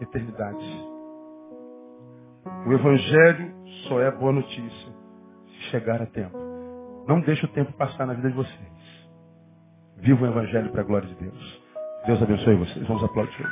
eternidades. 0.00 0.66
O 2.66 2.72
Evangelho 2.72 3.54
só 3.86 4.00
é 4.00 4.10
boa 4.10 4.32
notícia 4.32 4.92
se 5.46 5.70
chegar 5.70 6.00
a 6.00 6.06
tempo. 6.06 6.41
Não 7.06 7.20
deixe 7.20 7.44
o 7.44 7.48
tempo 7.48 7.72
passar 7.72 8.06
na 8.06 8.14
vida 8.14 8.30
de 8.30 8.36
vocês. 8.36 8.72
Viva 9.98 10.24
o 10.24 10.28
Evangelho 10.28 10.70
para 10.70 10.82
a 10.82 10.84
glória 10.84 11.08
de 11.08 11.14
Deus. 11.14 11.62
Deus 12.06 12.22
abençoe 12.22 12.56
vocês. 12.56 12.86
Vamos 12.86 13.04
aplaudir. 13.04 13.46